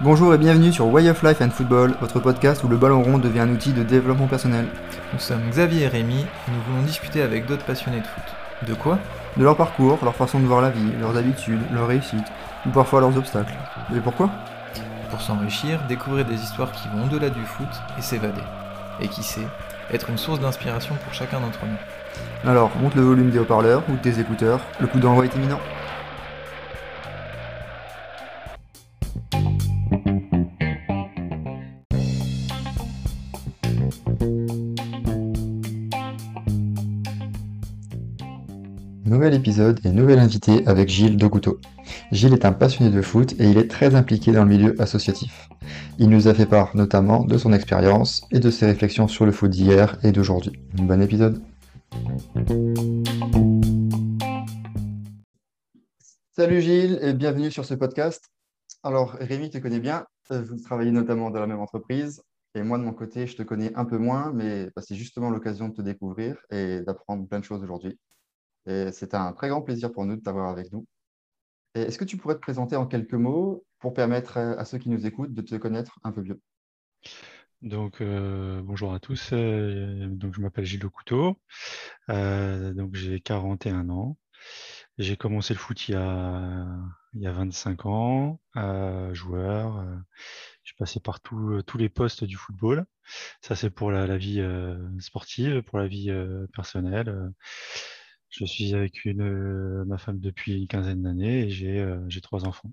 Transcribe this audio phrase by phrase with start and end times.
[0.00, 3.18] Bonjour et bienvenue sur Way of Life and Football, votre podcast où le ballon rond
[3.18, 4.66] devient un outil de développement personnel.
[5.12, 8.24] Nous sommes Xavier et Rémi et nous voulons discuter avec d'autres passionnés de foot.
[8.66, 8.98] De quoi?
[9.36, 12.26] De leur parcours, leur façon de voir la vie, leurs habitudes, leurs réussites,
[12.66, 13.54] ou parfois leurs obstacles.
[13.94, 14.30] Et pourquoi?
[15.10, 17.68] Pour s'enrichir, découvrir des histoires qui vont au-delà du foot
[17.98, 18.42] et s'évader.
[19.00, 19.46] Et qui sait,
[19.92, 21.78] être une source d'inspiration pour chacun d'entre nous.
[22.44, 25.58] Alors, monte le volume des haut-parleurs ou de tes écouteurs, le coup d'envoi est imminent.
[39.04, 41.60] Nouvel épisode et nouvel invité avec Gilles Docouteau.
[42.12, 45.48] Gilles est un passionné de foot et il est très impliqué dans le milieu associatif.
[45.98, 49.32] Il nous a fait part notamment de son expérience et de ses réflexions sur le
[49.32, 50.52] foot d'hier et d'aujourd'hui.
[50.74, 51.42] Bon épisode.
[56.30, 58.30] Salut Gilles et bienvenue sur ce podcast.
[58.82, 62.22] Alors Rémi te connaît bien, euh, vous travaillez notamment dans la même entreprise
[62.54, 65.30] et moi de mon côté je te connais un peu moins mais bah, c'est justement
[65.30, 67.98] l'occasion de te découvrir et d'apprendre plein de choses aujourd'hui.
[68.66, 70.86] Et c'est un très grand plaisir pour nous de t'avoir avec nous.
[71.74, 75.06] Est-ce que tu pourrais te présenter en quelques mots pour permettre à ceux qui nous
[75.06, 76.40] écoutent de te connaître un peu mieux?
[77.62, 79.30] Donc euh, bonjour à tous.
[79.32, 81.38] Euh, donc je m'appelle Gilles Couteau.
[82.10, 84.16] Euh, donc j'ai 41 ans.
[84.98, 86.66] J'ai commencé le foot il y a,
[87.14, 88.40] il y a 25 ans,
[89.12, 89.84] joueur.
[90.64, 92.84] je passé par tous les postes du football.
[93.42, 94.42] Ça c'est pour la, vie
[95.00, 96.12] sportive, pour la vie
[96.54, 97.32] personnelle.
[98.30, 102.46] Je suis avec une, euh, ma femme depuis une quinzaine d'années et j'ai euh, trois
[102.46, 102.70] enfants,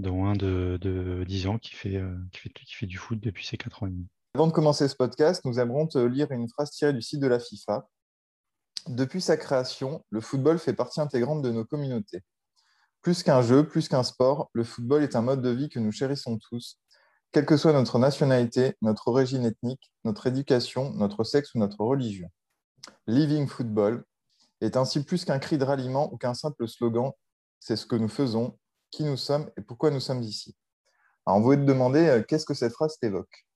[0.00, 3.20] dont un de, de 10 ans qui fait, euh, qui, fait, qui fait du foot
[3.20, 4.06] depuis ses 4 ans et demi.
[4.34, 7.26] Avant de commencer ce podcast, nous aimerons te lire une phrase tirée du site de
[7.26, 7.86] la FIFA.
[8.88, 12.22] Depuis sa création, le football fait partie intégrante de nos communautés.
[13.02, 15.92] Plus qu'un jeu, plus qu'un sport, le football est un mode de vie que nous
[15.92, 16.78] chérissons tous,
[17.32, 22.28] quelle que soit notre nationalité, notre origine ethnique, notre éducation, notre sexe ou notre religion.
[23.06, 24.04] Living Football,
[24.60, 27.12] est ainsi plus qu'un cri de ralliement ou qu'un simple slogan.
[27.58, 28.58] C'est ce que nous faisons,
[28.90, 30.56] qui nous sommes et pourquoi nous sommes ici.
[31.26, 33.46] Alors, on voulait te demander euh, qu'est-ce que cette phrase t'évoque?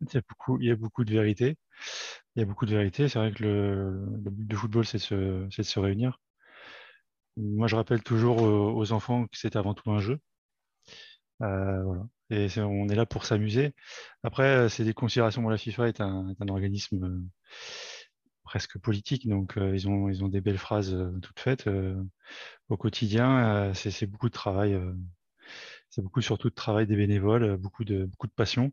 [0.00, 1.58] Il y, a beaucoup, il y a beaucoup de vérité.
[2.34, 3.08] Il y a beaucoup de vérité.
[3.08, 6.20] C'est vrai que le, but du football, c'est de, se réunir.
[7.36, 10.18] Moi, je rappelle toujours aux, enfants que c'est avant tout un jeu.
[11.42, 12.06] Euh, voilà.
[12.30, 13.74] Et on est là pour s'amuser.
[14.22, 15.46] Après, c'est des considérations.
[15.48, 17.22] la FIFA est un, organisme euh,
[18.50, 19.28] presque politique.
[19.28, 21.70] Donc, ils, ont, ils ont des belles phrases toutes faites.
[22.68, 24.76] Au quotidien, c'est beaucoup de travail.
[25.88, 28.72] c'est beaucoup surtout de travail des bénévoles, beaucoup de, passion,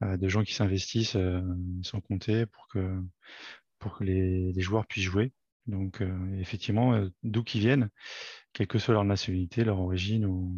[0.00, 1.18] de gens qui s'investissent
[1.82, 2.98] sans compter pour que,
[4.00, 5.34] les, joueurs puissent jouer.
[5.66, 6.02] Donc,
[6.38, 7.90] effectivement, d'où qu'ils viennent,
[8.54, 10.56] quelle que soit leur nationalité, leur origine ou,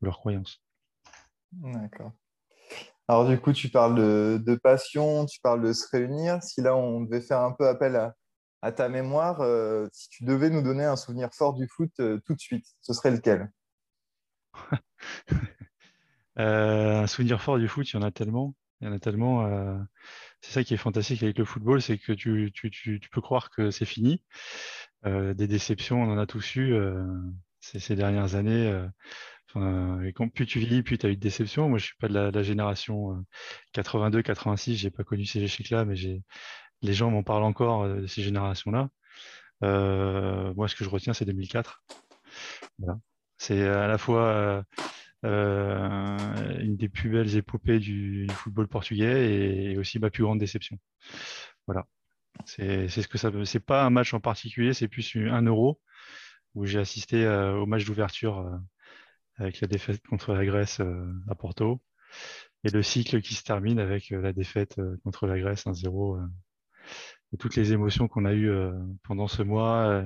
[0.00, 0.62] leur croyance.
[3.12, 6.42] Alors du coup, tu parles de, passion, tu parles de se réunir.
[6.42, 7.94] Si là, on devait faire un peu appel
[8.62, 12.20] à, ta mémoire, euh, si tu devais nous donner un souvenir fort du foot euh,
[12.24, 13.52] tout de suite, ce serait lequel?
[16.38, 18.54] Euh, Un souvenir fort du foot, il y en a tellement.
[18.80, 19.46] Il y en a tellement.
[20.40, 22.50] c'est ça qui est fantastique avec le football, c'est que tu,
[23.12, 24.24] peux croire que c'est fini.
[25.04, 26.74] des déceptions, on en a tous eu
[27.60, 28.72] ces dernières années
[29.56, 31.68] et plus tu vieillis, plus tu as eu de déception.
[31.68, 33.24] Moi, je suis pas de la, génération
[33.74, 35.94] 82-86, j'ai pas connu ces échecs-là, mais
[36.82, 38.88] les gens m'en parlent encore de ces générations-là.
[39.60, 41.84] moi, ce que je retiens, c'est 2004.
[43.38, 44.64] C'est à la fois
[45.22, 50.78] une des plus belles épopées du, football portugais et, aussi ma plus grande déception.
[51.66, 51.86] Voilà.
[52.46, 53.30] C'est ce que ça.
[53.44, 55.80] C'est pas un match en particulier, c'est plus un euro
[56.54, 58.60] où j'ai assisté au match d'ouverture
[59.42, 61.80] avec la défaite contre la Grèce euh, à Porto.
[62.64, 66.28] Et le cycle qui se termine avec euh, la défaite euh, contre la Grèce 1-0.
[67.32, 68.52] et toutes les émotions qu'on a eues
[69.04, 70.04] pendant ce mois,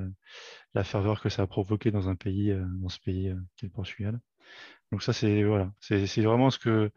[0.75, 3.75] la ferveur que ça a provoqué dans un pays, dans ce pays qui est le
[3.75, 4.21] Portugal.
[4.93, 6.93] Donc ça, c'est voilà, c'est vraiment ce que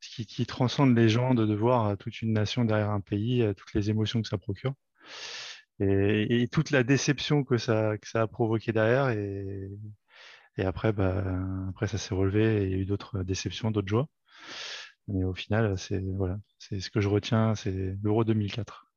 [0.00, 3.90] ce qui, transcende les gens de, voir toute une nation derrière un pays, toutes les
[3.90, 4.74] émotions que ça procure.
[5.80, 9.08] Et, et, toute la déception que ça, que ça a provoqué derrière.
[9.10, 9.68] Et,
[10.56, 11.24] et après, bah,
[11.68, 14.08] après ça s'est relevé et il y a eu d'autres déceptions, d'autres joies.
[15.08, 18.92] Mais au final, c'est voilà, c'est ce que je retiens, c'est l'Euro 2004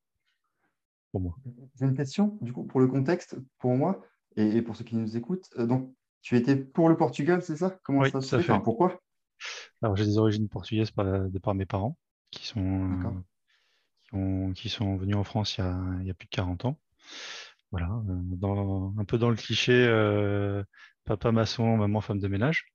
[1.12, 1.36] pour moi.
[1.80, 4.02] J'ai une question, du coup, pour le contexte, pour moi
[4.36, 5.50] et, pour ceux qui nous écoutent.
[5.58, 7.80] Euh, donc, tu étais pour le Portugal, c'est ça?
[7.84, 9.00] Comment ça se fait, Pourquoi?
[9.82, 11.98] Alors, j'ai des origines portugaises par, de par mes parents
[12.32, 13.16] qui sont,
[14.04, 16.32] qui, ont, qui, sont venus en France il y, a, il y a plus de
[16.32, 16.78] 40 ans.
[17.72, 19.86] voilà, dans, un peu dans le cliché
[21.06, 22.66] papa maçon, maman femme de ménage.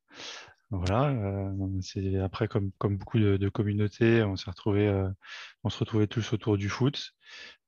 [0.70, 4.88] Voilà, c'est après comme, comme beaucoup de, communautés, on s'est retrouvé,
[5.64, 7.12] on se retrouvait tous autour du foot.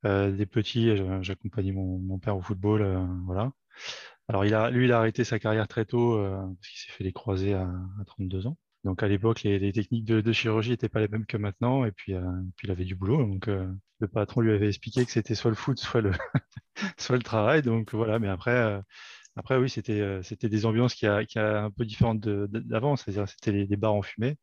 [0.05, 2.85] des petits, j'accompagnais mon, père au football,
[3.26, 3.50] voilà.
[4.29, 7.03] Alors il a, lui, il a arrêté sa carrière très tôt parce qu'il s'est fait
[7.05, 7.69] les croisés à,
[8.06, 8.56] 32 ans.
[8.85, 12.15] Donc à l'époque, les, techniques de, chirurgie n'étaient pas les mêmes que maintenant, et puis,
[12.56, 13.19] puis il avait du boulot.
[13.26, 16.12] Donc le patron lui avait expliqué que c'était soit le foot, soit le,
[16.99, 17.62] soit le travail.
[17.62, 18.81] Donc voilà, mais après,
[19.37, 22.96] après, oui, c'était euh, c'était des ambiances qui a, qui a un peu différentes d'avant,
[22.96, 24.37] c'est-à-dire c'était des bars en fumée.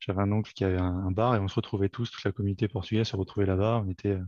[0.00, 2.68] J'avais un oncle qui avait un, bar et on se retrouvait tous, toute la communauté
[2.68, 3.82] portugaise se retrouvait là-bas.
[3.84, 4.18] On était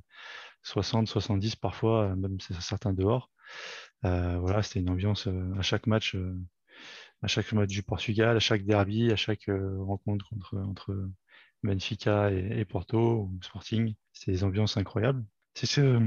[0.63, 3.31] 60, euh, 70 parfois, euh, même certains dehors.
[4.03, 5.29] voilà, c'était une ambiance
[5.59, 6.17] à chaque match,
[7.23, 11.11] à chaque match du Portugal, à chaque derby, à chaque rencontre entre, entre
[11.63, 13.95] Benfica et, Porto Sporting.
[14.13, 15.25] C'était des ambiances incroyables.
[15.55, 16.01] C'est ce,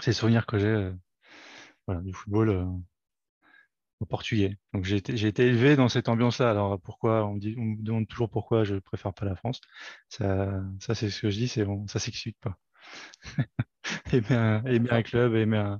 [0.00, 0.92] ces souvenirs que j'ai
[1.86, 2.82] voilà, du football
[4.06, 4.56] portugais.
[4.72, 6.50] Donc j'ai été, été, élevé dans cette ambiance-là.
[6.50, 9.60] Alors pourquoi on me, dit, on me demande toujours pourquoi je préfère pas la France.
[10.08, 12.56] Ça, ça c'est ce que je dis, c'est bon, ça s'explique pas.
[14.12, 15.76] aimer, un, aimer un, club, aimer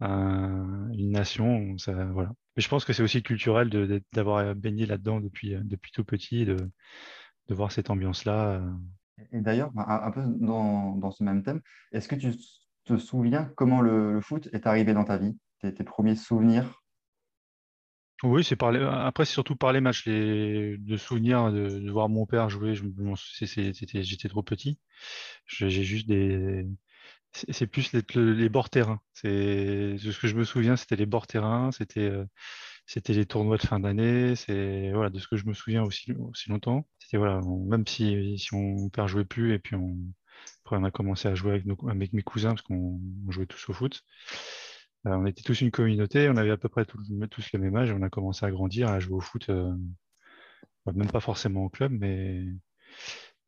[0.00, 2.32] un, une nation, ça, voilà.
[2.56, 3.70] Mais je pense que c'est aussi culturel
[4.12, 6.56] d'avoir baigné là-dedans depuis, depuis tout petit, de,
[7.48, 8.62] de voir cette ambiance-là.
[9.32, 11.60] Et d'ailleurs, un, peu dans, dans, ce même thème,
[11.92, 12.32] est-ce que tu
[12.84, 15.38] te souviens comment le, le foot est arrivé dans ta vie?
[15.60, 16.82] Tes, tes premiers souvenirs
[18.22, 18.80] oui, c'est parler.
[18.80, 20.78] Après, c'est surtout par les matchs, les...
[20.78, 22.74] de souvenirs de, voir mon père jouer.
[22.74, 22.84] Je...
[24.02, 24.78] J'étais trop petit.
[25.46, 26.66] J'ai juste des.
[27.32, 29.00] C'est plus les, les bords terrain.
[29.12, 32.24] C'est ce que je me souviens, c'était les bords terrain, c'était euh,
[32.86, 34.36] c'était les tournois de fin d'année.
[34.36, 36.88] C'est voilà de ce que je me souviens aussi aussi longtemps.
[36.98, 39.96] C'était voilà, même si si mon père jouait plus et puis on
[40.64, 41.76] après on a commencé à jouer avec, nos...
[41.88, 44.02] avec mes cousins parce qu'on jouait tous au foot.
[45.06, 47.92] Euh, on était tous une communauté, on avait à peu près tous, le même âge,
[47.92, 49.72] on a commencé à grandir, à jouer au foot, euh,
[50.94, 52.44] même pas forcément au club, mais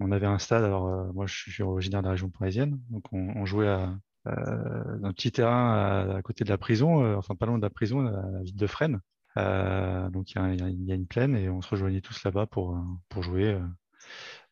[0.01, 0.65] on avait un stade.
[0.65, 5.13] Alors, euh, moi, je suis originaire de la région parisienne, donc on, jouait à, un
[5.13, 8.43] petit terrain à, côté de la prison, enfin pas loin de la prison, à la
[8.43, 9.01] ville de Fresnes.
[9.37, 12.79] donc, il y, a une plaine et on se rejoignait tous là-bas pour,
[13.09, 13.59] pour jouer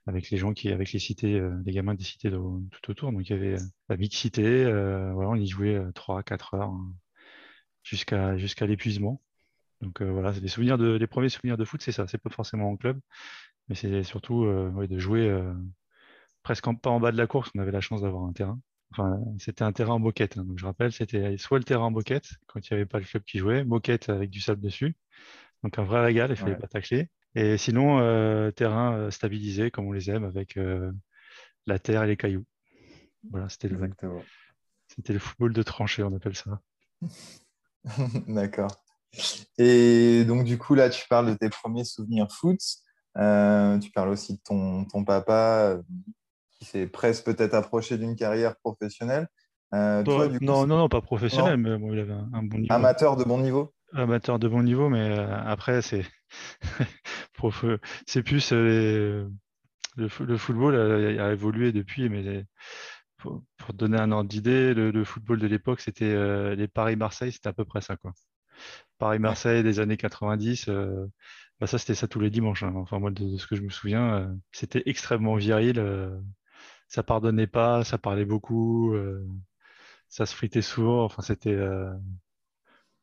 [0.06, 3.12] avec les gens qui, avec les cités, euh, les gamins des cités tout autour.
[3.12, 6.92] Donc il y avait euh, la mixité, euh, voilà, on y jouait 3-4 heures hein,
[7.82, 9.20] jusqu'à jusqu'à l'épuisement.
[9.82, 12.06] Donc voilà, c'est des souvenirs de, les premiers souvenirs de foot, c'est ça.
[12.08, 12.98] C'est pas forcément en club,
[13.68, 15.30] mais c'est surtout de jouer
[16.42, 17.50] presque pas en bas de la course.
[17.54, 18.58] On avait la chance d'avoir un terrain.
[18.92, 20.38] Enfin, c'était un terrain en moquette.
[20.38, 20.44] Hein.
[20.44, 23.04] donc je rappelle, c'était soit le terrain en moquette quand il n'y avait pas le
[23.04, 24.96] club qui jouait, moquette avec du sable dessus.
[25.62, 27.10] Donc un vrai régal, il fallait pas tacler.
[27.36, 30.90] Et sinon, euh, terrain euh, stabilisé comme on les aime avec euh,
[31.66, 32.46] la terre et les cailloux.
[33.30, 33.78] Voilà, c'était le,
[34.88, 36.60] c'était le football de tranchée, on appelle ça.
[38.26, 38.70] D'accord.
[39.58, 42.58] Et donc, du coup, là, tu parles de tes premiers souvenirs foot.
[43.14, 45.78] tu parles aussi de ton, ton papa
[46.52, 49.28] qui s'est presque peut-être approché d'une carrière professionnelle.
[49.72, 50.06] non,
[50.40, 52.72] non, non, pas professionnel, mais il avait un, bon niveau.
[52.72, 56.06] Amateur de bon niveau Amateur de bon niveau, mais après, c'est
[58.06, 59.28] c'est plus euh,
[59.96, 60.76] le, football
[61.20, 62.44] a, évolué depuis, mais
[63.18, 63.42] pour,
[63.74, 67.64] donner un ordre d'idée, le, football de l'époque, c'était euh, les Paris-Marseille, c'était à peu
[67.64, 67.96] près ça.
[67.96, 68.12] quoi.
[68.98, 71.06] Paris-Marseille des années 90, euh,
[71.60, 72.62] bah ça c'était ça tous les dimanches.
[72.62, 72.72] Hein.
[72.76, 75.82] Enfin moi de, ce que je me souviens, c'était extrêmement viril.
[76.88, 78.94] ça pardonnait pas, ça parlait beaucoup,
[80.08, 81.04] ça se fritait souvent.
[81.04, 81.56] Enfin c'était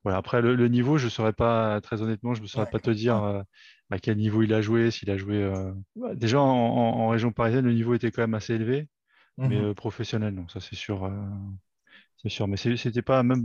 [0.04, 2.92] voilà, après, le, niveau, je ne saurais pas, très honnêtement, je ne saurais pas te
[2.92, 3.42] dire euh,
[3.90, 5.42] à quel niveau il a joué, s'il a joué.
[5.42, 5.74] Euh,
[6.16, 8.90] déjà, en, région parisienne, le niveau était quand même assez élevé,
[9.38, 11.10] mais mmh euh, professionnel, non, ça c'est sûr.
[12.18, 13.44] c'est sûr, mais c'était pas même.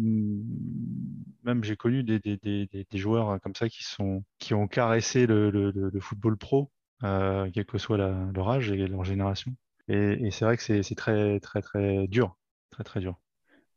[1.44, 5.26] Même j'ai connu des, des, des, des, joueurs comme ça qui, sont, qui ont caressé
[5.26, 9.54] le, le, le football pro, quel que soit leur âge et leur génération.
[9.86, 12.36] Et, et c'est vrai que c'est très, très, très dur.
[12.70, 13.18] Très, très dur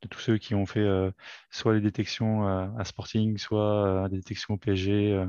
[0.01, 1.11] de tous ceux qui ont fait euh,
[1.49, 5.25] soit les détections euh, à Sporting, soit euh, des détections au PSG,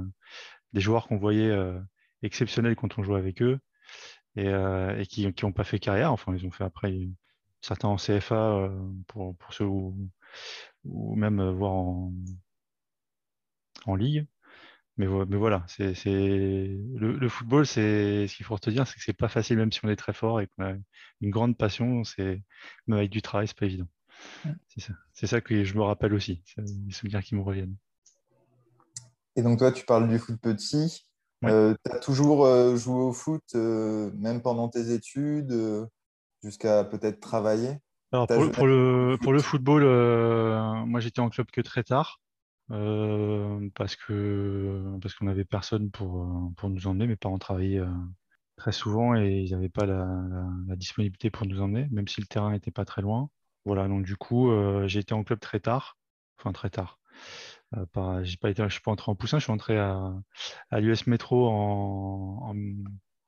[0.72, 1.54] des joueurs qu'on voyait
[2.22, 3.58] exceptionnels quand on jouait avec eux
[4.36, 6.12] et, qui n'ont pas fait carrière.
[6.12, 7.08] Enfin, ils ont fait après
[7.60, 8.70] certains en CFA
[9.08, 12.12] pour, ceux ou même voir en,
[13.96, 14.26] ligue.
[14.98, 19.58] Mais, voilà, le, football, c'est ce qu'il faut te dire, c'est que c'est pas facile,
[19.58, 20.72] même si on est très fort et qu'on a
[21.20, 22.42] une grande passion, c'est
[22.86, 23.88] même avec du travail, c'est pas évident.
[25.14, 25.40] C'est ça.
[25.40, 27.76] que je me rappelle aussi, c'est des souvenirs qui me reviennent.
[29.36, 31.06] Et donc toi, tu parles du foot petit.
[31.44, 35.52] Euh, tu as toujours euh, joué au foot, euh, même pendant tes études,
[36.42, 37.78] jusqu'à peut-être travailler?
[38.12, 42.20] Alors pour, le, pour le football, euh, moi j'étais en club que très tard
[42.70, 47.06] euh, parce que parce qu'on n'avait personne pour, pour nous emmener.
[47.06, 47.88] Mes parents travaillaient euh,
[48.56, 52.20] très souvent et ils n'avaient pas la, la- la disponibilité pour nous emmener, même si
[52.20, 53.30] le terrain n'était pas très loin.
[53.64, 55.98] Voilà, donc du coup, euh, j'ai été en club très tard,
[56.38, 56.98] enfin très tard.
[57.76, 60.12] Euh, pas, j'ai pas été, je suis pas entré en poussin, je suis entré à,
[60.70, 62.54] à l'US Métro en, en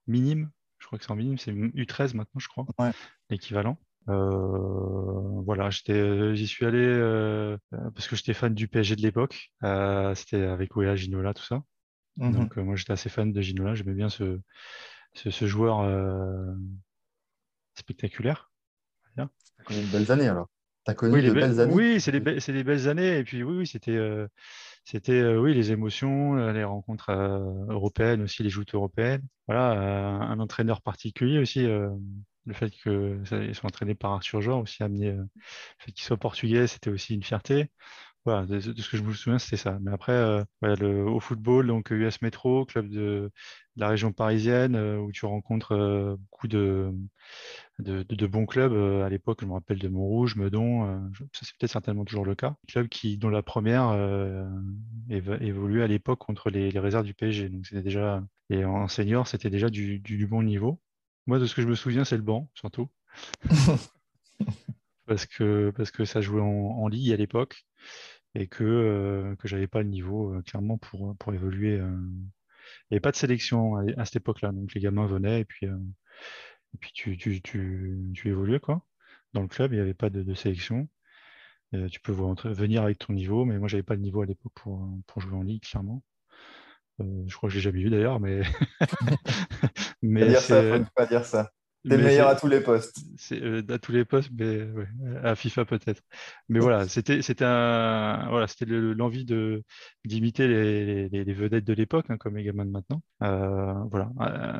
[0.06, 0.50] minime.
[0.78, 2.90] Je crois que c'est en minime, c'est U13 maintenant, je crois, Ouais.
[3.30, 3.78] l'équivalent.
[4.08, 9.50] Euh, voilà, j'y suis allé euh, parce que j'étais fan du PSG de l'époque.
[9.62, 11.62] Euh, c'était avec Oea, Ginola, tout ça.
[12.16, 12.32] Mhm.
[12.32, 14.40] Donc moi j'étais assez fan de Ginola, j'aimais bien ce,
[15.14, 15.84] ce, ce joueur
[17.74, 18.52] spectaculaire.
[19.64, 20.48] Connu de belles années alors.
[20.96, 21.74] Connu Oui, les de be- belles années.
[21.74, 23.18] oui, c'est des, be- c'est des belles années.
[23.18, 24.26] Et puis oui, oui, c'était, euh,
[24.84, 29.22] c'était, euh, oui, les émotions, euh, les rencontres euh, européennes aussi, les joutes européennes.
[29.48, 31.66] Voilà, un entraîneur particulier aussi.
[32.46, 35.26] le fait que ça- ils soient entraînés par Arthur Jean aussi amené, le
[35.78, 37.70] fait qu'il soit portugais, c'était aussi une fierté.
[38.26, 39.78] Voilà, de, de ce que je me souviens, c'était ça.
[39.82, 43.30] Mais après, voilà, le, au football, donc US Métro, club de,
[43.76, 46.92] de la région parisienne, euh, où tu rencontres euh, beaucoup de,
[47.78, 48.72] de, de- de bons clubs.
[48.72, 52.34] Euh, à l'époque, je me rappelle de Montrouge, Meudon, ça c'est peut-être certainement toujours le
[52.34, 52.56] cas.
[52.68, 54.44] Club qui, dont la première euh,
[55.10, 57.48] évo- évoluait à l'époque contre les, les réserves du PSG.
[57.48, 60.80] Donc c'était déjà, et en senior, c'était déjà du, du, du bon niveau.
[61.26, 62.88] Moi, de ce que je me souviens, c'est le banc, surtout.
[65.06, 67.64] parce que, parce que ça jouait en, en ligue à l'époque
[68.34, 71.80] et que, euh, que j'avais pas le niveau euh, clairement pour, pour évoluer.
[72.90, 72.90] Euh.
[72.90, 75.44] Il n'y avait pas de sélection à, à cette époque-là, donc les gamins venaient et
[75.44, 75.76] puis, euh,
[76.74, 78.82] et puis tu, tu, tu, tu évoluais quoi.
[79.34, 80.88] Dans le club, il n'y avait pas de, de sélection.
[81.74, 84.52] Euh, tu peux venir avec ton niveau, mais moi j'avais pas le niveau à l'époque
[84.54, 86.02] pour, pour jouer en ligue, clairement.
[87.00, 88.42] Euh, je crois que je l'ai jamais eu d'ailleurs, mais
[90.02, 91.50] mais pas dire ça, faut pas dire ça.
[91.88, 92.96] T'es meilleur à tous les postes.
[93.16, 94.86] c'est euh, à tous les postes, mais ouais,
[95.22, 96.02] à FIFA peut-être.
[96.48, 99.62] Mais voilà, c'était c'était un voilà, c'était le- l'envie de
[100.04, 103.02] d'imiter les, les, les vedettes de l'époque, hein, comme les gamins de maintenant.
[103.22, 104.10] Euh, voilà,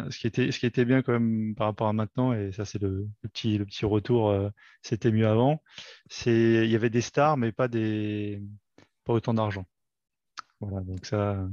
[0.06, 2.52] Euh, ce qui était ce qui était bien quand même par rapport à maintenant, et
[2.52, 4.34] ça c'est le, le petit le petit retour,
[4.82, 5.62] c'était mieux avant.
[6.08, 8.42] C'est il y avait des stars, mais pas des
[9.04, 9.66] pas autant d'argent.
[10.60, 11.48] Voilà, donc ça.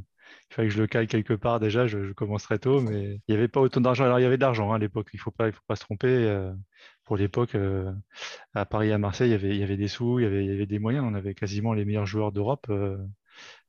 [0.52, 3.16] Il fallait que je le cale quelque part déjà, je, je commence très tôt, mais
[3.16, 4.04] il n'y avait pas autant d'argent.
[4.06, 5.62] Alors il y avait de l'argent hein, à l'époque, il ne faut pas, il faut
[5.68, 6.08] pas se tromper.
[6.10, 6.54] euh,
[7.06, 7.92] pour l'époque, euh,
[8.54, 10.26] à Paris et à Marseille, il y avait, il y avait des sous, il y
[10.26, 11.06] avait, il y avait des moyens.
[11.08, 12.98] On avait quasiment les meilleurs joueurs d'Europe euh,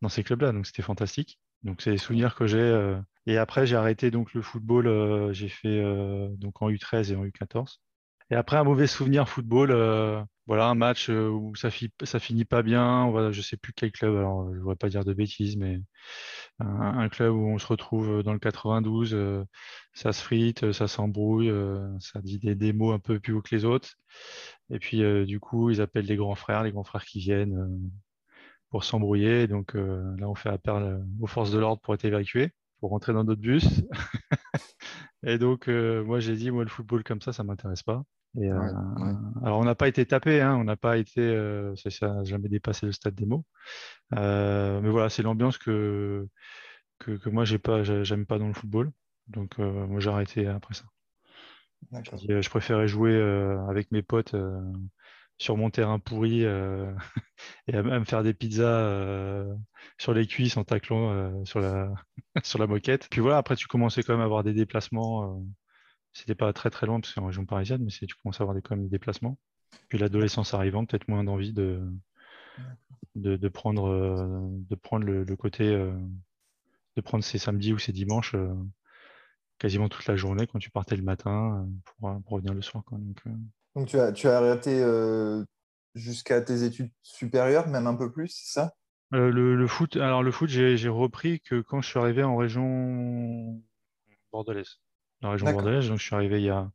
[0.03, 1.41] dans ces clubs-là, donc c'était fantastique.
[1.63, 2.97] Donc c'est des souvenirs que j'ai.
[3.27, 5.33] Et après, j'ai arrêté donc le football.
[5.33, 5.83] j'ai fait
[6.37, 7.79] donc en U13 et en U14.
[8.33, 9.73] Et après, un mauvais souvenir football.
[9.73, 13.11] euh, voilà, un match euh, où ça, fi- finit pas bien.
[13.11, 14.17] Voilà, je sais plus quel club.
[14.17, 15.81] Alors, je ne voudrais pas dire de bêtises, mais
[16.61, 19.45] un, club où on se retrouve dans le 92, euh,
[19.93, 21.53] ça se frite, ça s'embrouille,
[22.01, 23.97] ça dit des, mots un peu plus haut que les autres.
[24.71, 27.93] Et puis, du coup, ils appellent les grands frères, les grands frères qui viennent
[28.71, 29.47] pour s'embrouiller.
[29.47, 33.25] Donc là, on fait appel aux forces de l'ordre pour être évacués, pour rentrer dans
[33.25, 33.67] d'autres bus.
[35.27, 38.05] Et donc, moi, j'ai dit, moi, le football comme ça, ça m'intéresse pas.
[38.41, 39.13] Et, euh, Ouais.
[39.45, 42.25] Alors, on n'a pas été tapé, hein, on n'a pas été, euh, ça ça n'a
[42.25, 43.45] jamais dépassé le stade des mots.
[44.15, 46.29] Euh, mais voilà, c'est l'ambiance que,
[47.01, 48.93] que, que moi, j'ai pas, j'ai- j'aime pas dans le football.
[49.29, 50.85] Donc, euh, moi, j'ai arrêté après ça.
[52.31, 54.61] Euh, Je préférais jouer euh, avec mes potes euh,
[55.39, 56.93] sur mon terrain pourri euh,
[57.69, 59.55] et à, à me faire des pizzas euh,
[59.99, 61.93] sur les cuisses en taclant euh, sur la,
[62.45, 63.09] sur la moquette.
[63.11, 65.45] Puis voilà, après, tu commençais quand même à avoir des déplacements.
[66.13, 68.45] C'était pas très très loin parce que c'est en région parisienne, mais tu commences à
[68.45, 69.39] avoir des, quand même des déplacements.
[69.89, 71.81] Puis l'adolescence arrivant, peut-être moins d'envie de,
[73.15, 75.97] de, de prendre, euh, de prendre le, le côté, euh,
[76.97, 78.55] de prendre ces samedis ou ces dimanches euh,
[79.59, 82.85] quasiment toute la journée quand tu partais le matin pour, pour revenir le soir.
[82.85, 82.99] quoi.
[82.99, 83.23] Donc,
[83.75, 84.85] Donc, tu as, tu as arrêté
[85.95, 88.75] jusqu'à tes études supérieures, même un peu plus, c'est ça?
[89.11, 93.63] Le, le foot, alors le foot, j'ai repris que quand je suis arrivé en région
[94.33, 94.81] bordelaise.
[95.23, 96.71] La région bordelaise, donc je suis arrivé il y a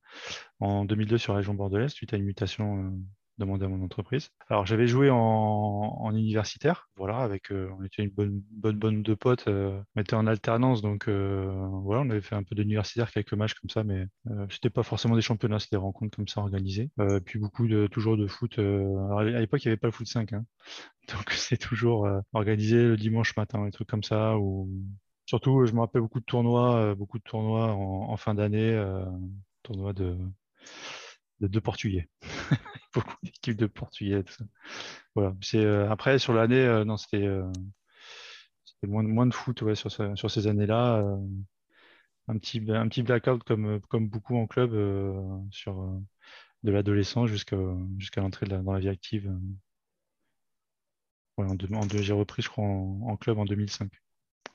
[0.60, 2.90] en 2002 sur la région bordelaise suite à une mutation euh,
[3.38, 4.30] demandée à mon entreprise.
[4.50, 9.04] Alors j'avais joué en, en universitaire, voilà, avec euh, on était une bonne bonne bonne
[9.04, 11.52] de potes, euh, on était en alternance, donc euh,
[11.84, 14.06] voilà, on avait fait un peu d'universitaire, quelques matchs comme ça, mais
[14.50, 16.90] c'était pas forcément des championnats, c'était des rencontres comme ça organisées.
[17.26, 18.58] Puis beaucoup de toujours de foot.
[18.60, 20.46] alors, à l'époque il n'y avait pas le foot 5, hein.
[21.14, 24.70] donc c'est toujours euh, organisé le dimanche matin, des trucs comme ça ou
[25.28, 28.72] Surtout, je me rappelle beaucoup de tournois, euh, beaucoup de tournois en, en fin d'année,
[28.74, 29.06] euh,
[29.64, 30.18] tournois de,
[31.40, 32.10] de, Portugais.
[32.94, 34.24] beaucoup d'équipes de Portugais.
[35.16, 35.36] Voilà.
[35.42, 37.46] C'est, euh, après, sur l'année, euh, non, c'était euh,
[38.84, 40.98] moins, de- foot ouais, sur, ce- sur ces années-là.
[41.00, 41.18] euh,
[42.28, 46.00] un petit, un petit blackout comme, beaucoup en club euh, sur euh,
[46.64, 47.30] de l'adolescence
[47.98, 49.32] jusqu'à l'entrée dans la vie active.
[52.04, 53.92] j'ai repris, je crois, en, club en 2005.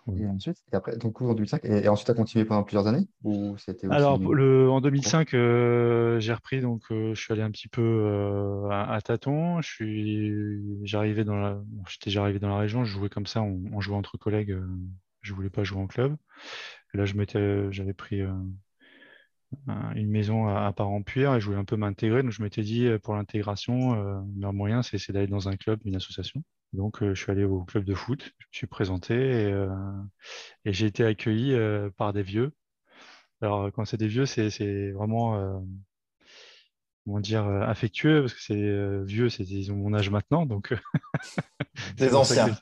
[0.09, 3.07] Et ensuite, et après, donc en 2005, et, ensuite, tu as continué pendant plusieurs années
[3.23, 7.53] ou c'était Alors, le, en 2005, euh, j'ai repris, donc euh, je suis allé un
[7.53, 9.61] petit peu euh, à, tâtons.
[9.63, 13.43] Je suis, j'arrivais dans la, j'étais déjà arrivé dans la région, je jouais comme ça,
[13.43, 14.59] on, jouait entre collègues.
[15.21, 16.17] je voulais pas jouer en club.
[16.95, 18.23] Et là, je m'étais, j'avais pris
[19.95, 22.25] une maison à, part en puir et je voulais un peu m'intégrer.
[22.25, 25.95] Donc, je m'étais dit, pour l'intégration, le meilleur moyen, c'est d'aller dans un club, une
[25.95, 26.43] association.
[26.73, 29.69] Donc, euh, je suis allé au club de foot, je me suis présenté et, euh,
[30.67, 32.53] j'ai été accueilli euh, par des vieux.
[33.43, 35.65] Alors, quand c'est des vieux, c'est vraiment,
[37.05, 40.47] comment dire, affectueux, parce que c'est vieux, ils ont mon âge maintenant.
[40.47, 40.75] Donc,
[41.97, 42.57] des anciens.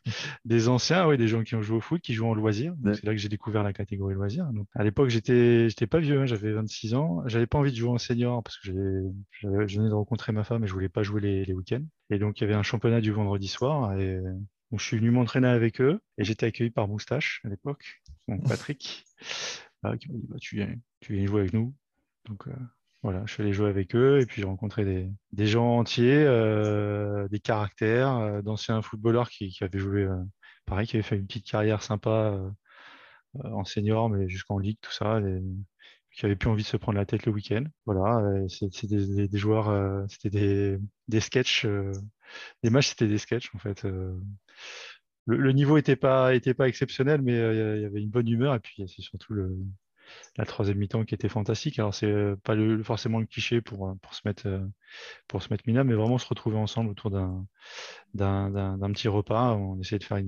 [0.45, 2.75] des anciens, oui, des gens qui ont joué au foot, qui jouent en loisir.
[2.85, 4.49] C'est là que j'ai découvert la catégorie loisir.
[4.75, 7.23] à l'époque, j'étais pas vieux, hein, j'avais 26 ans.
[7.27, 8.71] J'avais pas envie de jouer en senior parce que
[9.31, 11.85] je venais de rencontrer ma femme et je voulais pas jouer les week-ends.
[12.11, 13.99] Et donc, il y avait un championnat du vendredi soir.
[13.99, 14.21] Et
[14.79, 16.01] je suis venu m'entraîner avec eux.
[16.19, 19.05] Et j'étais accueilli par Moustache à l'époque, donc Patrick,
[19.83, 21.75] qui m'a dit bah, tu, viens, tu viens jouer avec nous.
[22.27, 22.53] Donc, euh,
[23.03, 24.21] voilà, je suis allé jouer avec eux.
[24.21, 29.79] Et puis, j'ai rencontré des, gens entiers, euh, des caractères, euh, d'anciens footballeurs qui, avaient
[29.79, 30.07] joué,
[30.67, 32.39] pareil, qui avaient fait une petite carrière sympa
[33.45, 35.21] en senior, mais jusqu'en ligue, tout ça
[36.13, 37.65] qui n'avaient plus envie de se prendre la tête le week-end.
[37.87, 40.79] Voilà, c'est des, joueurs, euh, c'était des,
[41.09, 41.93] des sketchs, euh,
[42.63, 43.85] des matchs, c'était des sketchs en fait.
[43.85, 44.19] Euh.
[45.27, 48.59] Le, niveau n'était pas, était pas exceptionnel, mais il y avait une bonne humeur et
[48.59, 49.57] puis c'est surtout le,
[50.37, 51.79] la troisième mi-temps qui était fantastique.
[51.79, 54.49] Alors c'est pas le, forcément le cliché pour, se mettre
[55.29, 57.47] pour se mettre minable, mais vraiment se retrouver ensemble autour d'un
[58.15, 59.55] petit repas.
[59.55, 60.19] On essayait de faire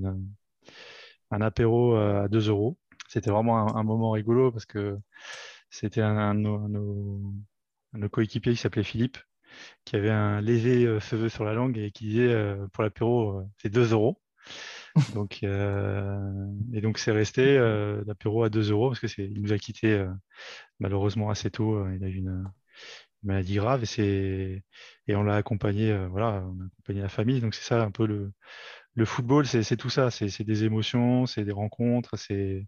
[1.31, 2.77] un apéro à 2 euros.
[3.09, 4.97] C'était vraiment un, moment rigolo parce que
[5.69, 9.17] c'était un, de nos, coéquipiers qui s'appelait Philippe,
[9.85, 13.43] qui avait un léger feu sur la langue et qui disait euh, pour l'apéro, euh,
[13.57, 14.19] c'est 2 euros.
[15.15, 17.57] Donc, euh, et donc, c'est resté
[18.05, 20.05] l'apéro à 2 euros parce qu'il nous a quittés
[20.79, 21.87] malheureusement assez tôt.
[21.89, 22.43] il a eu une,
[23.23, 24.63] maladie grave et,
[25.07, 27.39] et on l'a accompagné, voilà, on a accompagné la famille.
[27.39, 28.33] Donc, c'est ça un peu le,
[28.95, 30.11] le football, c'est tout ça.
[30.11, 32.67] C'est des émotions, c'est des rencontres, c'est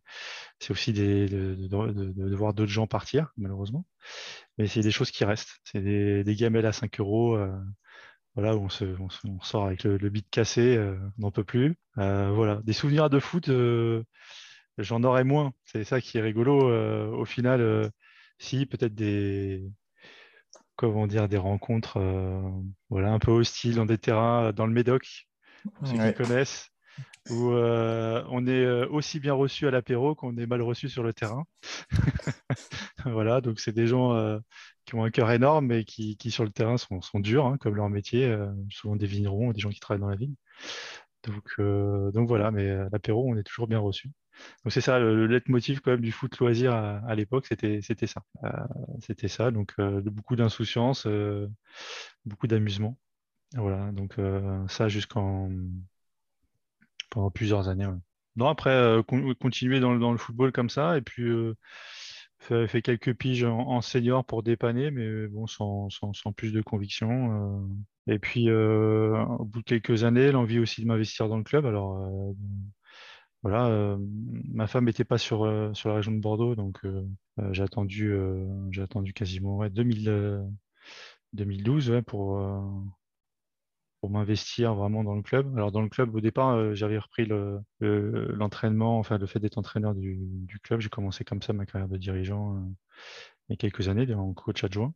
[0.70, 3.86] aussi des, de, voir d'autres gens partir, malheureusement.
[4.58, 5.60] Mais c'est des choses qui restent.
[5.64, 7.36] C'est des, des, gamelles à 5 euros.
[7.36, 7.52] Euh,
[8.36, 11.76] voilà, où on, se, on, sort avec le, le cassé, euh, on n'en peut plus.
[11.98, 13.50] Euh, voilà, des souvenirs de foot,
[14.78, 15.54] j'en aurais moins.
[15.64, 16.70] C'est ça qui est rigolo.
[17.16, 17.92] au final,
[18.38, 19.64] si, peut-être des,
[20.76, 22.00] comment dire, des rencontres
[22.90, 25.28] voilà, un peu hostiles dans des terrains dans le Médoc,
[25.84, 26.70] ceux qui connaissent,
[27.30, 31.04] où euh, on est euh, aussi bien reçu à l'apéro qu'on est mal reçu sur
[31.04, 31.46] le terrain.
[33.06, 34.40] voilà, donc c'est des gens euh,
[34.86, 37.90] qui ont un cœur énorme, mais qui, sur le terrain sont, durs, hein, comme leur
[37.90, 38.36] métier,
[38.70, 40.36] souvent des vignerons, des gens qui travaillent dans la vigne.
[41.24, 41.60] Donc,
[42.14, 44.12] donc voilà, mais à l'apéro, on est toujours bien reçu.
[44.64, 48.22] Donc c'est ça, le, leitmotiv quand même du foot loisir à, l'époque, c'était ça.
[49.00, 51.08] c'était ça, donc beaucoup d'insouciance,
[52.26, 52.98] beaucoup d'amusement.
[53.56, 55.50] Voilà, donc euh, ça jusqu'en
[57.10, 57.88] pendant plusieurs années.
[58.36, 59.02] Non, après, euh,
[59.40, 61.56] continuer dans, le football comme ça, et puis euh,
[62.40, 65.88] fait, quelques piges en, senior pour dépanner, mais bon, sans,
[66.36, 67.70] plus de conviction.
[68.08, 71.66] Et puis, au bout de quelques années, l'envie aussi de m'investir dans le club.
[71.66, 72.36] Alors,
[73.42, 73.98] voilà,
[74.52, 76.82] ma femme n'était pas sur, sur la région de Bordeaux, donc
[77.52, 78.14] j'ai attendu,
[78.78, 82.38] attendu quasiment ouais, 2012 pour,
[84.10, 85.56] m'investir vraiment dans le club.
[85.58, 87.28] Alors dans le club, au départ, euh, j'avais repris
[87.80, 90.82] l'entraînement, enfin le fait d'être entraîneur du, club.
[90.82, 92.60] J'ai commencé comme ça ma carrière de dirigeant euh,
[93.50, 94.94] il y a quelques années en coach adjoint,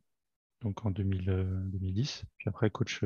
[0.62, 1.30] donc en 2010.
[1.30, 3.04] Euh, Puis après, coach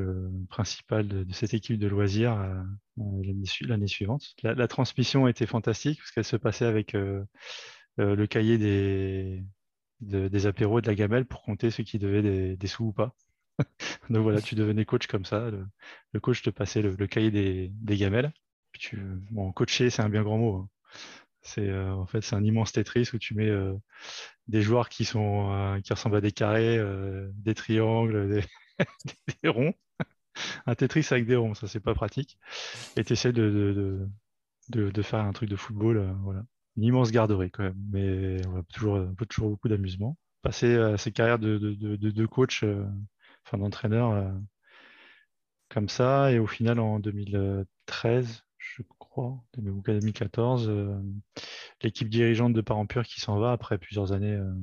[0.48, 2.64] principal de, cette équipe de loisirs
[2.96, 4.34] l'année suivante.
[4.42, 6.94] La, transmission était fantastique parce qu'elle se passait avec
[7.96, 9.44] le cahier des,
[10.00, 13.14] des apéros et de la gamelle pour compter ceux qui devaient des sous ou pas.
[14.10, 15.50] Donc voilà, tu devenais coach comme ça.
[16.12, 18.32] Le, coach te passait le, cahier des, gamelles.
[19.54, 20.56] coacher, c'est un bien grand mot.
[20.56, 20.68] Hein.
[21.44, 23.74] C'est euh, en fait c'est un immense Tetris où tu mets euh,
[24.48, 26.80] des joueurs qui sont euh, qui ressemblent à des carrés,
[27.34, 28.42] des triangles,
[29.42, 29.74] des, ronds.
[30.66, 32.38] un Tetris avec des ronds, ça c'est pas pratique.
[32.96, 34.08] Et tu essaies de,
[35.02, 36.44] faire un truc de football, voilà.
[36.76, 38.40] Une immense garderie quand même, mais
[38.72, 40.16] toujours, toujours beaucoup d'amusement.
[40.42, 42.64] Passer ces carrières de, coach
[43.44, 44.30] enfin d'entraîneur euh,
[45.68, 46.32] comme ça.
[46.32, 50.98] Et au final, en 2013, je crois, 2014, euh,
[51.82, 54.54] l'équipe dirigeante de Parents Pur qui s'en va après plusieurs années, euh,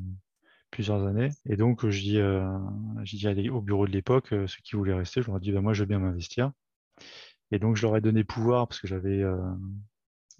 [0.72, 1.30] plusieurs années.
[1.46, 5.38] Et donc, je dis, dit au bureau de l'époque, ceux qui voulaient rester, je leur
[5.38, 6.52] ai dit, bah, moi, je veux bien m'investir.
[7.52, 9.22] Et donc, je leur ai donné pouvoir parce que j'avais,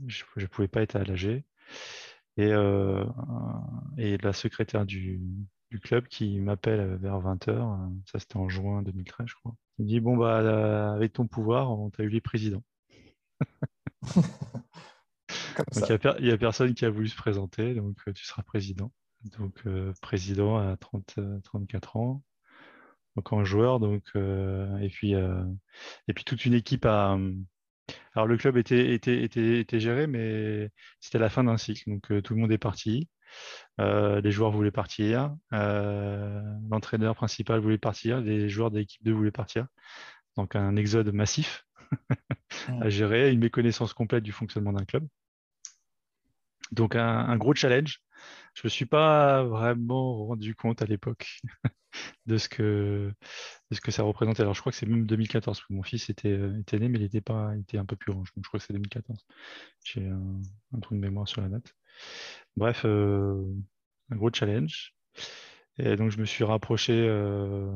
[0.08, 1.04] je ne pouvais pas être à.
[2.38, 2.50] Et,
[3.98, 5.20] et la secrétaire du,
[5.72, 9.56] du club qui m'appelle vers 20h, ça c'était en juin 2013, je crois.
[9.80, 12.64] Il me dit, bon, bah, avec ton pouvoir, on t'a eu les présidents.
[16.20, 18.92] il n'y a, personne qui a voulu se présenter, donc euh, tu seras président.
[19.38, 22.24] Donc euh, président à 30, 34 euh, ans,
[23.16, 27.18] donc en joueur, donc et puis et puis toute une équipe à.
[28.14, 32.24] Alors le club était, était, était, était géré, mais c'était la fin d'un cycle, donc
[32.24, 33.10] tout le monde est parti.
[33.78, 39.68] Les joueurs voulaient partir, l'entraîneur principal voulait partir, les joueurs de l'équipe 2 voulaient partir.
[40.38, 41.66] Donc un exode massif
[42.82, 45.08] à gérer, une méconnaissance complète du fonctionnement d'un club.
[46.72, 48.02] Donc un, gros challenge.
[48.54, 51.42] Je ne me suis pas vraiment rendu compte à l'époque
[52.26, 53.12] de, ce que,
[53.72, 54.42] de ce que ça représentait.
[54.42, 57.00] Alors je crois que c'est même 2014, parce que mon fils était, était né, mais
[57.00, 58.22] il était, pas, était un peu plus grand.
[58.22, 59.26] Donc je crois que c'est 2014.
[59.84, 61.74] J'ai un, trou de mémoire sur la date.
[62.58, 63.44] Bref, euh,
[64.10, 64.94] un gros challenge.
[65.78, 67.72] Et donc je me suis rapproché euh,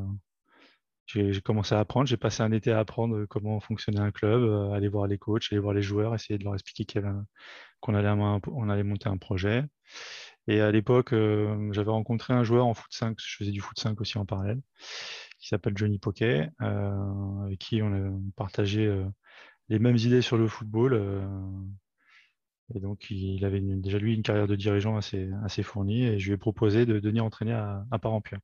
[1.07, 4.71] j'ai commencé à apprendre, j'ai passé un été à apprendre comment fonctionnait un club, euh,
[4.71, 7.01] aller voir les coachs, aller voir les joueurs, essayer de leur expliquer
[7.79, 9.63] qu'on allait, on allait monter un projet.
[10.47, 11.11] Et à l'époque,
[11.71, 14.61] j'avais rencontré un joueur en foot 5, je faisais du foot 5 aussi en parallèle,
[15.39, 19.03] qui s'appelle Johnny Poquet, avec qui on a partagé
[19.69, 20.93] les mêmes idées sur le football.
[22.73, 26.27] Et donc, il avait déjà lui une carrière de dirigeant assez, assez fournie, et je
[26.27, 28.37] lui ai proposé de venir entraîner à, à Parent-Puy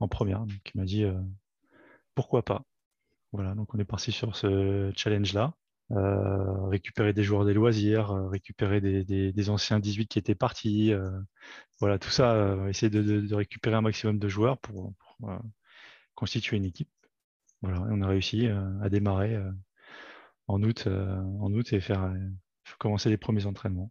[0.00, 0.40] en première.
[0.40, 1.04] Donc, il m'a dit
[2.14, 2.64] pourquoi pas?
[3.32, 5.54] Voilà, donc on est parti sur ce challenge-là.
[5.92, 10.92] Euh, récupérer des joueurs des loisirs, euh, récupérer des, anciens 18 qui étaient partis.
[10.92, 11.10] Euh,
[11.80, 14.94] voilà, tout ça, essayer de, récupérer un maximum de joueurs pour,
[16.14, 16.90] constituer une équipe.
[17.62, 18.48] Voilà, et on a réussi
[18.82, 19.38] à démarrer
[20.46, 22.12] en, août, en août et faire,
[22.78, 23.90] commencer les premiers entraînements.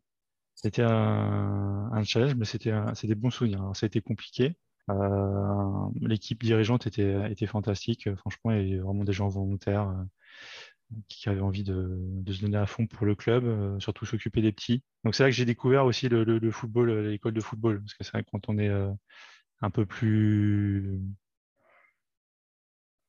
[0.56, 2.72] C'était un, challenge, mais c'était
[3.04, 3.72] des bons souvenirs.
[3.74, 4.56] ça a été compliqué.
[4.90, 8.14] Euh, l'équipe dirigeante était, était fantastique.
[8.16, 10.04] Franchement, avait vraiment des gens volontaires euh,
[11.08, 14.52] qui avaient envie de, se donner à fond pour le club, euh, surtout s'occuper des
[14.52, 14.84] petits.
[15.04, 18.12] Donc c'est là que j'ai découvert aussi le, football, l'école de football, parce que c'est
[18.12, 18.70] vrai que quand on est
[19.62, 21.02] un peu plus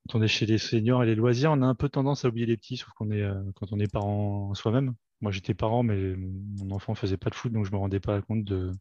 [0.09, 2.29] quand on est chez les seniors et les loisirs, on a un peu tendance à
[2.29, 4.95] oublier les petits, sauf qu'on est quand on est parent soi-même.
[5.23, 8.21] Moi, j'étais parent, mais mon enfant faisait pas de foot, donc je me rendais pas
[8.23, 8.73] compte de,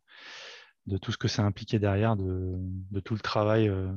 [1.01, 2.60] tout ce que ça impliquait derrière, de,
[3.06, 3.93] tout le travail, euh,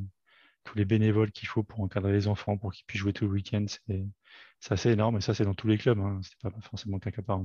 [0.65, 3.33] tous les bénévoles qu'il faut pour encadrer les enfants, pour qu'ils puissent jouer tout le
[3.33, 3.65] week-end.
[4.61, 5.99] C'est assez énorme, et ça, c'est dans tous les clubs.
[5.99, 6.21] Hein.
[6.23, 7.41] Ce n'est pas forcément qu'un cas par.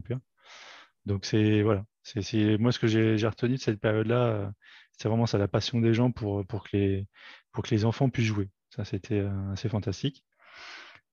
[1.06, 1.86] Donc, c'est voilà.
[2.04, 4.50] C'est moi ce que j'ai retenu de cette période-là, euh,
[4.98, 7.08] c'est vraiment ça, la passion des gens pour, pour, que les,
[7.52, 8.50] pour que les enfants puissent jouer.
[8.70, 10.24] Ça, c'était euh, assez fantastique.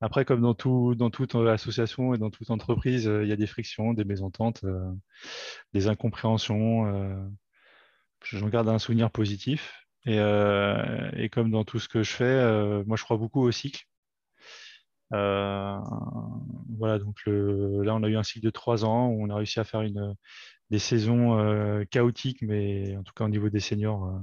[0.00, 3.46] Après, comme dans, tout, dans toute association et dans toute entreprise, il y a des
[3.46, 4.64] frictions, des mésententes,
[5.72, 7.30] des incompréhensions
[8.34, 9.86] j'en garde un souvenir positif.
[10.08, 13.50] Euh, et, comme dans tout ce que je fais, euh, moi je crois beaucoup au
[13.50, 13.84] cycle.
[15.12, 15.78] Euh,
[16.78, 19.60] voilà, donc là on a eu un cycle de trois ans où on a réussi
[19.60, 19.82] à faire
[20.70, 24.20] des saisons chaotiques, mais en tout cas au niveau des seniors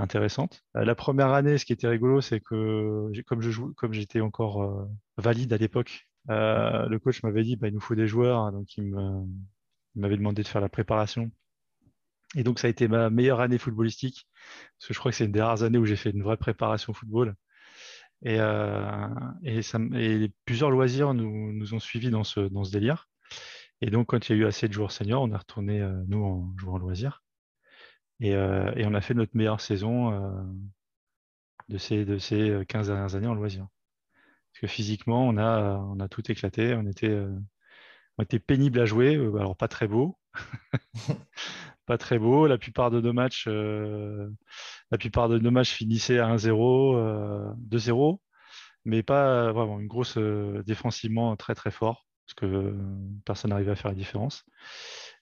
[0.00, 0.62] intéressantes.
[0.74, 6.08] la première année, ce qui était rigolo, c'est que comme j'étais encore valide à l'époque,
[6.28, 8.92] le coach m'avait dit bah, il nous faut des joueurs, donc il
[9.96, 11.30] m'avait demandé de faire la préparation
[12.36, 14.26] et donc, ça a été ma meilleure année footballistique,
[14.78, 16.36] parce que je crois que c'est une des rares années où j'ai fait une vraie
[16.36, 17.34] préparation football.
[18.22, 19.08] Et, euh,
[20.44, 23.08] plusieurs loisirs nous, ont suivis dans ce, délire.
[23.80, 26.02] Et donc, quand il y a eu assez de joueurs seniors, on est retourné, euh,
[26.08, 27.22] nous, en jouant loisirs.
[28.20, 30.10] Et, euh, et, on a fait notre meilleure saison
[31.68, 33.68] de, ces, de ces 15 dernières années en loisirs.
[34.52, 36.74] Parce que physiquement, on a, on a tout éclaté.
[36.74, 37.18] On était,
[38.18, 40.18] on était pénible à jouer, alors pas très beau.
[41.90, 42.46] pas très beau.
[42.46, 44.30] La plupart de nos matchs, euh,
[44.92, 48.16] la plupart de nos matchs finissaient à 1-0, 2-0, euh,
[48.84, 52.76] mais pas vraiment une grosse euh, défensivement très très fort parce que
[53.24, 54.44] personne n'arrivait à faire la différence.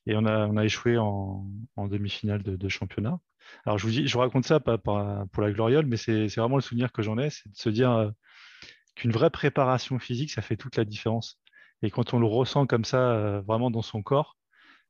[0.09, 1.44] Et on a, échoué en,
[1.77, 3.21] demi-finale de, championnat.
[3.64, 7.18] Alors je vous raconte ça pour la gloriole, mais c'est vraiment le souvenir que j'en
[7.18, 8.12] ai, c'est de se dire
[8.97, 11.40] qu'une vraie préparation physique, ça fait toute la différence.
[11.83, 14.38] Et quand on le ressent comme ça, vraiment dans son corps,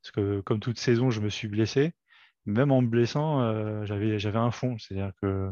[0.03, 1.93] parce que comme toute saison, je me suis blessé.
[2.47, 4.79] Même en me blessant, euh, j'avais, un fond.
[4.79, 5.51] C'est-à-dire que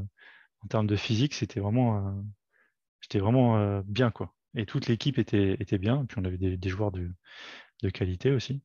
[0.63, 2.23] en termes de physique, c'était vraiment, euh,
[3.01, 4.11] j'étais vraiment euh, bien.
[4.11, 4.35] Quoi.
[4.55, 6.07] Et toute l'équipe était, bien.
[6.07, 7.11] Puis on avait des, joueurs de,
[7.91, 8.63] qualité aussi.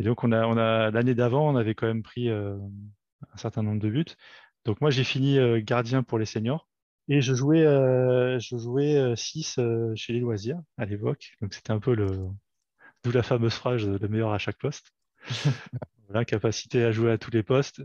[0.00, 3.62] Et donc on a, on a l'année d'avant, on avait quand même pris un certain
[3.62, 4.16] nombre de buts.
[4.64, 6.66] Donc moi, j'ai fini gardien pour les seniors.
[7.08, 9.60] Et je jouais, je jouais 6
[9.94, 11.32] chez les loisirs à l'époque.
[11.42, 12.28] Donc c'était un peu le.
[13.02, 14.92] D'où la fameuse phrase le meilleur à chaque poste.
[16.08, 17.82] voilà, capacité à jouer à tous les postes.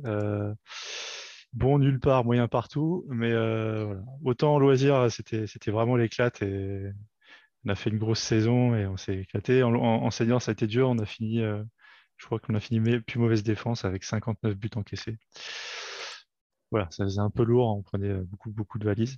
[1.53, 3.05] bon nulle part, moyen partout.
[3.09, 4.01] Mais voilà.
[4.23, 6.41] autant en loisir, c'était vraiment l'éclate.
[6.43, 6.91] Et
[7.65, 9.63] on a fait une grosse saison et on s'est éclaté.
[9.63, 10.87] En, en, senior, ça a été dur.
[10.89, 11.41] On a fini,
[12.17, 15.17] je crois qu'on a fini plus mauvaise défense avec 59 buts encaissés
[16.71, 19.17] voilà, ça faisait un peu lourd, on prenait euh, beaucoup, beaucoup de valises.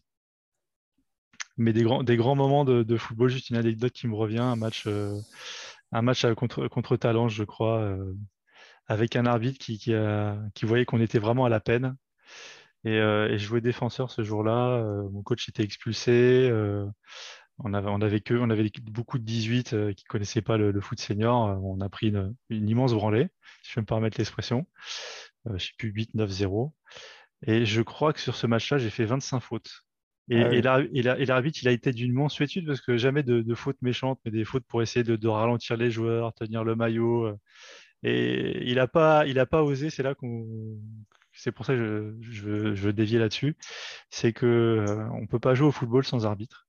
[1.58, 4.56] Mais des grands, des grands moments de, football, juste une anecdote qui me revient, un
[4.56, 5.20] match, euh,
[5.92, 8.14] un match contre, contre Talence, je crois, euh,
[8.86, 11.96] avec un arbitre qui, qui, voyait qu'on était vraiment à la peine.
[12.86, 14.84] Et, je jouais défenseur ce jour-là.
[15.12, 16.52] mon coach était expulsé.
[17.60, 20.80] On avait, on avait, que, on avait beaucoup de 18 qui ne connaissaient pas le,
[20.82, 21.60] foot senior.
[21.64, 23.30] On a pris une, immense branlée,
[23.64, 24.68] si je peux me permettre l'expression.
[25.46, 26.72] je ne sais plus, 8-9-0.
[27.46, 29.84] Et je crois que sur ce match-là, j'ai fait 25 fautes.
[30.30, 34.32] Et, ah l'arbitre, il a été d'une mansuétude parce que jamais de, fautes méchantes, mais
[34.32, 37.28] des fautes pour essayer de, ralentir les joueurs, tenir le maillot.
[37.28, 37.38] Euh.
[38.04, 39.90] Et il n'a pas, il pas osé.
[39.90, 40.46] C'est là qu'on,
[41.34, 43.56] c'est pour ça que je, veux, dévier là-dessus.
[44.10, 46.67] C'est que euh, on peut pas jouer au football sans arbitre.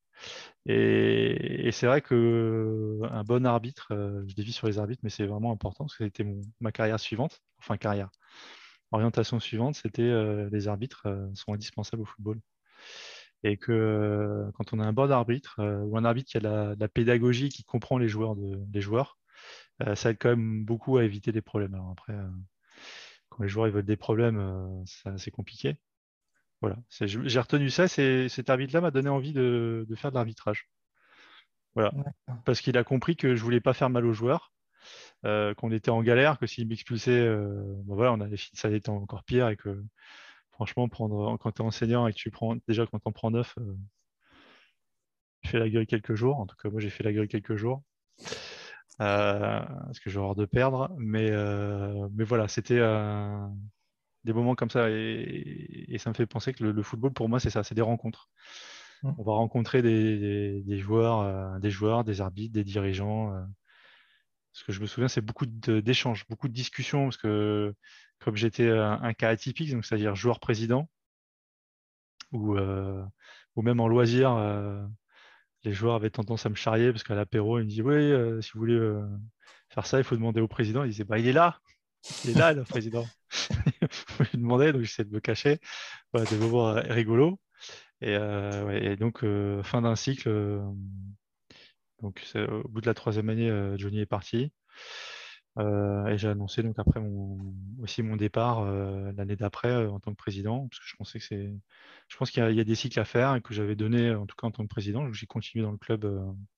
[0.67, 5.27] Et, c'est vrai que un bon arbitre, euh, je dévie sur les arbitres, mais c'est
[5.27, 6.27] vraiment important parce que c'était
[6.61, 8.11] ma carrière suivante, enfin carrière,
[8.93, 12.41] orientation suivante, c'était euh, les arbitres euh, sont indispensables au football.
[13.45, 16.89] Et que quand on a un bon arbitre ou un arbitre qui a la, la,
[16.89, 19.19] pédagogie, qui comprend les joueurs, de, les joueurs
[19.95, 21.75] ça aide quand même beaucoup à éviter des problèmes.
[21.75, 22.15] Alors après,
[23.29, 24.85] quand les joueurs ils veulent des problèmes,
[25.17, 25.77] c'est compliqué.
[26.61, 27.87] Voilà, j'ai retenu ça.
[27.87, 30.69] Cet arbitre-là m'a donné envie de, de faire de l'arbitrage.
[31.75, 31.93] Voilà,
[32.45, 34.53] parce qu'il a compris que je voulais pas faire mal aux joueurs
[35.25, 38.89] euh, qu'on était en galère, que s'il m'expulsait, euh, ben voilà, on ça allait être
[38.89, 39.83] encore pire et que
[40.53, 43.55] franchement, prendre, quand tu es enseignant et que tu prends, déjà quand on prend neuf,
[43.59, 43.77] euh,
[45.43, 46.39] tu fais la gueule quelques jours.
[46.39, 47.83] En tout cas, moi j'ai fait la gueule quelques jours.
[48.99, 50.91] parce que j'ai horreur de perdre.
[50.99, 51.31] Mais,
[52.13, 52.81] mais voilà, c'était
[54.25, 54.91] des moments comme ça.
[54.91, 58.29] Et, ça me fait penser que le, football, pour moi, c'est ça, c'est des rencontres.
[59.03, 59.13] Mmh.
[59.19, 63.33] On va rencontrer des, des joueurs, des joueurs, des arbitres, des dirigeants,
[64.59, 67.75] ce que je me souviens, c'est beaucoup d'échanges, beaucoup de discussions, parce que
[68.19, 70.89] comme j'étais un, cas atypique, donc c'est-à-dire joueur-président,
[72.33, 73.05] ou, euh,
[73.55, 74.85] ou même en loisir, euh,
[75.63, 78.41] les joueurs avaient tendance à me charrier, parce qu'à l'apéro, ils me disaient Oui, euh,
[78.41, 79.01] si vous voulez
[79.69, 80.83] faire ça, il faut demander au président.
[80.83, 81.61] Il disait bah, Il est là,
[82.25, 83.07] il est là, le président.
[84.39, 85.59] lui demandais, donc j'essaie de me cacher,
[86.15, 87.39] des moments rigolos.
[88.01, 89.25] Et, et donc,
[89.65, 90.29] fin d'un cycle
[92.03, 94.53] donc au bout de la troisième année, euh, Johnny est parti.
[95.59, 97.01] Euh, et j'ai annoncé donc après
[97.83, 101.25] aussi mon départ euh, l'année d'après en tant que président, parce que je pensais que
[101.25, 101.53] c'est,
[102.07, 104.37] je pense qu'il y, a des cycles à faire et que j'avais donné en tout
[104.37, 105.13] cas en tant que président.
[105.13, 106.07] J'ai continué dans le club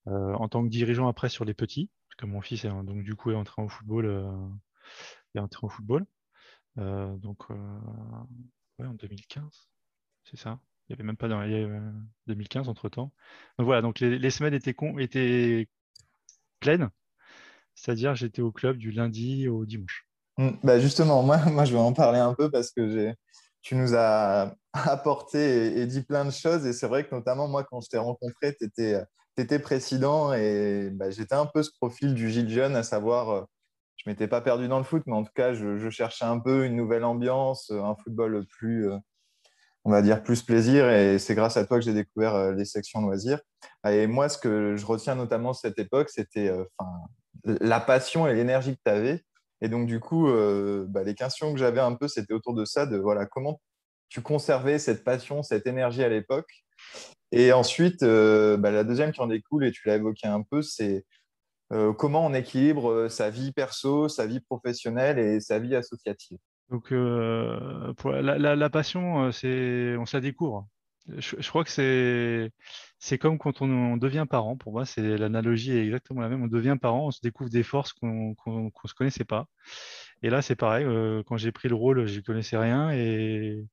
[0.07, 3.15] en tant que dirigeant après sur les petits, parce que mon fils est donc du
[3.15, 4.07] coup est entré au football,
[5.35, 6.05] est entré au football.
[6.77, 9.69] Donc en 2015,
[10.25, 10.59] c'est ça.
[10.89, 11.41] Il n'y avait même pas dans
[12.27, 13.13] 2015 entre temps.
[13.59, 15.69] Donc voilà, donc les, semaines étaient,
[16.59, 16.91] pleines,
[17.75, 20.07] c'est-à-dire j'étais au club du lundi au dimanche.
[20.37, 23.15] Mmh, bah justement, moi, moi je vais en parler un peu parce que
[23.63, 26.67] tu nous as apporté et, dit plein de choses.
[26.67, 31.11] Et c'est vrai que notamment moi, quand je t'ai rencontré, tu étais, président et bah,
[31.11, 33.43] j'étais un peu ce profil du Gilles Jeune, à savoir, euh,
[34.03, 36.65] je m'étais pas perdu dans le foot, mais en tout cas, je, cherchais un peu
[36.65, 38.97] une nouvelle ambiance, un football plus, euh,
[39.85, 40.89] on va dire, plus plaisir.
[40.89, 43.41] Et c'est grâce à toi que j'ai découvert euh, les sections loisirs.
[43.87, 46.65] Et moi, ce que je retiens notamment de cette époque, c'était euh,
[47.45, 49.23] la passion et l'énergie que tu avais.
[49.61, 52.65] Et donc, du coup, euh, bah, les questions que j'avais un peu, c'était autour de
[52.65, 53.61] ça, de voilà, comment
[54.09, 56.65] tu conservais cette passion, cette énergie à l'époque.
[57.33, 61.05] Et ensuite, bah, la deuxième qui en découle, et tu l'as évoqué un peu, c'est
[61.97, 66.39] comment on équilibre sa vie perso, sa vie professionnelle et sa vie associative.
[66.71, 70.69] Donc, euh, pour la, passion, euh, c'est, on se la découvre.
[71.19, 72.53] Je, crois que c'est,
[73.01, 74.57] c'est comme quand on, devient parent.
[74.57, 76.43] Pour moi, c'est l'analogie est exactement la même.
[76.45, 79.47] On devient parent, on se découvre des forces qu'on ne se connaissait pas.
[80.23, 80.85] Et là, c'est pareil.
[80.85, 82.93] Euh, quand j'ai pris le rôle, je ne connaissais rien.
[82.93, 83.65] Et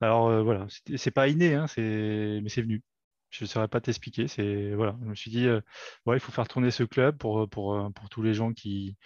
[0.00, 2.82] alors, voilà, c'est pas inné, hein, mais c'est venu
[3.32, 4.28] je ne saurais pas t'expliquer.
[4.28, 5.60] C'est voilà, je me suis dit, euh,
[6.06, 8.96] il faut faire tourner ce club pour, pour, euh, pour tous les gens qui,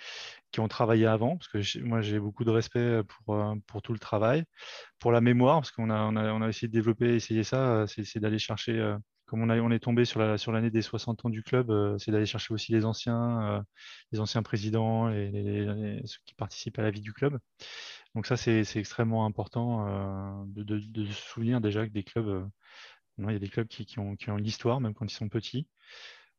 [0.53, 3.93] qui ont travaillé avant, parce que moi j'ai beaucoup de respect pour, euh, pour tout
[3.93, 4.45] le travail,
[4.99, 7.87] pour la mémoire, parce qu'on a, on a, on a essayé de développer, essayer ça,
[7.87, 11.31] c'est d'aller chercher comme on, a, on est tombé sur l'année sur des 60 ans
[11.31, 13.65] du club, c'est d'aller chercher aussi les anciens,
[14.13, 17.39] les anciens présidents, ceux qui participent à la vie du club.
[18.15, 22.49] Donc ça, c'est extrêmement important de, se souvenir déjà que des clubs,
[23.19, 25.67] il y a des clubs qui, ont, qui ont l'histoire, même quand ils sont petits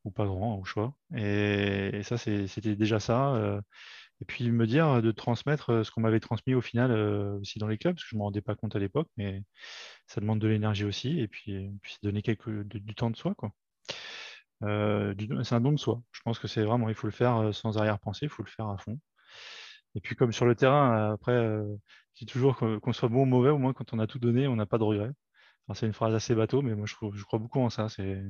[0.03, 0.95] ou pas grands au choix.
[1.15, 3.61] Et, ça, c'était déjà ça.
[4.21, 7.59] Et puis me dire de transmettre euh, ce qu'on m'avait transmis au final euh, aussi
[7.59, 9.43] dans les clubs, parce que je ne me rendais pas compte à l'époque, mais
[10.07, 11.69] ça demande de l'énergie aussi, et puis,
[12.01, 13.35] donner du temps de soi.
[13.35, 13.51] Quoi.
[14.63, 15.13] Euh,
[15.43, 16.01] c'est un don de soi.
[16.11, 18.67] Je pense que c'est vraiment, il faut le faire sans arrière-pensée, il faut le faire
[18.69, 18.99] à fond.
[19.95, 23.49] Et puis comme sur le terrain, après, je dis toujours qu'on soit bon ou mauvais,
[23.51, 25.11] au moins quand on a tout donné, on n'a pas de regrets.
[25.75, 27.89] C'est une phrase assez bateau, mais moi je, je crois beaucoup en ça.
[27.89, 28.21] C'est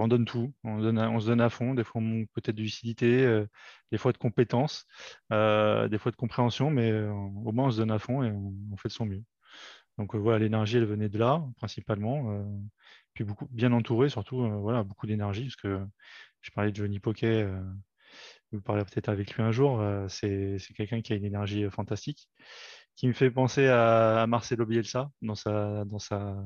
[0.00, 1.74] on donne tout, on, se donne à fond.
[1.74, 3.46] Des fois, on manque peut-être de lucidité, euh,
[3.90, 4.86] des fois de compétences,
[5.32, 8.30] euh, des fois de compréhension, mais euh, au moins on se donne à fond et
[8.30, 9.22] on, fait de son mieux.
[9.98, 12.44] Donc voilà, l'énergie, elle venait de là, principalement.
[13.14, 15.84] puis beaucoup, bien entouré, surtout, voilà, beaucoup d'énergie, parce que
[16.40, 17.46] je parlais de Johnny Poquet,
[18.52, 22.30] vous parlerez peut-être avec lui un jour, c'est quelqu'un qui a une énergie fantastique,
[22.96, 26.36] qui me fait penser à, Marcelo Bielsa dans sa, dans sa,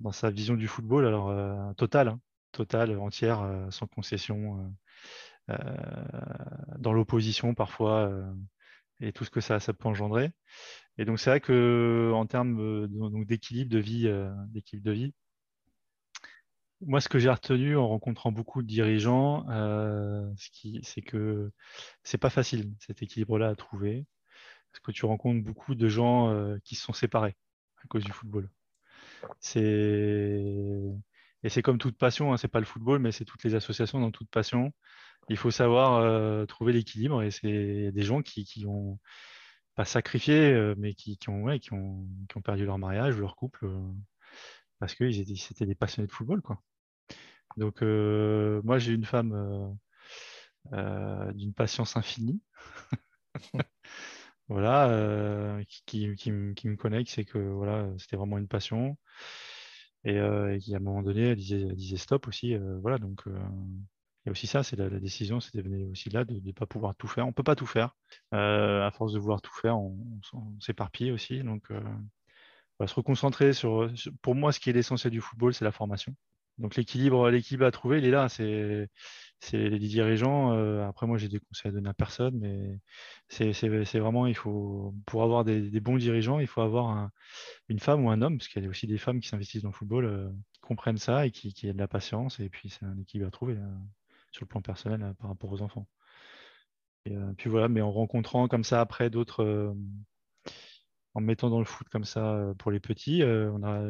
[0.00, 2.20] dans sa vision du football, alors total, hein
[2.52, 4.72] totale, entière, euh, sans concession,
[5.50, 8.10] euh, euh, dans l'opposition parfois,
[9.00, 10.30] et tout ce que ça, peut engendrer.
[10.98, 12.88] Et donc c'est vrai que en termes
[13.24, 14.10] d'équilibre de vie,
[14.48, 15.14] d'équilibre de vie,
[16.80, 19.46] moi, ce que j'ai retenu en rencontrant beaucoup de dirigeants,
[20.36, 21.50] c'est que
[22.04, 24.06] c'est pas facile cet équilibre-là à trouver,
[24.72, 27.36] parce que tu rencontres beaucoup de gens qui se sont séparés
[27.82, 28.50] à cause du football.
[31.44, 34.00] Et c'est comme toute passion, hein, c'est pas le football, mais c'est toutes les associations
[34.00, 34.72] dans toute passion.
[35.28, 38.98] Il faut savoir euh, trouver l'équilibre et c'est des gens qui, qui ont
[39.74, 43.20] pas sacrifié, euh, mais qui, qui, ont, qui, ont, qui, ont, perdu leur mariage ou
[43.20, 43.92] leur couple euh,
[44.80, 46.42] parce qu'ils c'était des passionnés de football.
[46.42, 46.60] Quoi.
[47.56, 49.76] Donc moi j'ai une femme
[50.72, 52.40] d'une patience infinie.
[54.48, 58.96] voilà, qui, qui, me connaît, qui sait que voilà, c'était vraiment une passion.
[60.06, 62.54] Euh, et, qui, à un moment donné, elle disait, stop aussi.
[62.54, 63.38] Euh, voilà, donc euh,
[64.24, 66.94] il y a aussi ça, c'est la, décision, c'était aussi là de ne pas pouvoir
[66.96, 67.24] tout faire.
[67.24, 67.94] On ne peut pas tout faire.
[68.32, 69.96] à force de vouloir tout faire, on,
[70.60, 71.42] s'éparpille aussi.
[71.42, 73.90] Donc, on va se reconcentrer sur,
[74.22, 76.14] Pour moi, ce qui est l'essentiel du football, c'est la formation.
[76.58, 78.28] Donc, l'équilibre, l'équilibre à trouver, il est là.
[78.28, 78.88] C'est
[79.52, 80.52] les dirigeants.
[80.86, 82.80] après, moi, j'ai des conseils à donner à personne, mais
[83.28, 87.10] c'est vraiment, il faut, pour avoir des, bons dirigeants, il faut avoir
[87.68, 89.68] une femme ou un homme, parce qu'il y a aussi des femmes qui s'investissent dans
[89.68, 92.40] le football, qui comprennent ça et qui, qui de la patience.
[92.40, 93.56] Et puis, c'est un équilibre à trouver
[94.32, 95.86] sur le plan personnel par rapport aux enfants.
[97.04, 99.74] Et puis voilà, mais en rencontrant comme ça après d'autres,
[101.14, 103.22] en mettant dans le foot comme ça pour les petits,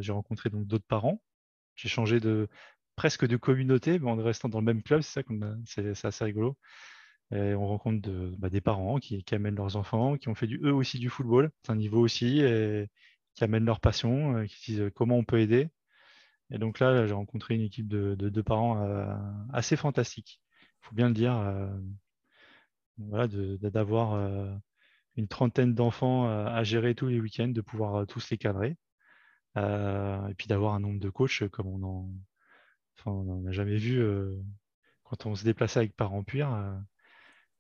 [0.01, 1.21] j'ai rencontré donc d'autres parents.
[1.79, 2.49] J'ai changé de,
[2.97, 5.25] presque de communauté, en restant dans le même club, c'est
[5.65, 6.59] ça c'est assez rigolo.
[7.33, 10.75] Et on rencontre bah, des parents qui, amènent leurs enfants, qui ont fait du, eux
[10.75, 12.89] aussi du football, c'est un niveau aussi, et
[13.35, 15.69] qui amènent leur passion, euh, qui disent euh, comment on peut aider.
[16.51, 19.07] Et donc là, j'ai rencontré une équipe de, de, parents euh,
[19.53, 21.35] assez fantastique, il faut bien le dire.
[22.99, 24.15] voilà, d'avoir
[25.17, 28.77] une trentaine d'enfants à gérer tous les week-ends, de pouvoir tous les cadrer.
[30.31, 32.11] Et puis d'avoir un nombre de coachs comme on en,
[33.07, 34.37] on n'a jamais vu, euh,
[35.05, 36.79] quand on se déplaçait avec Parents euh,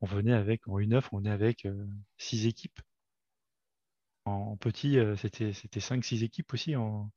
[0.00, 2.80] on venait avec, en U9, on venait avec euh, six équipes.
[4.24, 6.76] En, petit, c'était 5-6 équipes aussi.
[6.76, 7.10] En,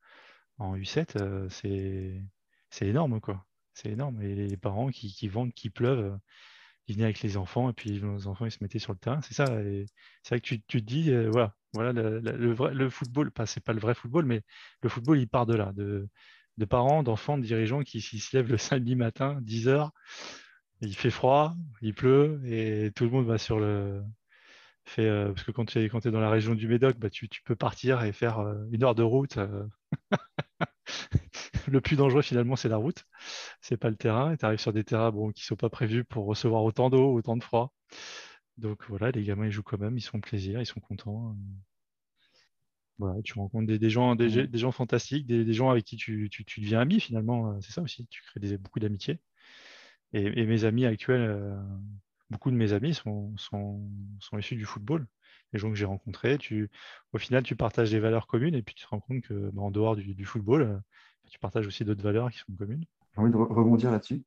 [0.60, 1.50] U7,
[2.70, 3.46] c'est énorme, quoi.
[3.74, 4.22] C'est énorme.
[4.22, 6.18] Et les parents qui, qui vendent, qui pleuvent,
[7.00, 9.22] avec les enfants et puis les enfants ils se mettaient sur le terrain.
[9.22, 9.46] C'est ça.
[9.46, 13.80] C'est vrai que tu, te dis, voilà, voilà le, vrai, le football, c'est pas le
[13.80, 14.42] vrai football, mais
[14.82, 16.08] le football il part de là, de,
[16.58, 19.92] de parents, d'enfants, de dirigeants qui, se lèvent le samedi matin, 10 heures,
[20.82, 24.02] il fait froid, il pleut, et tout le monde va sur le.
[24.86, 27.10] Fait, euh, parce que quand tu es, quand es dans la région du Médoc, bah,
[27.10, 29.38] tu, peux partir et faire euh, une heure de route.
[31.72, 33.06] Le plus dangereux finalement, c'est la route,
[33.62, 34.34] c'est pas le terrain.
[34.34, 36.90] Et tu arrives sur des terrains bon, qui ne sont pas prévus pour recevoir autant
[36.90, 37.74] d'eau, autant de froid.
[38.58, 41.36] Donc voilà, les gamins ils jouent quand même, ils sont plaisir, ils sont contents
[43.24, 47.52] tu rencontres des, gens, des, gens fantastiques, des, gens avec qui tu, deviens ami finalement.
[47.52, 49.20] Euh, c'est ça aussi, tu crées beaucoup d'amitié.
[50.14, 51.56] Et, mes amis actuels, euh,
[52.30, 53.82] beaucoup de mes amis sont, sont,
[54.38, 55.08] issus du football.
[55.54, 56.70] Les gens que j'ai rencontrés, tu,
[57.14, 59.62] au final, tu partages des valeurs communes et puis tu te rends compte que bah,
[59.62, 60.82] en dehors du, football,
[61.32, 62.84] tu partages aussi d'autres valeurs qui sont communes.
[63.16, 64.22] J'ai envie de rebondir là-dessus.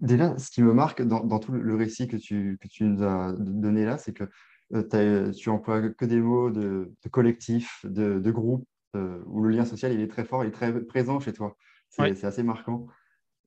[0.00, 3.32] déjà, ce qui me marque dans, tout le récit que tu, que tu nous as
[3.38, 4.24] donné là, c'est que
[4.72, 10.00] euh, tu emploies que des mots de, collectif, de, groupe, où le lien social il
[10.00, 11.56] est très fort, il est très présent chez toi.
[11.90, 12.86] C'est assez marquant.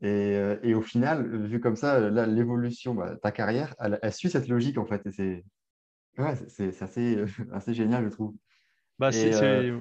[0.02, 4.48] Et, et, au final, vu comme ça, l'évolution, bah, ta carrière, elle, elle, suit cette
[4.48, 5.04] logique en fait.
[5.08, 5.44] Et c'est
[6.20, 6.36] ouais,
[6.82, 8.36] assez, assez génial, je trouve.
[9.00, 9.72] Bah, c'est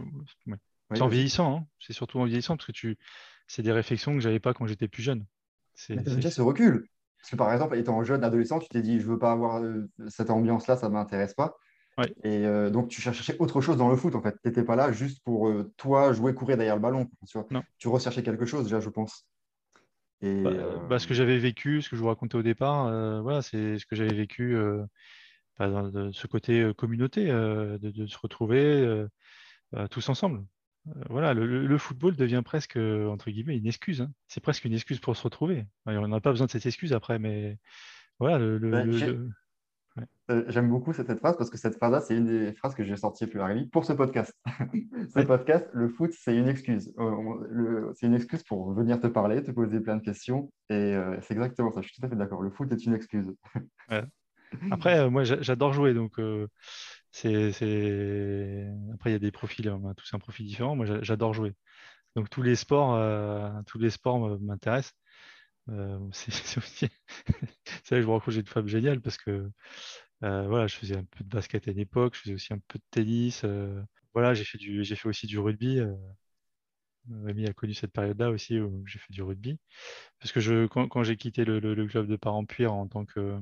[0.91, 1.67] en vieillissant, hein.
[1.81, 2.99] c'est surtout en vieillissant parce que tu...
[3.47, 5.27] c'est des réflexions que j'avais pas quand j'étais plus jeune.
[5.91, 6.89] As déjà ce recul.
[7.27, 9.91] Parce que par exemple, étant jeune, adolescent, tu t'es dit, je veux pas avoir euh,
[10.07, 11.57] cette ambiance-là, ça ne m'intéresse pas.
[12.23, 14.37] Et euh, donc, tu cherchais autre chose dans le foot, en fait.
[14.43, 17.11] Tu n'étais pas là juste pour euh, toi jouer, courir derrière le ballon.
[17.27, 17.39] Tu,
[17.79, 19.27] tu recherchais quelque chose, déjà, je pense.
[20.21, 20.53] Et, bah,
[20.89, 23.87] bah, ce que j'avais vécu, ce que je vous racontais au départ, voilà, c'est ce
[23.87, 24.57] que j'avais vécu,
[25.59, 29.05] bah, de ce côté communauté, de, de, se retrouver
[29.91, 30.45] tous ensemble.
[31.11, 34.03] Voilà, le, football devient presque, entre guillemets, une excuse.
[34.03, 34.13] Hein.
[34.29, 35.67] C'est presque une excuse pour se retrouver.
[35.87, 37.59] On n'a pas besoin de cette excuse après, mais
[38.19, 38.39] voilà.
[38.39, 39.29] Le,
[40.49, 43.27] J'aime beaucoup cette, phrase parce que cette phrase-là, c'est une des phrases que j'ai sorties
[43.27, 44.35] plus Harry pour ce podcast.
[45.15, 46.93] ce podcast, le foot, c'est une excuse.
[47.95, 50.53] C'est une excuse pour venir te parler, te poser plein de questions.
[50.69, 51.81] Et c'est exactement ça.
[51.81, 52.43] Je suis tout à fait d'accord.
[52.43, 53.33] Le foot est une excuse.
[54.71, 55.95] Après, moi, j'adore jouer.
[55.95, 56.21] Donc,
[57.17, 60.77] c'est, Après, il y a des profils, on a tous un profil différent.
[60.77, 61.55] Moi, j'adore jouer.
[62.15, 64.95] Donc, tous les sports, euh, tous les sports m'intéressent.
[65.71, 66.89] Euh, c'est aussi...
[67.85, 69.51] ça que je me rends compte j'ai une femme géniale parce que
[70.25, 72.79] euh, voilà, je faisais un peu de basket à l'époque, je faisais aussi un peu
[72.79, 73.45] de tennis.
[74.15, 74.85] voilà, j'ai fait, du...
[74.85, 75.81] j'ai fait aussi du rugby.
[77.25, 79.59] Rémi a connu cette période-là aussi où j'ai fait du rugby.
[80.21, 83.39] Parce que quand, j'ai quitté le, club de Parents-Puire en tant que,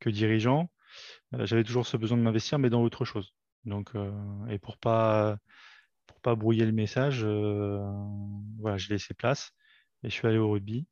[0.00, 0.70] que dirigeant,
[1.32, 3.34] j'avais toujours ce besoin de m'investir, mais dans autre chose.
[3.64, 4.10] Donc, euh,
[4.48, 5.38] et pour pas
[6.06, 7.80] pour pas brouiller le message, euh,
[8.60, 9.52] voilà, j'ai laissé place
[10.04, 10.86] et je suis allé au rugby.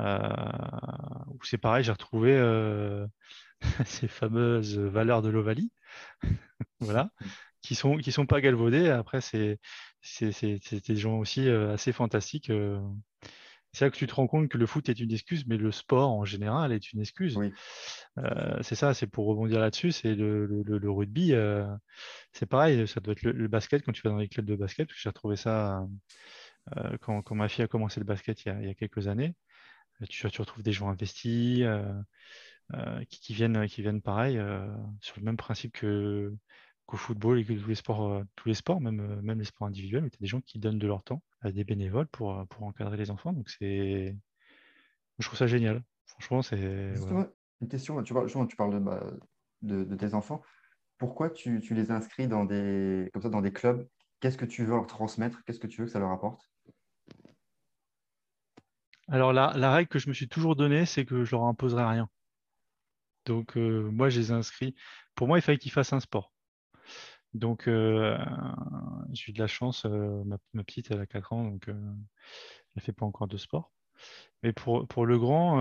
[0.00, 2.32] où c'est pareil, j'ai retrouvé
[3.86, 5.72] ces fameuses valeurs de l'Ovalie,
[6.80, 7.10] voilà,
[7.62, 8.88] qui sont qui sont pas galvaudées.
[8.90, 9.60] Après, c'est
[10.02, 12.50] c'est des gens aussi assez fantastiques.
[13.72, 15.72] C'est là que tu te rends compte que le foot est une excuse, mais le
[15.72, 17.38] sport en général est une excuse.
[18.18, 21.66] Euh, c'est ça, c'est pour rebondir là-dessus, c'est le, rugby, euh,
[22.32, 24.88] c'est pareil, ça doit être le, basket quand tu vas dans les clubs de basket,
[24.88, 25.86] parce que j'ai retrouvé ça
[26.76, 29.34] euh, quand, ma fille a commencé le basket il y a, quelques années.
[30.10, 31.64] Tu, tu, retrouves des gens investis
[33.08, 34.38] qui, viennent, qui viennent pareil,
[35.00, 36.34] sur le même principe que,
[36.86, 40.04] qu'au football et que tous les sports, tous les sports même, même les sports individuels,
[40.04, 42.96] où tu as des gens qui donnent de leur temps des bénévoles pour, pour encadrer
[42.96, 43.32] les enfants.
[43.32, 44.16] Donc, c'est.
[45.18, 45.82] Je trouve ça génial.
[46.06, 46.94] Franchement, c'est.
[47.60, 48.14] Une question, tu,
[48.48, 49.04] tu parles bah,
[49.62, 50.42] de, de, tes enfants.
[50.98, 53.88] Pourquoi tu, tu, les inscris dans des, comme ça, dans des clubs?
[54.20, 55.42] Qu'est-ce que tu veux leur transmettre?
[55.44, 56.50] Qu'est-ce que tu veux que ça leur apporte?
[59.08, 61.84] Alors, la, la, règle que je me suis toujours donnée, c'est que je leur imposerai
[61.84, 62.08] rien.
[63.26, 64.74] Donc, euh, moi, je les inscris.
[65.14, 66.31] Pour moi, il fallait qu'ils fassent un sport.
[67.34, 68.18] Donc, euh,
[69.12, 69.86] j'ai eu de la chance.
[69.86, 71.78] Euh, ma, petite, elle a 4 ans, donc euh, elle
[72.76, 73.72] ne fait pas encore de sport.
[74.42, 75.60] Mais pour, le grand,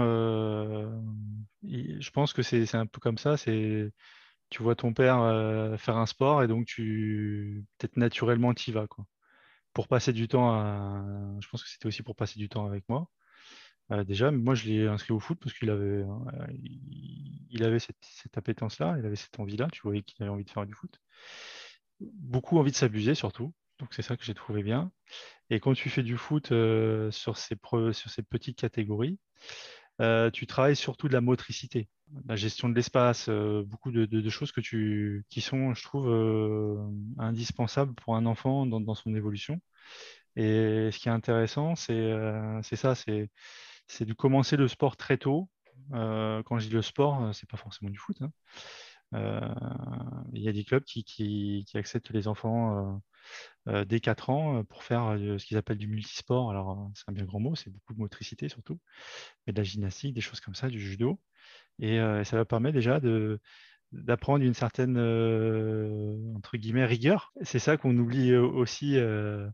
[1.64, 3.38] je pense que c'est un peu comme ça.
[3.38, 3.92] C'est
[4.50, 5.20] tu vois ton père
[5.80, 9.06] faire un sport et donc tu peut-être naturellement tu y vas quoi.
[9.74, 13.10] Pour passer du temps je pense que c'était aussi pour passer du temps avec moi.
[14.06, 16.04] déjà, moi je l'ai inscrit au foot parce qu'il avait,
[17.52, 20.50] il, avait cette, cette appétence-là, il avait cette envie-là, tu voyais qu'il avait envie de
[20.50, 21.00] faire du foot
[22.14, 23.54] beaucoup envie de s'abuser surtout.
[23.80, 24.92] Donc c'est ça que j'ai trouvé bien.
[25.50, 29.20] Et quand tu fais du foot euh, sur, ces petites catégories,
[30.02, 31.90] euh, tu travailles surtout de la motricité,
[32.28, 36.10] la gestion de l'espace, euh, beaucoup de, choses qui sont, je trouve,
[37.18, 39.60] indispensables pour un enfant dans, son évolution.
[40.36, 45.50] Et ce qui est intéressant, c'est ça, c'est de commencer le sport très tôt.
[45.92, 48.22] quand je dis le sport, c'est pas forcément du foot.
[48.22, 48.32] Hein.
[49.14, 49.40] Euh,
[50.34, 53.02] il y a des clubs qui, acceptent les enfants
[53.68, 56.50] euh, euh, dès 4 ans pour faire ce qu'ils appellent du multisport.
[56.52, 58.80] Alors, c'est un bien grand mot, c'est beaucoup de motricité surtout,
[59.46, 61.20] mais de la gymnastique, des choses comme ça, du judo.
[61.80, 63.00] Et ça va permettre déjà
[63.92, 64.98] d'apprendre une certaine
[66.36, 67.34] entre guillemets rigueur.
[67.42, 68.98] C'est ça qu'on oublie aussi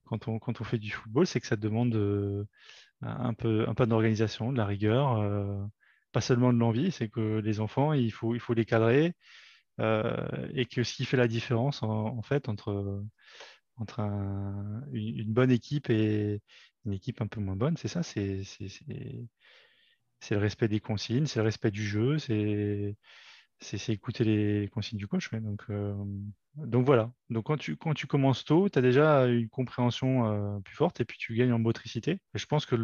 [0.05, 2.47] quand, on, fait du football, c'est que ça demande
[3.01, 5.69] un peu, un peu d'organisation, de la rigueur,
[6.11, 9.13] pas seulement de l'envie, c'est que les enfants, il faut, il faut les cadrer,
[9.79, 13.03] et que ce qui fait la différence en, fait entre,
[14.93, 16.41] une, bonne équipe et
[16.85, 18.43] une équipe un peu moins bonne, c'est ça, c'est
[20.31, 22.95] le respect des consignes, c'est le respect du jeu, c'est
[23.89, 25.31] écouter les consignes du coach.
[25.33, 25.95] Donc, euh,
[26.55, 27.11] donc voilà.
[27.29, 31.01] Donc quand tu, quand tu commences tôt, tu as déjà une compréhension euh, plus forte
[31.01, 32.19] et puis tu gagnes en motricité.
[32.33, 32.75] Et je pense que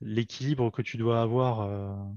[0.00, 2.16] l'équilibre que tu dois avoir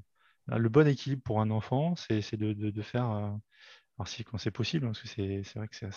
[0.58, 4.92] le bon équilibre pour un enfant, c'est de, faire Alors si quand c'est possible, hein,
[4.94, 5.08] parce que
[5.44, 5.90] c'est vrai que c'est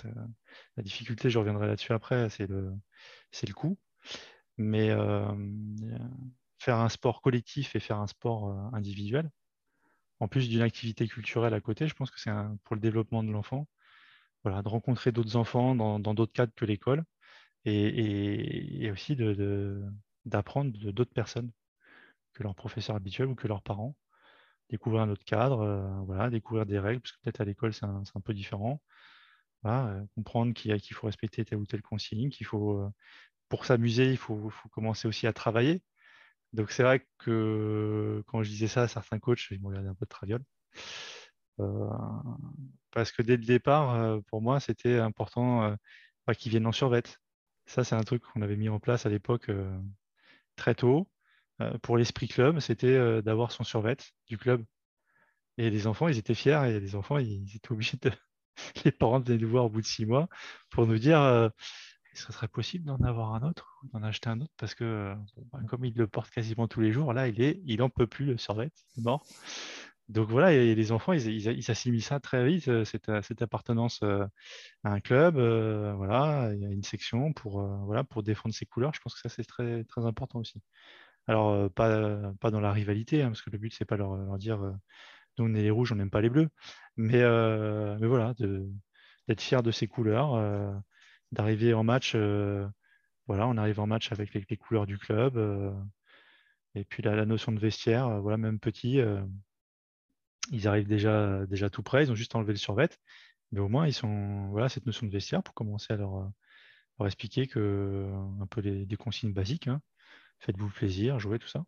[0.77, 2.75] la difficulté, je reviendrai là-dessus après, c'est le,
[3.55, 3.79] coût.
[4.59, 5.27] Mais euh,
[6.59, 9.31] faire un sport collectif et faire un sport euh, individuel,
[10.21, 12.31] en plus d'une activité culturelle à côté, je pense que c'est
[12.65, 13.67] pour le développement de l'enfant,
[14.45, 17.05] voilà, de rencontrer d'autres enfants dans d'autres cadres que l'école
[17.65, 19.17] et, aussi
[20.25, 21.51] d'apprendre de, d'autres personnes
[22.33, 23.97] que leurs professeurs habituels ou que leurs parents
[24.73, 27.85] découvrir un autre cadre, euh, voilà, découvrir des règles, parce que peut-être à l'école c'est
[27.85, 28.83] un, peu différent.
[29.67, 32.91] Euh, comprendre qu'il faut respecter tel ou tel consigne, qu'il faut, euh,
[33.49, 35.83] pour s'amuser, il faut, commencer aussi à travailler.
[36.55, 39.95] Donc c'est vrai que quand je disais ça à certains coachs, ils me regardaient un
[39.95, 40.45] peu de traviole.
[42.91, 45.77] parce que dès le départ, pour moi, c'était important
[46.39, 47.03] qu'ils viennent en survêt.
[47.67, 49.51] Ça, c'est un truc qu'on avait mis en place à l'époque
[50.57, 51.09] très tôt.
[51.63, 53.97] Euh, pour l'esprit club, c'était euh, d'avoir son survêt
[54.29, 54.65] du club.
[55.59, 58.11] Et les enfants, ils étaient fiers et les enfants, ils étaient obligés de.
[58.85, 60.29] les parents venaient nous voir au bout de six mois
[60.71, 61.49] pour nous dire euh,
[62.15, 65.15] ce serait possible d'en avoir un autre d'en acheter un autre parce que
[65.53, 68.07] bah, comme il le porte quasiment tous les jours, là, il est, il en peut
[68.07, 69.25] plus le survêt, mort.
[70.09, 74.29] Donc voilà, et les enfants, ils, assimilent ça très vite, cette, cette appartenance à
[74.85, 78.93] un club, voilà, il y a une section pour, voilà, pour défendre ses couleurs.
[78.95, 80.61] Je pense que ça, c'est très, très important aussi.
[81.29, 84.59] Alors, pas, dans la rivalité, hein, parce que le but, c'est pas leur, leur dire
[85.39, 86.49] nous, on est les rouges, on n'aime pas les bleus.
[86.97, 87.21] Mais,
[88.07, 88.35] voilà,
[89.29, 90.83] d'être fier de ses couleurs,
[91.33, 92.15] d'arriver en match.
[93.27, 95.39] voilà, on arrive en match avec les, couleurs du club.
[96.75, 99.01] et puis la, notion de vestiaire, voilà, même petit,
[100.51, 102.89] ils arrivent déjà, déjà tout près, ils ont juste enlevé le survêt.
[103.53, 104.49] Mais au moins, ils sont.
[104.51, 106.31] Voilà, cette notion de vestiaire pour commencer à leur,
[107.05, 108.09] expliquer que
[108.41, 109.69] un peu des consignes basiques.
[109.69, 109.83] Hein
[110.43, 111.65] faites-vous plaisir, jouez, tout ça.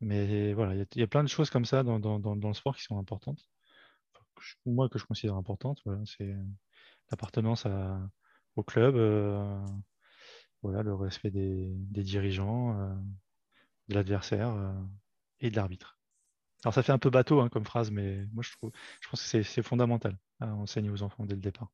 [0.00, 2.98] Mais voilà, il y, a plein de choses comme ça dans, le sport qui sont
[2.98, 3.48] importantes.
[4.66, 6.36] Moi, que je considère importantes, c'est
[7.10, 7.66] l'appartenance
[8.56, 9.58] au club, euh,
[10.62, 12.94] voilà, le respect des, dirigeants, euh,
[13.88, 14.72] de l'adversaire euh,
[15.40, 15.98] et de l'arbitre.
[16.64, 19.22] Alors ça fait un peu bateau hein, comme phrase, mais moi je, trouve, je pense
[19.22, 21.70] que c'est fondamental à enseigner aux enfants dès le départ.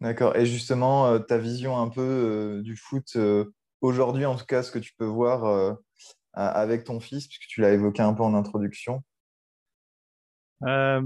[0.00, 0.36] D'accord.
[0.36, 3.16] Et justement, ta vision un peu du foot
[3.80, 5.74] aujourd'hui, en tout cas, ce que tu peux voir euh,
[6.32, 9.02] avec ton fils, puisque tu l'as évoqué un peu en introduction
[10.64, 11.02] euh,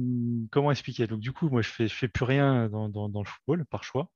[0.50, 1.06] Comment expliquer?
[1.06, 4.10] Donc, du coup, moi, je ne fais, fais plus rien dans, le football par choix.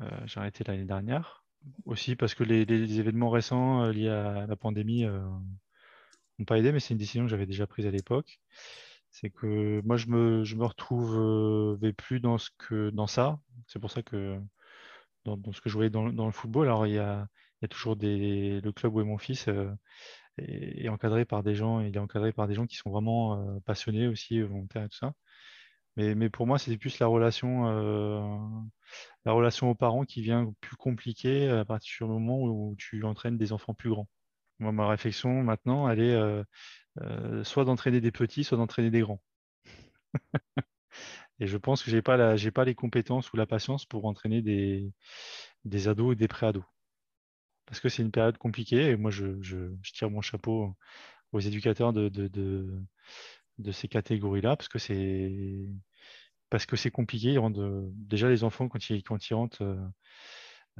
[0.00, 1.44] Euh, j'ai arrêté l'année dernière.
[1.84, 2.62] Aussi parce que les,
[2.98, 7.46] événements récents liés à la pandémie n'ont pas aidé, mais c'est une décision que j'avais
[7.46, 8.40] déjà prise à l'époque.
[9.10, 13.38] C'est que moi, je me, me retrouvais plus dans, ce que, dans ça.
[13.68, 14.40] C'est pour ça que
[15.24, 17.28] dans, ce que je voyais dans, dans, le football, alors il y a,
[17.62, 19.70] il y a toujours des, le club où est mon fils euh,
[20.38, 23.60] est, encadré par des gens, il est encadré par des gens qui sont vraiment euh,
[23.60, 25.12] passionnés aussi, volontaires et tout ça.
[25.96, 28.20] Mais, pour moi, c'est plus la relation, euh,
[29.26, 33.36] la relation aux parents qui vient plus compliquée à partir du moment où tu entraînes
[33.38, 34.08] des enfants plus grands.
[34.58, 39.22] Moi, ma réflexion maintenant, elle est soit d'entraîner des petits, soit d'entraîner des grands.
[41.40, 44.92] et je pense que je n'ai pas, les compétences ou la patience pour entraîner des,
[45.64, 46.64] des ados et des pré-ados
[47.72, 50.76] parce que c'est une période compliquée et moi je, tire mon chapeau
[51.32, 52.82] aux éducateurs de,
[53.72, 55.70] ces catégories-là parce que c'est
[56.50, 57.38] parce que c'est compliqué.
[57.94, 59.88] déjà les enfants quand ils, rentrent euh,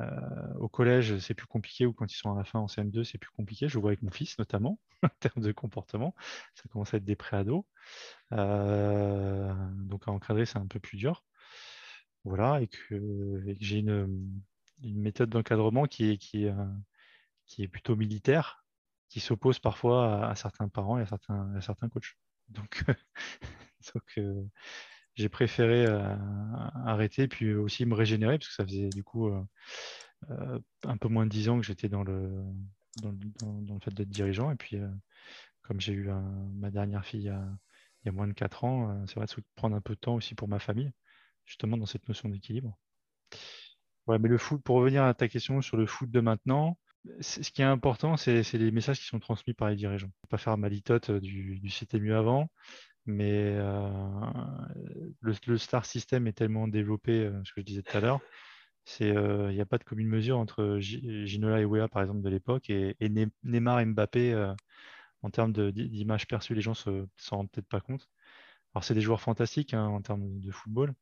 [0.01, 3.05] euh, au collège, c'est plus compliqué ou quand ils sont à la fin en CM2,
[3.05, 3.69] c'est plus compliqué.
[3.69, 6.15] Je vois avec mon fils notamment en termes de comportement,
[6.55, 7.65] ça commence à être des préados.
[8.33, 11.25] Euh, donc à encadrer, c'est un peu plus dur.
[12.25, 14.43] Voilà, et que j'ai une,
[14.83, 16.55] une méthode d'encadrement qui est, qui, est,
[17.47, 18.65] qui est plutôt militaire,
[19.09, 22.17] qui s'oppose parfois à, certains parents et à certains, à certains coachs.
[22.49, 22.85] Donc,
[23.95, 24.43] donc euh,
[25.15, 26.17] j'ai préféré euh,
[26.87, 31.27] arrêter puis aussi me régénérer parce que ça faisait du coup euh, un peu moins
[31.27, 32.43] de dix ans que j'étais dans le,
[33.03, 33.13] dans,
[33.43, 34.51] dans, le fait d'être dirigeant.
[34.51, 34.79] Et puis,
[35.63, 36.09] comme j'ai eu
[36.55, 37.45] ma dernière fille il y, a,
[38.03, 40.15] il y a moins de quatre ans, c'est vrai de prendre un peu de temps
[40.15, 40.91] aussi pour ma famille,
[41.45, 42.79] justement dans cette notion d'équilibre.
[44.07, 46.77] Ouais, mais le foot, pour revenir à ta question sur le foot de maintenant,
[47.21, 50.11] ce qui est important, c'est les messages qui sont transmis par les dirigeants.
[50.29, 52.49] Pas faire malitote euh, du, du mieux avant,
[53.07, 54.11] mais euh,
[55.21, 58.21] le, star system est tellement développé, euh, ce que je disais tout à l'heure,
[59.01, 62.71] il n'y a pas de commune mesure entre Ginola et Wea, par exemple, de l'époque,
[62.71, 62.97] et,
[63.45, 64.55] Neymar et Mbappé
[65.23, 66.55] en termes d'image perçue.
[66.55, 68.09] Les gens ne s'en rendent peut-être pas compte.
[68.75, 70.95] Alors, c'est des joueurs fantastiques hein, en termes de football,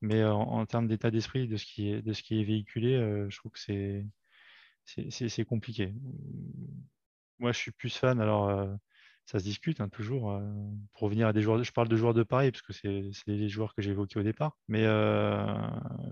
[0.00, 3.36] mais en, termes d'état d'esprit, de, ce qui est, de ce qui est véhiculé, je
[3.36, 5.94] trouve que c'est, compliqué.
[7.38, 8.20] Moi, je suis plus fan.
[8.20, 8.76] Alors,
[9.26, 10.40] ça se discute hein, toujours.
[10.92, 13.48] pour revenir à des joueurs, je parle de joueurs de Paris parce que c'est les
[13.48, 14.56] joueurs que j'ai évoqués au départ.
[14.68, 14.86] Mais,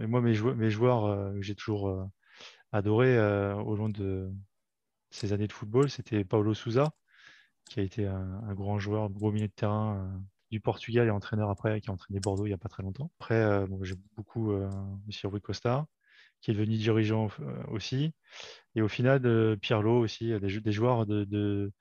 [0.07, 2.11] moi, mes joueurs, mes joueurs que j'ai toujours
[2.73, 3.19] adoré
[3.55, 4.33] au long de
[5.11, 6.93] ces années de football, c'était Paulo Sousa,
[7.71, 10.25] qui a été un, un grand joueur, gros milieu de terrain
[10.55, 13.11] du Portugal et entraîneur après, qui a entraîné Bordeaux il n'y a pas très longtemps.
[13.21, 14.71] Après, euh, bon, j'ai beaucoup euh,
[15.11, 15.87] sur Rui Costa,
[16.41, 18.15] qui est devenu dirigeant euh, aussi.
[18.77, 21.73] Et au final, euh, Pirlo aussi, des, jou- des joueurs de, de-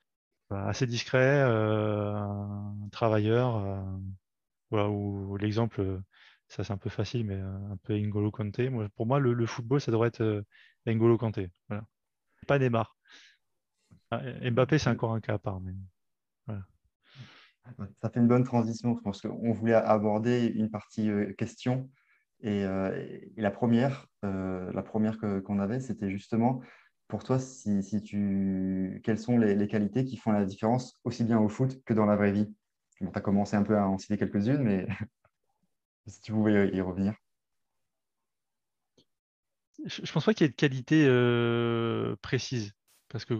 [0.50, 1.44] bah, assez discrets,
[2.92, 3.84] travailleurs.
[4.70, 6.00] voilà, où l'exemple,
[6.48, 8.70] ça c'est un peu facile, mais un peu N'Golo Kanté.
[8.70, 10.44] Moi, pour moi, le, le football, ça devrait être
[10.86, 11.50] N'Golo Kanté.
[11.68, 11.84] Voilà.
[12.46, 12.96] Pas Neymar.
[14.10, 15.60] Ah, Mbappé, c'est encore un cas à part.
[15.60, 15.72] Mais...
[18.02, 18.96] Ça fait une bonne transition.
[18.96, 21.90] Je pense qu'on voulait aborder une partie euh, question.
[22.40, 22.94] Et, euh,
[23.36, 26.60] et la première, euh, la première qu'on avait, c'était justement
[27.08, 29.00] pour toi, si, si tu...
[29.04, 32.16] quelles sont les, qualités qui font la différence aussi bien au foot que dans la
[32.16, 32.54] vraie vie?
[32.96, 34.86] Tu as commencé un peu à en citer quelques-unes, mais
[36.06, 37.14] si tu pouvais y revenir.
[39.84, 42.72] Je ne pense pas qu'il y ait de qualité précise.
[43.08, 43.34] Parce que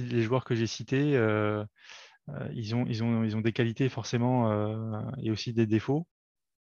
[0.00, 1.16] les, joueurs que j'ai cités,
[2.54, 6.06] ils, ont, ils, ont, ils ont des qualités forcément euh, et aussi des défauts.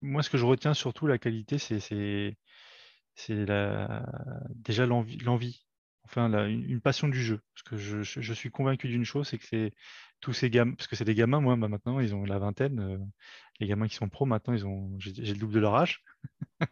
[0.01, 2.37] Moi, ce que je retiens surtout, la qualité, c'est
[4.55, 5.65] déjà l'envie,
[6.05, 7.41] enfin une, passion du jeu.
[7.53, 9.73] Parce que je, suis convaincu d'une chose, c'est que c'est
[10.19, 12.79] tous ces gamins, parce que c'est des gamins, moi, bah, maintenant, ils ont la vingtaine.
[12.79, 12.97] euh,
[13.59, 14.55] les gamins qui sont pros, maintenant,
[14.99, 16.03] j'ai le double de leur âge.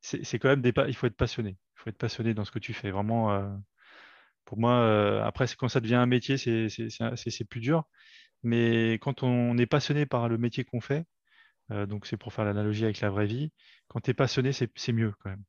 [0.00, 1.50] c'est quand même des, il faut être passionné.
[1.76, 2.90] Il faut être passionné dans ce que tu fais.
[2.90, 3.48] Vraiment, euh,
[4.44, 7.84] pour moi, euh, après, quand ça devient un métier, c'est plus dur.
[8.42, 11.06] Mais quand on est passionné par le métier qu'on fait,
[11.72, 13.52] euh, donc c'est pour faire l'analogie avec la vraie vie,
[13.88, 15.44] quand tu es passionné, c'est mieux quand même.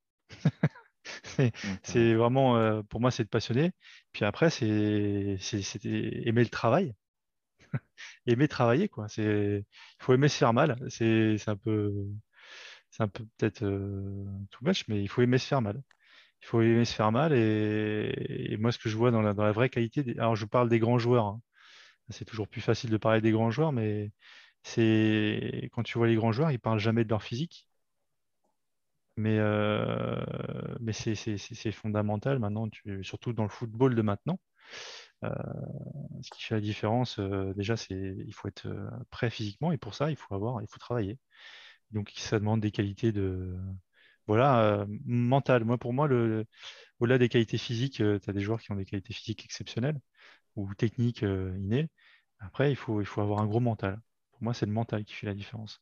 [1.83, 3.71] C'est vraiment, euh, pour moi, c'est être passionné.
[4.13, 6.93] Puis après, c'est aimer le travail.
[8.27, 9.07] Aimer travailler, quoi.
[9.09, 9.65] C'est,
[9.99, 10.77] il faut aimer se faire mal.
[10.89, 11.93] C'est un peu,
[12.91, 15.81] c'est un peu peut-être euh, too much, mais il faut aimer se faire mal.
[16.43, 17.33] Il faut aimer se faire mal.
[17.33, 20.35] Et, et moi, ce que je vois dans la, dans la vraie qualité, des- alors
[20.38, 21.25] je parle des grands joueurs.
[21.27, 21.41] hein.
[22.09, 24.11] C'est toujours plus facile de parler des grands joueurs, mais
[25.71, 27.67] quand tu vois les grands joueurs, ils parlent jamais de leur physique.
[29.17, 30.23] Mais, euh,
[30.93, 32.67] c'est fondamental maintenant,
[33.01, 34.39] surtout dans le football de maintenant.
[35.23, 35.29] Euh,
[36.21, 38.67] ce qui fait la différence, euh, déjà, c'est il faut être
[39.11, 41.19] prêt physiquement et pour ça, il faut avoir, il faut travailler.
[41.91, 43.57] Donc, ça demande des qualités de,
[44.27, 45.65] voilà, mentales.
[45.65, 46.07] Moi, pour moi,
[46.99, 49.99] au-delà des qualités physiques, tu as des joueurs qui ont des qualités physiques exceptionnelles
[50.57, 51.89] ou techniques euh, innées.
[52.39, 54.01] Après, il faut, avoir un gros mental.
[54.31, 55.81] Pour moi, c'est le mental qui fait la différence.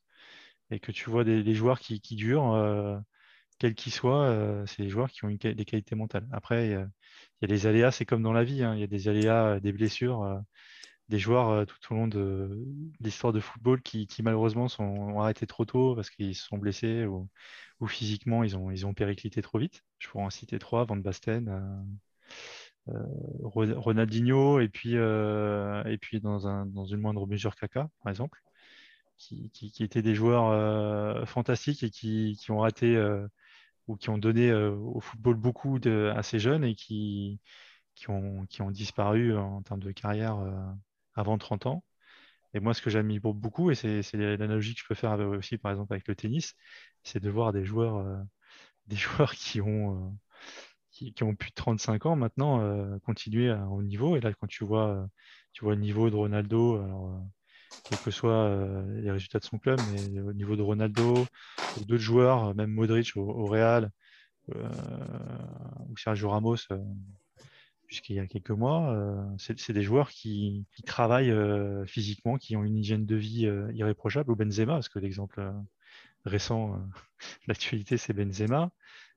[0.71, 2.97] Et que tu vois des, joueurs qui, durent, euh,
[3.59, 6.27] quels qu'ils soient, euh, c'est des joueurs qui ont une, des qualités mentales.
[6.31, 8.75] Après, il y a, des aléas, c'est comme dans la vie, hein.
[8.75, 10.41] il y a des aléas, des blessures,
[11.09, 12.65] des joueurs tout au long de
[12.99, 17.05] l'histoire de football qui, malheureusement sont, ont arrêté trop tôt parce qu'ils se sont blessés
[17.05, 17.29] ou,
[17.87, 19.83] physiquement ils ont, périclité trop vite.
[19.99, 21.85] Je pourrais en citer trois, Van Basten,
[22.87, 25.83] Ronaldinho et puis, euh,
[26.21, 28.41] dans, un, dans une moindre mesure Kaka, par exemple,
[29.17, 33.27] qui, étaient des joueurs euh, fantastiques et qui, ont raté euh,
[33.87, 37.39] ou qui ont donné euh, au football beaucoup à ces jeunes et qui,
[38.07, 40.51] ont, disparu en termes de carrière euh,
[41.15, 41.83] avant 30 ans.
[42.53, 45.71] Et moi, ce que j'aime beaucoup, et c'est l'analogie que je peux faire aussi, par
[45.71, 46.55] exemple, avec le tennis,
[47.03, 48.17] c'est de voir des joueurs, euh,
[48.87, 50.11] des joueurs qui ont, euh,
[50.95, 54.17] qui, qui, ont plus de 35 ans maintenant euh, continuer à haut niveau.
[54.17, 55.07] Et là, quand tu vois,
[55.53, 57.21] tu vois le niveau de Ronaldo, alors,
[57.83, 61.13] quels que soient euh, les résultats de son club, mais au niveau de Ronaldo,
[61.87, 63.91] d'autres joueurs, même Modric au, au Real,
[64.55, 64.69] euh,
[65.89, 66.77] ou Sergio Ramos euh,
[67.87, 72.55] jusqu'il y a quelques mois, euh, c'est des joueurs qui, qui travaillent euh, physiquement, qui
[72.55, 75.51] ont une hygiène de vie euh, irréprochable, ou Benzema, parce que l'exemple euh,
[76.25, 76.79] récent
[77.47, 78.71] l'actualité, c'est Benzema,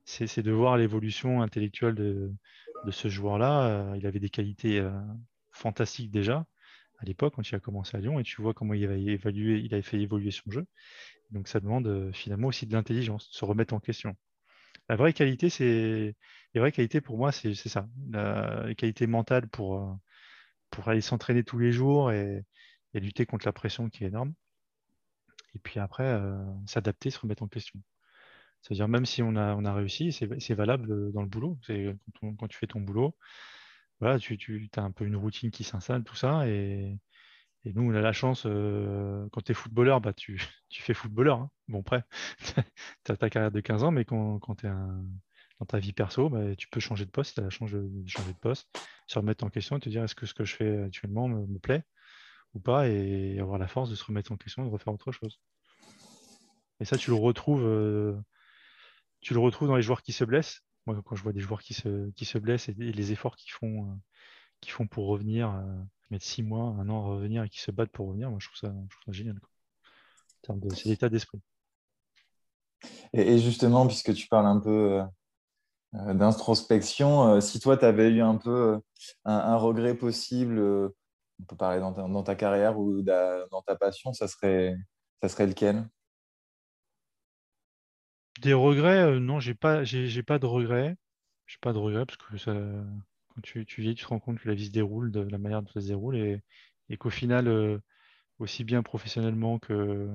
[0.08, 2.32] c'est de voir l'évolution intellectuelle de,
[2.90, 3.94] ce joueur-là.
[3.96, 4.90] il avait des qualités euh,
[5.50, 6.46] fantastiques déjà
[6.98, 10.00] à l'époque quand il a commencé à Lyon, et tu vois comment il avait, fait
[10.00, 10.66] évoluer son jeu.
[11.30, 14.16] Donc ça demande euh, finalement aussi de l'intelligence, de se remettre en question.
[14.88, 16.14] La vraie qualité, c'est
[17.04, 17.88] pour moi, c'est ça.
[18.10, 22.44] La, les qualités mentales pour, euh, aller s'entraîner tous les jours et,
[22.94, 24.32] lutter contre la pression qui est énorme.
[25.54, 27.80] Et puis après, euh, s'adapter, se remettre en question.
[28.62, 31.58] C'est-à-dire même si on a, on a réussi, c'est valable dans le boulot.
[32.20, 33.14] Quand, quand, tu fais ton boulot,
[34.00, 36.48] voilà, tu, tu as un peu une routine qui s'installe, tout ça.
[36.48, 36.98] Et,
[37.64, 40.40] nous, on a la chance, euh, quand tu es footballeur, bah, tu,
[40.70, 41.40] tu fais footballeur.
[41.40, 41.50] Hein.
[41.68, 42.02] Bon, après,
[43.04, 45.04] tu as ta carrière de 15 ans, mais quand, quand tu es un,
[45.58, 47.90] dans ta vie perso, bah, tu peux changer de poste, tu as la chance de
[48.06, 48.68] changer de poste,
[49.06, 51.58] se remettre en question et te dire est-ce que ce que je fais actuellement me,
[51.58, 51.84] plaît
[52.54, 55.12] ou pas, et avoir la force de se remettre en question et de refaire autre
[55.12, 55.40] chose.
[56.80, 58.16] Et ça, tu le retrouves, euh,
[59.20, 60.62] tu le retrouves dans les joueurs qui se blessent.
[60.86, 63.98] Moi, quand je vois des joueurs qui se, blessent et, les efforts qu'ils font,
[64.80, 65.74] euh, pour revenir, euh,
[66.10, 68.48] mettre six mois, un an à revenir et qui se battent pour revenir, moi, je
[68.48, 69.38] trouve ça, je trouve ça génial.
[70.74, 71.40] C'est l'état d'esprit.
[73.12, 75.02] Et, justement, puisque tu parles un peu
[75.92, 78.80] d'introspection, si toi, tu avais eu un peu
[79.24, 84.12] un, regret possible, on peut parler dans ta, dans ta carrière ou dans ta passion,
[84.12, 84.74] ça serait,
[85.20, 85.86] ça serait lequel?
[88.40, 90.96] Des regrets, euh, non, j'ai pas, j'ai, pas de regrets.
[91.46, 92.48] J'ai pas de regrets parce que
[93.28, 95.38] quand tu, tu vieillis, tu te rends compte que la vie se déroule de la
[95.38, 97.78] manière dont ça se déroule et, qu'au final, euh,
[98.38, 100.08] aussi bien professionnellement que,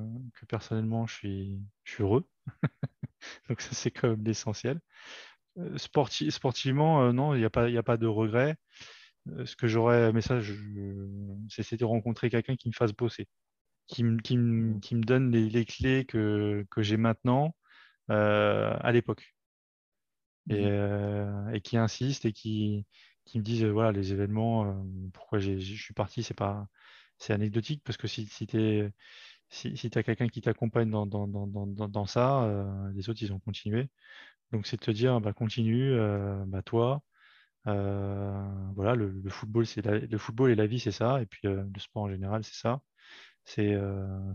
[0.48, 1.60] personnellement, je suis,
[2.00, 2.28] heureux.
[3.50, 4.80] Donc ça, c'est quand même l'essentiel.
[5.58, 8.56] Euh, sportivement, non, il n'y a, pas, a pas de regrets.
[9.46, 10.40] ce que j'aurais, mais ça,
[11.50, 13.28] c'est de rencontrer quelqu'un qui me fasse bosser,
[13.88, 14.38] qui, qui,
[14.82, 17.63] qui me donne les, clés que, j'ai maintenant euh,
[18.10, 19.34] à l'époque.
[20.48, 20.54] Mmh.
[20.56, 22.86] Euh, et, qui insistent et qui,
[23.26, 24.74] qui me disent voilà les événements, euh,
[25.14, 26.68] pourquoi je suis parti, c'est pas
[27.18, 28.92] c'est anecdotique parce que si, si tu
[29.50, 33.40] si, si as quelqu'un qui t'accompagne dans, dans, dans, dans, ça, les autres ils ont
[33.40, 33.90] continué.
[34.52, 35.96] Donc c'est de te dire bah, continue,
[36.48, 37.04] bah, toi,
[37.66, 41.68] voilà, le, le football, c'est le football et la vie, c'est ça, et puis le
[41.80, 42.82] sport en général, c'est ça.
[43.46, 43.78] C'est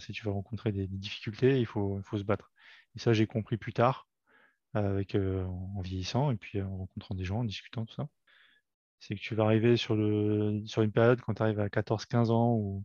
[0.01, 2.53] si tu vas rencontrer des, des difficultés, il faut, il faut se battre.
[2.97, 4.09] Et ça, j'ai compris plus tard,
[4.74, 8.09] avec, euh, en vieillissant et puis en rencontrant des gens, en discutant, tout ça.
[9.01, 12.84] C'est que tu vas arriver sur, une période quand tu arrives à 14-15 ans où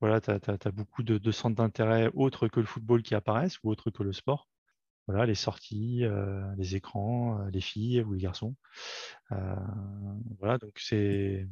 [0.00, 3.90] voilà, tu as, beaucoup de, centres d'intérêt autres que le football qui apparaissent ou autres
[3.90, 4.48] que le sport.
[5.08, 8.56] Voilà, les sorties, euh, les écrans, euh, les filles ou les garçons.
[9.30, 11.48] voilà, donc c'est.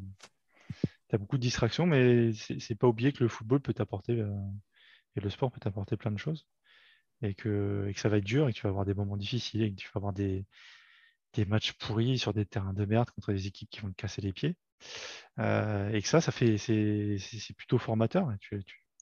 [1.08, 4.24] Tu as beaucoup de distractions, mais c'est pas oublier que le football peut t'apporter
[5.16, 6.46] et le sport peut t'apporter plein de choses
[7.22, 9.70] et que, ça va être dur et que tu vas avoir des moments difficiles et
[9.70, 10.44] que tu vas avoir des,
[11.46, 14.32] matchs pourris sur des terrains de merde contre des équipes qui vont te casser les
[14.32, 14.56] pieds.
[15.38, 17.18] Euh, et que ça, ça fait, c'est,
[17.56, 18.32] plutôt formateur.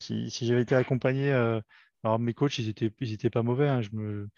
[0.00, 1.60] si, j'avais été accompagné, euh,
[2.04, 3.68] alors mes coachs, ils étaient, ils étaient pas mauvais.
[3.68, 4.28] Hein, je me,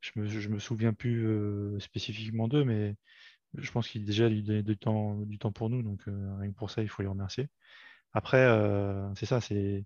[0.00, 2.96] je me, souviens plus euh, spécifiquement d'eux, mais
[3.54, 5.82] je pense qu'ils déjà eu du temps, du temps pour nous.
[5.82, 7.48] Donc rien que pour ça, il faut les remercier.
[8.12, 8.46] Après,
[9.16, 9.84] c'est ça, c'est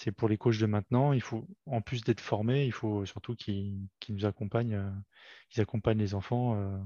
[0.00, 1.12] c'est pour les coachs de maintenant.
[1.12, 4.90] Il faut, en plus d'être formés, il faut surtout qu'ils nous accompagnent, euh,
[5.50, 6.78] qu'ils accompagnent les enfants euh,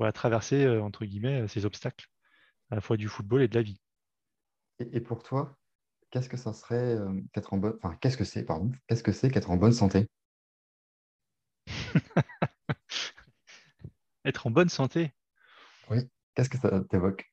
[0.00, 2.08] à traverser, euh, entre guillemets, ces obstacles,
[2.70, 3.80] à la fois du football et de la vie.
[4.80, 5.56] Et, pour toi,
[6.10, 6.98] qu'est-ce que ça serait
[7.32, 7.78] qu'être en bonne.
[7.82, 10.08] Enfin, qu'est-ce que c'est, pardon, qu'est-ce que c'est qu'être en bonne santé?
[14.24, 15.12] Être en bonne santé?
[15.90, 15.98] Oui,
[16.34, 17.32] qu'est-ce que ça t'évoque?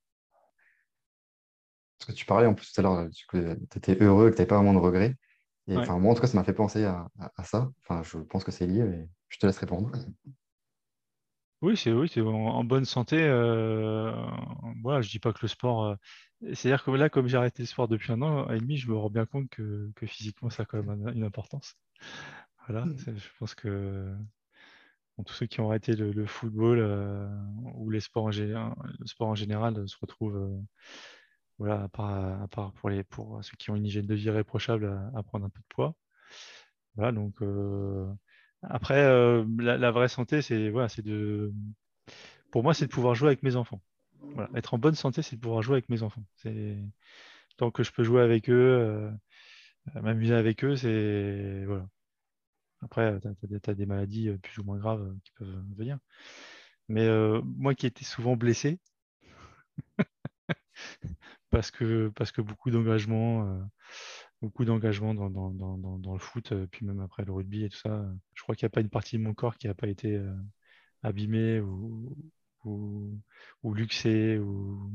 [1.97, 4.47] Parce que tu parlais en plus tout à l'heure tu étais heureux, que tu n'avais
[4.47, 5.15] pas vraiment de regrets.
[5.67, 7.09] Et enfin, moi, en tout cas, ça m'a fait penser à,
[7.43, 7.71] ça.
[7.81, 9.91] Enfin, je pense que c'est lié, mais je te laisse répondre.
[11.61, 13.17] Oui, c'est oui, en, bonne santé.
[13.19, 14.11] Euh,
[14.83, 15.85] voilà, je dis pas que le sport.
[15.85, 15.95] Euh,
[16.53, 18.95] c'est-à-dire que là, comme j'ai arrêté le sport depuis un an et demi, je me
[18.95, 21.75] rends bien compte que, physiquement, ça a quand même une importance.
[22.67, 22.97] Voilà, mmh.
[23.15, 24.15] je pense que
[25.25, 27.27] tous ceux qui ont arrêté le, football euh,
[27.75, 30.61] ou les sports en, le sport en général se retrouvent
[31.57, 31.87] voilà, à
[32.47, 35.49] part, pour, les, pour ceux qui ont une hygiène de vie réprochable, à, prendre un
[35.49, 35.95] peu de poids.
[36.95, 38.07] Voilà, donc euh,
[38.63, 41.53] après, euh, la, vraie santé, c'est voilà, de,
[42.51, 43.81] pour moi, c'est de pouvoir jouer avec mes enfants.
[44.21, 44.49] Voilà.
[44.55, 46.23] Être en bonne santé, c'est de pouvoir jouer avec mes enfants.
[47.57, 51.87] Tant que je peux jouer avec eux, euh, m'amuser avec eux, c'est voilà.
[52.81, 55.97] Après, tu as, des maladies plus ou moins graves qui peuvent venir.
[56.89, 57.07] Mais
[57.43, 58.79] moi qui étais souvent blessé,
[61.55, 63.63] parce que, parce que beaucoup d'engagement, euh,
[64.41, 68.05] beaucoup d'engagement dans, le foot, euh, puis même après le rugby et tout ça.
[68.33, 70.15] Je crois qu'il n'y a pas une partie de mon corps qui n'a pas été
[70.17, 70.33] euh,
[71.01, 72.13] abîmée ou,
[73.63, 74.91] luxée ou,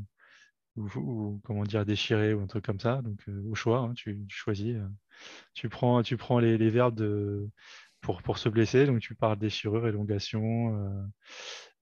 [1.44, 3.00] comment dire déchirée ou un truc comme ça.
[3.00, 4.76] Donc au choix, hein, tu, choisis.
[5.54, 7.48] tu prends, tu prends les, les verbes de,
[8.02, 8.84] pour, pour se blesser.
[8.84, 11.10] Donc tu parles déchirure, élongation,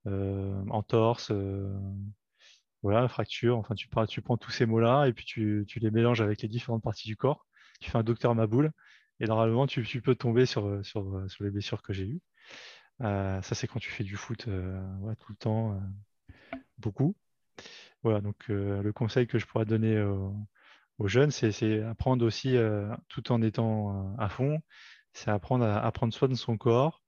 [0.05, 1.33] entorse
[2.81, 6.41] voilà, fracture, enfin tu, tu prends tous ces mots-là et puis tu, les mélanges avec
[6.41, 7.45] les différentes parties du corps.
[7.81, 8.71] Tu fais un docteur Maboule
[9.19, 12.21] et normalement tu, peux tomber sur, sur, sur, les blessures que j'ai eues.
[13.01, 14.81] Euh, ça c'est quand tu fais du foot euh,
[15.19, 17.15] tout le temps, euh, beaucoup.
[18.03, 20.01] Voilà, donc le conseil que je pourrais donner
[20.99, 22.55] aux jeunes, c'est apprendre aussi,
[23.09, 24.61] tout en étant à fond,
[25.11, 27.03] c'est apprendre à, prendre soin de son corps,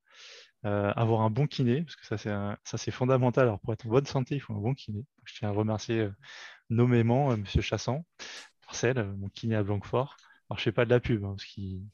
[0.65, 3.45] euh, avoir un bon kiné, parce que ça c'est, c'est fondamental.
[3.47, 5.05] Alors pour être en bonne santé, il faut un bon kiné.
[5.25, 6.11] Je tiens à remercier euh,
[6.69, 7.45] nommément euh, M.
[7.45, 8.05] Chassan,
[8.65, 10.17] Marcel, mon kiné à Blanquefort.
[10.49, 11.85] Alors, je fais pas de la pub, hein, parce qu'il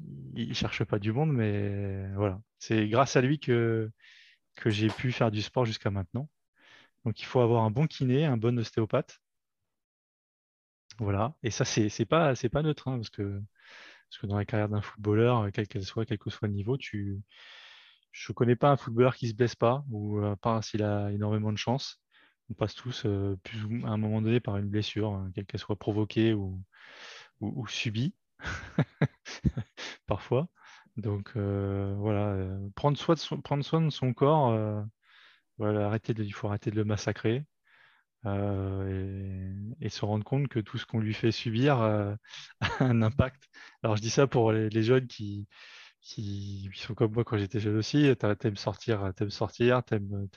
[0.00, 2.40] ne cherche pas du monde, mais voilà.
[2.58, 3.90] C'est grâce à lui que,
[4.56, 6.28] que j'ai pu faire du sport jusqu'à maintenant.
[7.04, 9.20] Donc, il faut avoir un bon kiné, un bon ostéopathe.
[10.98, 11.34] Voilà.
[11.42, 13.40] Et ça, c'est n'est pas, pas neutre, hein, parce, que,
[14.10, 16.76] parce que dans la carrière d'un footballeur, quelle qu'elle soit, quel que soit le niveau,
[16.76, 17.20] tu...
[18.14, 20.84] je ne connais pas un footballeur qui ne se blesse pas, ou à part s'il
[20.84, 22.00] a énormément de chance.
[22.48, 25.60] On passe tous euh, plus à un moment donné par une blessure, hein, quelle qu'elle
[25.60, 26.62] soit provoquée ou,
[27.40, 28.14] ou, subie,
[30.06, 30.48] parfois.
[30.96, 34.52] Donc euh, voilà, euh, prendre, soin de son, corps,
[35.60, 37.44] arrêter de, il faut arrêter de le massacrer.
[38.24, 42.16] et, se rendre compte que tout ce qu'on lui fait subir a
[42.78, 43.48] un impact.
[43.82, 45.48] Alors je dis ça pour les, jeunes qui,
[46.04, 50.28] qui, sont comme moi quand j'étais jeune aussi, t'aimes sortir, t'aimes sortir, t'aimes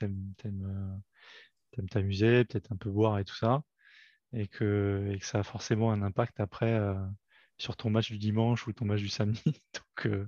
[1.92, 3.64] t'amuser, peut-être un peu boire et tout ça,
[4.34, 6.96] et que, ça a forcément un impact après euh,
[7.58, 9.42] sur ton match du dimanche ou ton match du samedi.
[9.74, 10.28] donc, euh,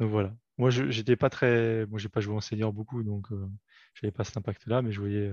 [0.00, 0.34] voilà.
[0.58, 1.86] Moi, je n'étais pas très.
[1.86, 3.48] Moi, j'ai pas joué en senior beaucoup, donc euh,
[3.94, 5.32] je n'avais pas cet impact-là, mais je voyais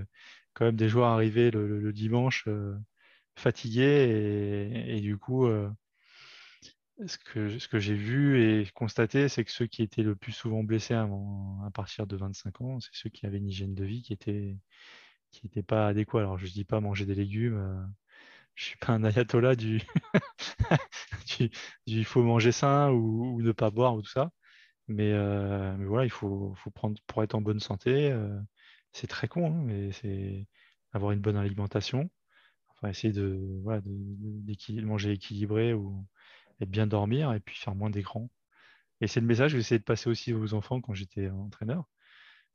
[0.53, 2.47] quand même des joueurs arriver le, dimanche
[3.35, 5.47] fatigués, et, du coup.
[7.07, 10.33] Ce que, ce que j'ai vu et constaté, c'est que ceux qui étaient le plus
[10.33, 11.07] souvent blessés à,
[11.73, 14.57] partir de 25 ans, c'est ceux qui avaient une hygiène de vie qui était,
[15.31, 16.21] qui n'était pas adéquat.
[16.21, 17.57] Alors, je ne dis pas manger des légumes.
[17.57, 17.85] Euh,
[18.55, 19.81] je suis pas un ayatollah du,
[21.85, 24.31] il faut manger sain ou, ne pas boire ou tout ça.
[24.87, 28.11] Mais, euh, mais voilà, il faut, faut, prendre pour être en bonne santé.
[28.11, 28.39] Euh,
[28.93, 30.47] c'est très con, hein, mais c'est
[30.93, 32.09] avoir une bonne alimentation.
[32.69, 36.05] Enfin, essayer de, voilà, de, manger équilibré ou
[36.61, 38.29] et bien dormir et puis faire moins d'écran.
[39.01, 41.85] Et c'est le message que j'essayais de passer aussi aux enfants quand j'étais entraîneur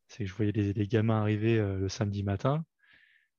[0.08, 2.64] c'est que je voyais les, gamins arriver euh, le samedi matin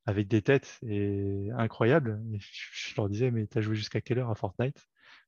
[0.05, 2.21] avec des têtes et incroyables.
[2.39, 4.87] je, leur disais, mais tu as joué jusqu'à quelle heure à Fortnite?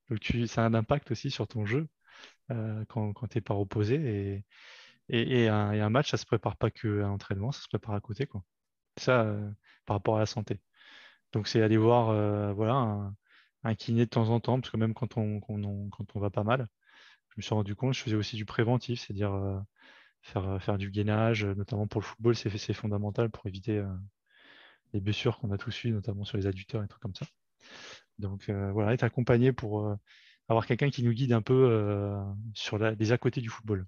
[0.10, 1.88] Donc ça a un impact aussi sur ton jeu
[2.52, 4.46] euh, quand, tu n'es pas reposé.
[5.10, 8.02] Et, et, un, match, ça ne se prépare pas qu'à l'entraînement, ça se prépare à
[8.02, 8.28] côté.
[8.28, 8.44] Quoi.
[8.98, 9.50] Ça, euh,
[9.86, 10.60] par rapport à la santé.
[11.34, 13.12] Donc c'est aller voir voilà,
[13.76, 16.68] kiné de temps en temps, parce que même quand on, quand on va pas mal,
[17.30, 19.64] je me suis rendu compte, je faisais aussi du préventif, c'est-à-dire
[20.28, 23.88] faire, euh, faire du gainage, euh, notamment pour le football, c'est fondamental pour éviter euh,
[24.94, 27.26] les blessures qu'on a tous eues, notamment sur les adducteurs et trucs comme ça.
[28.20, 29.96] Donc voilà, être accompagné pour
[30.48, 32.18] avoir quelqu'un qui nous guide un peu
[32.56, 33.86] sur les à côté du football.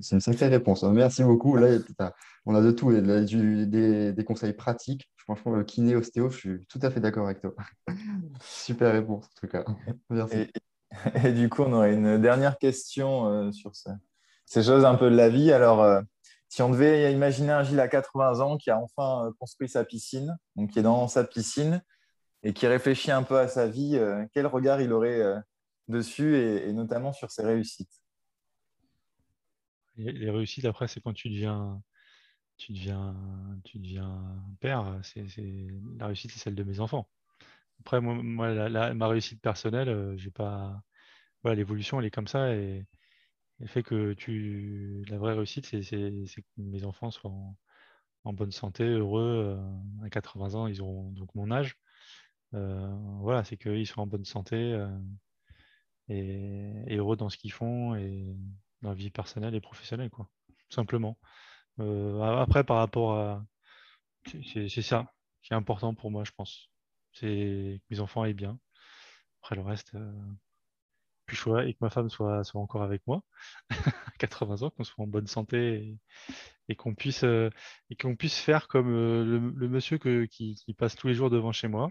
[0.00, 0.82] C'est une sacrée réponse.
[0.82, 0.92] Hein.
[0.92, 1.56] Merci beaucoup.
[1.56, 1.78] Là,
[2.46, 5.08] on a de tout, des, conseils pratiques.
[5.26, 7.54] Franchement, kiné, ostéo, je suis tout à fait d'accord avec toi.
[8.40, 9.64] Super réponse, en tout cas.
[10.08, 10.50] Merci.
[11.24, 13.96] Et, du coup, on aurait une dernière question sur ça
[14.46, 15.52] ces choses un peu de la vie.
[15.52, 16.00] Alors, euh,
[16.48, 19.84] si on devait imaginer un Gilles à 80 ans qui a enfin euh, construit sa
[19.84, 21.82] piscine, donc qui est dans sa piscine
[22.42, 25.22] et qui réfléchit un peu à sa vie, euh, quel regard il aurait
[25.88, 28.02] dessus et, notamment sur ses réussites?
[29.96, 31.82] Les, réussites, après, c'est quand tu deviens,
[32.56, 33.14] tu deviens,
[33.64, 34.98] tu deviens père.
[35.02, 35.26] C'est,
[35.98, 37.08] la réussite, c'est celle de mes enfants.
[37.80, 38.14] Après, moi,
[38.94, 40.82] ma réussite personnelle, j'ai pas.
[41.42, 42.86] Voilà, l'évolution, elle est comme ça et
[43.60, 45.04] le fait que tu.
[45.08, 47.32] La vraie réussite, c'est que mes enfants soient
[48.24, 49.58] en, bonne santé, heureux.
[49.58, 51.78] Euh, à 80 ans, ils auront donc mon âge.
[52.54, 54.88] Euh, voilà, c'est qu'ils soient en bonne santé euh,
[56.08, 58.36] et, heureux dans ce qu'ils font et
[58.82, 60.28] dans la vie personnelle et professionnelle, quoi.
[60.70, 61.18] Simplement.
[61.78, 63.44] Après, par rapport à.
[64.24, 65.12] C'est ça
[65.42, 66.68] qui est important pour moi, je pense.
[67.12, 68.58] C'est que mes enfants aillent bien.
[69.40, 69.96] Après, le reste
[71.26, 73.22] plus choix et que ma femme soit, soit encore avec moi
[73.70, 75.98] à 80 ans, qu'on soit en bonne santé
[76.68, 77.50] et, qu'on puisse, euh,
[77.90, 81.68] et qu'on puisse faire comme euh, le, monsieur qui, passe tous les jours devant chez
[81.68, 81.90] moi,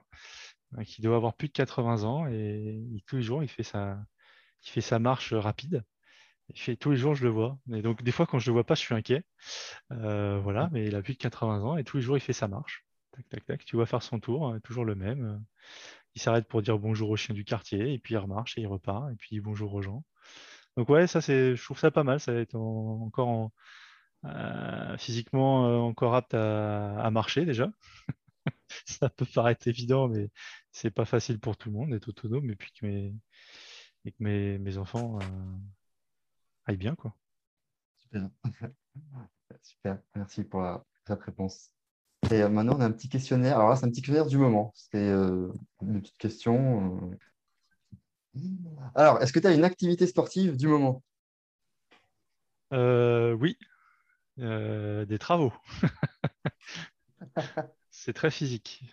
[0.78, 4.00] euh, qui doit avoir plus de 80 ans et, tous les jours il fait sa,
[4.64, 5.84] il fait sa marche rapide.
[6.50, 7.58] Il fait, tous les jours, je le vois.
[7.74, 9.24] Et donc, des fois, quand je le vois pas, je suis inquiet.
[9.90, 12.48] voilà, mais il a plus de 80 ans et tous les jours, il fait sa
[12.48, 12.86] marche.
[13.12, 13.66] Tac, tac, tac.
[13.66, 15.44] Tu vois faire son tour, toujours le même
[16.16, 18.68] il s'arrête pour dire bonjour aux chiens du quartier, et puis il remarche et il
[18.68, 20.04] repart, et puis il dit bonjour aux gens.
[20.78, 23.52] Donc ouais, ça c'est, je trouve ça pas mal, ça va être encore
[24.26, 27.70] euh, physiquement euh, encore apte à, marcher déjà.
[28.86, 30.30] ça peut paraître évident, mais
[30.72, 33.14] c'est pas facile pour tout le monde d'être autonome, et puis que mes,
[34.06, 35.26] et que mes, enfants euh,
[36.66, 37.16] aillent bien quoi.
[38.00, 38.30] Super.
[39.62, 40.64] Super, merci pour
[41.08, 41.72] cette réponse.
[42.32, 43.58] Et euh, maintenant, on a un petit questionnaire.
[43.58, 44.72] Alors là, c'est un petit questionnaire du moment.
[44.76, 45.52] C'est euh,
[45.82, 47.12] une petite question.
[48.36, 48.40] Euh.
[48.96, 51.04] Alors, est-ce que tu as une activité sportive du moment?
[52.72, 53.58] Oui,
[54.38, 55.54] des travaux.
[57.92, 58.84] c'est très physique.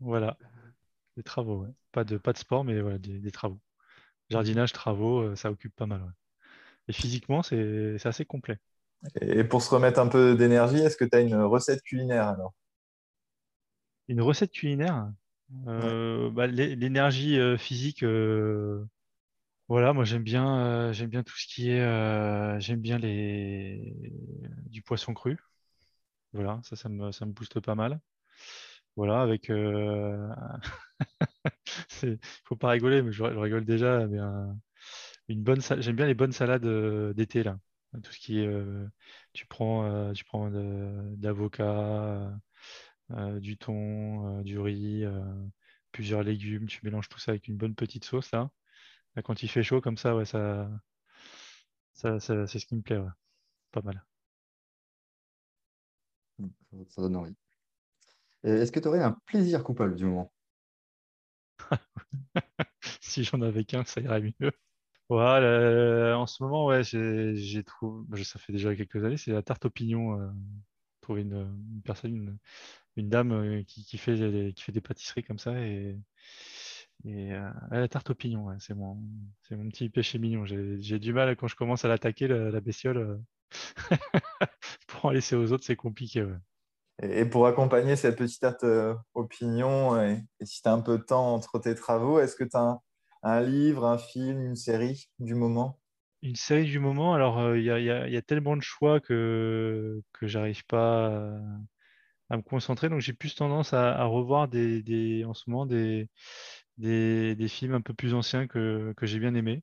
[0.00, 0.36] voilà.
[1.16, 3.60] des travaux, pas, de, pas de sport, mais des, travaux.
[4.30, 6.02] Jardinage, travaux, ça occupe pas mal.
[6.88, 8.58] Et physiquement, c'est assez complet.
[9.22, 12.52] Et pour se remettre un peu d'énergie, est-ce que tu as une recette culinaire alors?
[14.08, 15.10] Une recette culinaire?
[15.48, 18.04] Bah, L'énergie physique,
[19.68, 23.94] voilà, moi j'aime bien, j'aime bien tout ce qui est, j'aime bien les
[24.66, 25.38] du poisson cru.
[26.32, 28.00] Voilà, ça, ça me, ça me booste pas mal.
[28.96, 29.50] Voilà, avec.
[32.04, 32.16] Euh...
[32.44, 34.06] faut pas rigoler, mais je, rigole déjà.
[34.06, 34.18] Mais
[35.28, 37.58] une bonne, j'aime bien les bonnes salades euh, d'été là.
[38.02, 38.86] Tout ce qui est, euh,
[39.32, 42.32] tu prends, euh, tu prends d'avocat,
[43.40, 45.04] du thon, du riz,
[45.92, 46.66] plusieurs légumes.
[46.66, 48.50] Tu mélanges tout ça avec une bonne petite sauce là.
[49.24, 50.70] quand il fait chaud comme ça, ouais, ça,
[51.94, 53.00] ça, c'est ce qui me plaît.
[53.72, 54.04] Pas mal.
[56.88, 57.36] Ça donne envie.
[58.42, 60.32] Est-ce que tu aurais un plaisir coupable du moment?
[63.00, 64.52] Si j'en avais qu'un, ça irait mieux.
[65.10, 69.64] Voilà, en ce moment, ouais, j'ai trouvé, ça fait déjà quelques années, c'est la tarte
[69.66, 70.20] au pignon.
[70.20, 70.30] Euh,
[71.00, 72.38] trouver une, personne,
[72.96, 75.98] une, dame euh, qui, fait des, qui fait des pâtisseries comme ça et,
[77.06, 79.02] euh, la tarte au pignon, c'est mon,
[79.50, 80.44] mon petit péché mignon.
[80.46, 83.20] J'ai du mal quand je commence à l'attaquer, la, bestiole.
[84.86, 86.24] pour en laisser aux autres, c'est compliqué.
[87.02, 91.34] Et pour accompagner cette petite euh, opinion, et, si tu as un peu de temps
[91.34, 92.78] entre tes travaux, est-ce que tu as
[93.22, 95.78] un, livre, un film, une série du moment?
[96.22, 100.66] Une série du moment, alors euh, il y, a, tellement de choix que, que j'arrive
[100.66, 101.06] pas
[102.28, 102.90] à, me concentrer.
[102.90, 106.10] Donc j'ai plus tendance à, revoir des, en ce moment des,
[106.76, 109.62] des, films un peu plus anciens que, que j'ai bien aimés.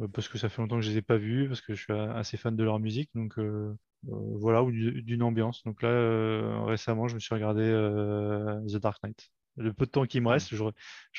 [0.00, 1.82] Euh, parce que ça fait longtemps que je les ai pas vus, parce que je
[1.82, 3.10] suis assez fan de leur musique.
[3.14, 3.74] Donc euh,
[4.04, 5.62] voilà, ou d'une ambiance.
[5.64, 9.30] Donc là, euh, récemment, je me suis regardé euh, The Dark Knight.
[9.56, 10.70] Le peu de temps qui me reste, je ne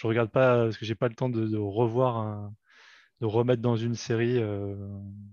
[0.03, 2.49] regarde pas parce que j'ai pas le temps de, revoir,
[3.19, 4.35] de remettre dans une série.
[4.39, 4.75] la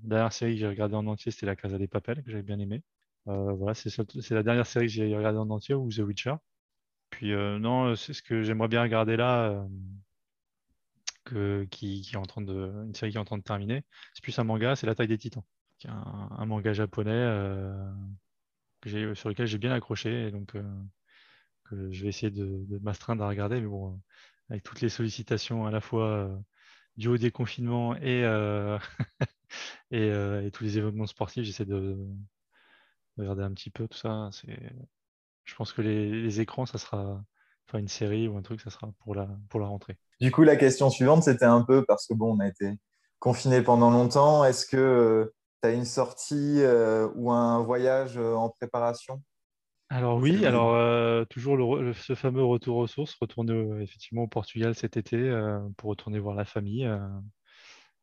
[0.03, 2.59] dernière série que j'ai regardée en entier, c'était La Casa des Papels, que j'avais bien
[2.59, 2.83] aimé.
[3.27, 6.35] voilà, c'est la dernière série que j'ai regardée en entier, ou The Witcher.
[7.11, 9.65] Puis non, c'est ce que j'aimerais bien regarder là,
[11.71, 13.85] qui, qui, est en train une série qui est en train de terminer.
[14.15, 15.45] C'est plus un manga, c'est La Taille des Titans
[15.85, 17.93] un, manga japonais euh,
[19.15, 20.29] sur lequel j'ai bien accroché.
[20.29, 20.63] Et donc, euh,
[21.65, 23.61] que je vais essayer de, m'astreindre à regarder.
[23.61, 23.97] Mais bon, euh,
[24.51, 26.31] avec toutes les sollicitations à la fois
[26.97, 28.23] du haut des confinements et,
[29.91, 31.99] et, tous les événements sportifs, j'essaie de,
[33.19, 34.31] regarder un petit peu tout ça.
[35.45, 37.25] Je pense que les, écrans, ça sera,
[37.69, 39.99] enfin une série ou un truc, ça sera pour la, pour la rentrée.
[40.21, 42.79] Du coup, la question suivante, c'était un peu parce que bon, on a été
[43.19, 44.45] confiné pendant longtemps.
[44.45, 49.23] Est-ce que tu as une sortie euh, ou un voyage euh, en préparation?
[49.89, 54.97] Alors oui, alors euh, toujours ce fameux retour aux sources, retourner effectivement au Portugal cet
[54.97, 55.19] été
[55.77, 56.91] pour retourner voir la famille.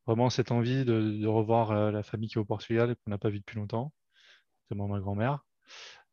[0.08, 3.40] vraiment cette envie de, revoir la famille qui est au Portugal qu'on n'a pas vu
[3.40, 3.92] depuis longtemps,
[4.70, 5.44] notamment ma grand-mère.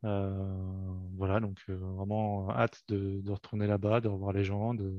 [0.03, 4.93] Voilà, donc vraiment hâte de, retourner là-bas, de revoir les gens, de,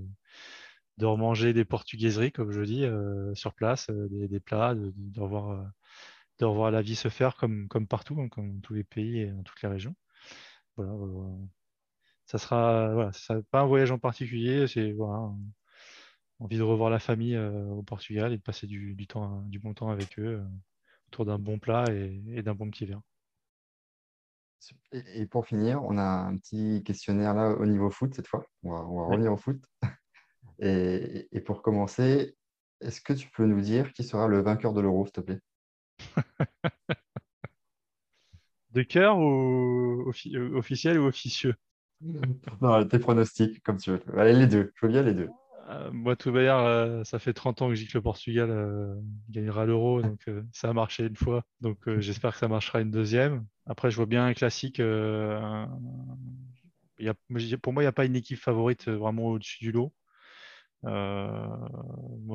[0.98, 2.86] de remanger des portugaiseries, comme je dis,
[3.34, 5.72] sur place, des, plats, de, de revoir
[6.38, 9.20] de revoir la vie se faire comme, comme partout, hein, comme dans tous les pays
[9.20, 9.94] et dans toutes les régions.
[10.76, 10.92] Voilà,
[12.26, 13.10] ça sera voilà,
[13.50, 15.30] pas un voyage en particulier, c'est voilà,
[16.40, 19.58] envie de revoir la famille euh, au Portugal et de passer du, du, temps, du
[19.58, 20.44] bon temps avec eux euh,
[21.08, 23.00] autour d'un bon plat et, d'un bon petit verre.
[24.92, 28.44] Et, pour finir, on a un petit questionnaire là au niveau foot cette fois.
[28.62, 29.60] On va, revenir au foot.
[30.58, 32.36] Et, et, pour commencer,
[32.80, 35.40] est-ce que tu peux nous dire qui sera le vainqueur de l'Euro, s'il te plaît?
[38.72, 41.54] De cœur ou euh, officiel ou officieux?
[42.60, 44.02] Non, tes pronostics, comme tu veux.
[44.16, 44.72] Allez, les deux.
[44.74, 45.28] Je veux bien les deux.
[45.68, 48.98] Euh, moi, tout d'ailleurs, euh, ça fait 30 ans que je dis que le Portugal
[49.28, 51.44] gagnera l'euro, donc ça a marché une fois.
[51.60, 53.44] Donc j'espère que ça marchera une deuxième.
[53.66, 54.78] Après, je vois bien un classique.
[54.78, 54.84] pour
[57.72, 59.92] moi, il n'y a pas une équipe favorite vraiment au-dessus du lot.
[60.84, 61.46] Euh,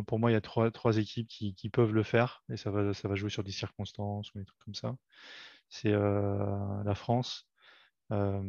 [0.05, 3.29] pour moi, il y a trois, équipes qui, peuvent le faire et ça va, jouer
[3.29, 4.95] sur des circonstances ou des trucs comme ça.
[5.69, 7.47] C'est euh, la France,
[8.11, 8.41] euh,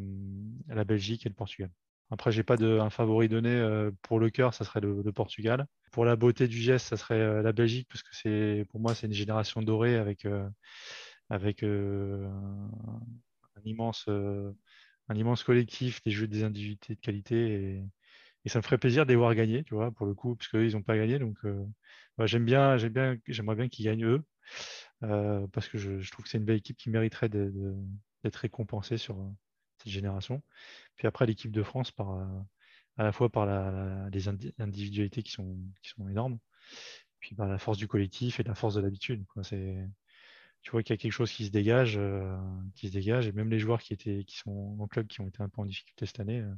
[0.69, 1.71] la Belgique et le Portugal.
[2.11, 5.67] Après, j'ai pas de, un favori donné pour le cœur, ça serait le, Portugal.
[5.93, 9.13] Pour la beauté du geste, ça serait la Belgique parce que pour moi, c'est une
[9.13, 10.27] génération dorée avec,
[11.31, 12.31] avec un
[13.65, 17.85] immense, un immense collectif, des jeux, des individualités de qualité et,
[18.47, 20.73] ça me ferait plaisir de les voir gagner, tu vois, pour le coup, parce qu'ils
[20.73, 21.19] n'ont pas gagné.
[21.19, 21.67] Donc, euh,
[22.25, 24.25] j'aime bien, j'aime bien, j'aimerais bien qu'ils gagnent eux,
[25.03, 29.21] euh, parce que je, trouve que c'est une belle équipe qui mériterait d'être récompensée sur
[29.21, 29.29] euh,
[29.79, 30.43] cette génération.
[30.97, 32.27] Puis après, l'équipe de France par
[32.97, 33.47] à la fois par
[34.11, 36.39] les individualités qui sont, qui sont énormes,
[37.21, 39.25] puis par la force du collectif et la force de l'habitude.
[40.63, 42.37] Tu vois qu'il y a quelque chose qui se dégage, euh,
[42.75, 45.29] qui se dégage, et même les joueurs qui étaient, qui sont en club, qui ont
[45.29, 46.55] été un peu en difficulté cette année, euh,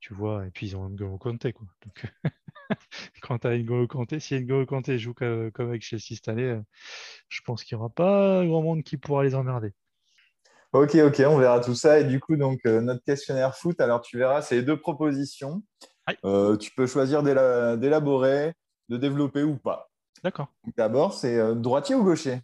[0.00, 1.66] tu vois, et puis ils ont N'Golo Kanté, quoi.
[1.84, 2.04] Donc,
[3.22, 6.60] quand tu as N'Golo Kanté, si N'Golo Kanté joue comme, avec Chelsea cette année, euh,
[7.28, 9.72] je pense qu'il n'y aura pas grand monde qui pourra les emmerder.
[10.72, 11.98] Ok, ok, on verra tout ça.
[12.00, 15.62] Et du coup, donc, notre questionnaire foot, alors tu verras, c'est deux propositions.
[16.06, 18.52] tu peux choisir d'élaborer,
[18.90, 19.88] de développer ou pas.
[20.22, 20.48] D'accord.
[20.76, 22.42] D'abord, c'est droitier ou gaucher?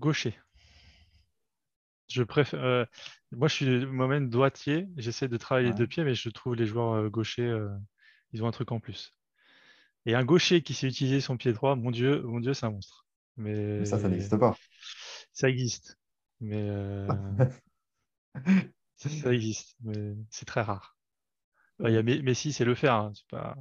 [0.00, 0.34] Gaucher.
[2.08, 2.64] Je préfère.
[2.64, 2.84] Euh,
[3.30, 4.88] moi, je suis moi-même droitier.
[4.96, 7.68] J'essaie de travailler les deux pieds, mais je trouve les joueurs euh, gauchers, euh,
[8.32, 9.14] ils ont un truc en plus.
[10.06, 12.70] Et un gaucher qui sait utiliser son pied droit, mon Dieu, mon Dieu, c'est un
[12.70, 13.06] monstre.
[13.36, 14.56] Mais ça, ça n'existe pas.
[15.32, 15.98] Ça existe,
[16.40, 17.06] mais
[18.96, 20.96] ça, existe, mais c'est très rare.
[21.84, 22.94] Il y a Messi, c'est le faire.
[22.94, 23.12] Hein.
[23.30, 23.56] Pas...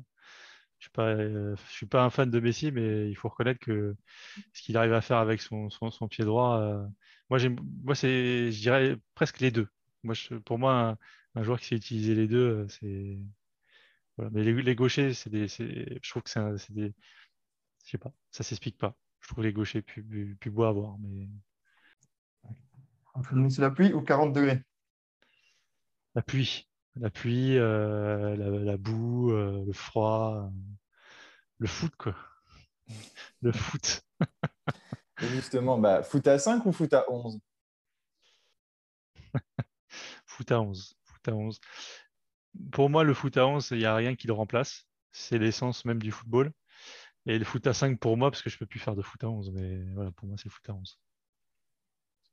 [0.79, 3.95] Je suis pas, je suis pas un fan de Messi, mais il faut reconnaître que
[4.53, 6.87] ce qu'il arrive à faire avec son, son, pied droit,
[7.29, 7.39] moi,
[7.83, 9.67] moi c'est, je dirais presque les deux.
[10.03, 10.15] Moi,
[10.45, 10.97] pour moi,
[11.35, 13.19] un, joueur qui sait utiliser les deux, c'est.
[14.17, 14.31] Voilà.
[14.31, 16.93] Mais les, gauchers, c'est des, je trouve que c'est, des.
[17.85, 18.95] Je sais pas, ça s'explique pas.
[19.21, 20.97] Je trouve les gauchers plus, plus, beaux à voir.
[20.99, 21.29] Mais...
[23.49, 24.63] sous la pluie ou 40 degrés?
[26.15, 26.68] La pluie.
[26.99, 30.51] La pluie, euh, la, boue, euh, le froid,
[31.57, 32.15] le foot, quoi.
[33.41, 34.01] Le foot.
[35.19, 37.39] justement, bah, foot à 5 ou foot à 11
[40.25, 40.97] Foot à 11.
[41.05, 41.59] Foot à 11.
[42.71, 44.85] Pour moi, le foot à 11, il n'y a rien qui le remplace.
[45.11, 46.51] C'est l'essence même du football.
[47.25, 49.01] Et le foot à 5 pour moi, parce que je ne peux plus faire de
[49.01, 49.51] foot à 11.
[49.51, 50.99] Mais voilà, pour moi, c'est foot à 11.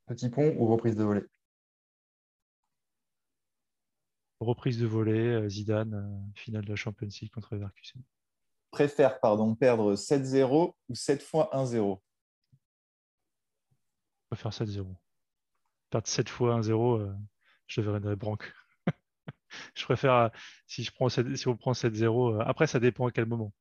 [0.07, 1.25] Petit pont ou reprise de volée?
[4.41, 8.03] Reprise de volée, euh, Zidane, euh, finale de la Champions League contre Leverkusen.
[8.71, 12.03] Préfère pardon, perdre 7-0 ou 7 fois 1-0
[14.23, 14.95] Je préfère 7-0.
[15.89, 17.15] Perdre 7 fois 1-0, euh,
[17.67, 18.53] je deviendrai branque.
[19.75, 20.31] je préfère,
[20.67, 23.55] si, je prends si on prend 7-0, après ça dépend à quel moment.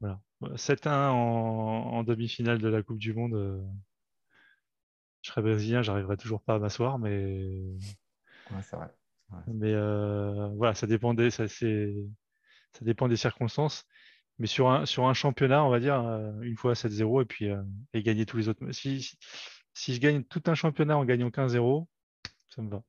[0.00, 0.20] Voilà.
[0.56, 3.64] 7-1 en, demi-finale de la Coupe du Monde,
[5.22, 7.62] je serais brésilien, j'arriverai toujours pas à m'asseoir, mais.
[8.50, 8.88] Ouais, c'est vrai.
[9.46, 11.66] Mais euh, voilà, ça dépend, des, ça, ça
[12.80, 13.84] dépend des circonstances.
[14.38, 17.50] Mais sur un, sur un championnat, on va dire, euh, une fois 7-0 et puis
[17.50, 17.62] euh,
[17.92, 18.70] et gagner tous les autres.
[18.70, 19.18] Si,
[19.74, 21.86] si, je gagne tout un championnat en gagnant 15-0,
[22.48, 22.82] ça me va.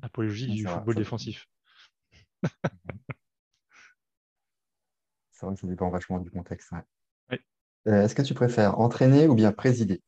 [0.00, 1.46] Apologie du football défensif.
[5.30, 6.72] c'est vrai que ça dépend vachement du contexte.
[7.84, 10.02] Est-ce que tu préfères entraîner ou bien présider?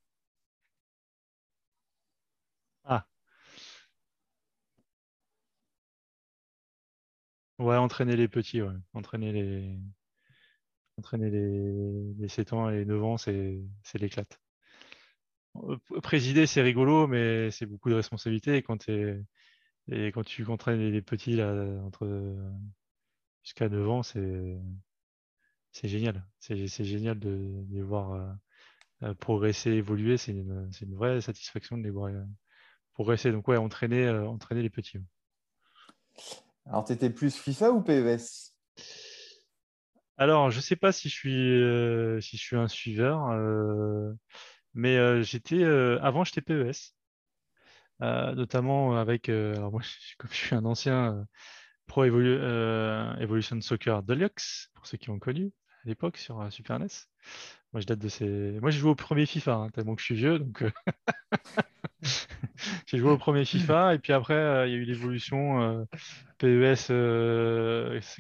[7.59, 8.75] Ouais, entraîner les petits, ouais.
[8.93, 9.79] Entraîner les,
[10.99, 13.61] entraîner les, les 7 ans et les 9 ans, c'est
[13.95, 14.41] l'éclate.
[15.65, 18.57] Euh, présider, c'est rigolo, mais c'est beaucoup de responsabilités.
[18.57, 18.87] Et quand,
[19.89, 21.53] quand tu entraînes les petits là,
[21.85, 22.07] entre
[23.43, 24.59] jusqu'à 9 ans, c'est
[25.85, 26.27] génial.
[26.41, 28.33] C'est génial de, les voir euh,
[29.05, 30.17] euh, progresser, évoluer.
[30.17, 32.13] C'est une, une, vraie satisfaction de les voir
[32.95, 33.33] progresser.
[33.33, 34.99] Donc, ouais, entraîner, entraîner les petits.
[36.69, 38.53] Alors, tu étais plus FIFA ou PES
[40.17, 44.13] Alors, je ne sais pas si je suis, euh, si je suis un suiveur, euh,
[44.75, 46.95] mais euh, j'étais avant, j'étais PES,
[48.01, 49.29] notamment avec.
[49.29, 49.83] alors, moi,
[50.19, 51.25] comme je suis un ancien
[51.87, 55.53] Pro Evolution Soccer Deluxe, pour ceux qui ont connu
[55.85, 56.89] à l'époque sur Super NES.
[57.77, 58.59] Moi, je date de ces.
[58.63, 60.65] Moi, j'ai joué au premier FIFA, hein, tellement que je suis vieux, donc.
[62.87, 65.87] j'ai joué au premier FIFA et puis après il y a eu l'évolution
[66.39, 66.91] PES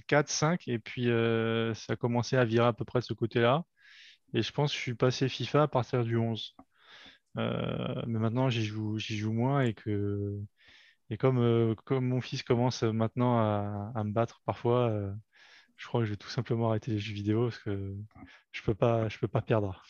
[0.06, 3.64] 4, 5 et puis ça a commencé à virer à peu près ce côté-là.
[4.34, 6.54] Et je pense que je suis passé FIFA à partir du 11.
[7.36, 7.42] mais
[8.06, 10.38] maintenant j'y joue, joue moins et que
[11.08, 15.14] et comme, comme mon fils commence maintenant à me battre parfois,
[15.76, 17.94] je crois que je vais tout simplement arrêter les jeux vidéo parce que
[18.52, 19.82] je peux pas, je peux pas perdre.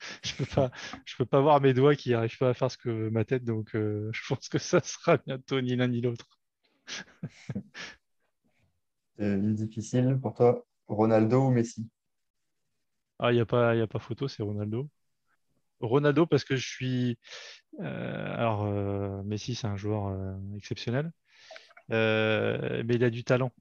[0.24, 0.70] je peux pas,
[1.04, 3.44] je peux pas voir mes doigts qui n'arrivent pas à faire ce que ma tête,
[3.44, 6.28] donc euh, je pense que ça sera bientôt ni l'un ni l'autre.
[9.18, 11.88] une difficile pour toi, Ronaldo ou Messi?
[13.18, 14.88] Ah, il n'y a pas, a pas photo, c'est Ronaldo.
[15.80, 17.18] Ronaldo parce que je suis.
[17.80, 20.16] Euh, alors, euh, Messi, c'est un joueur
[20.56, 21.12] exceptionnel,
[21.88, 23.52] mais il a du talent.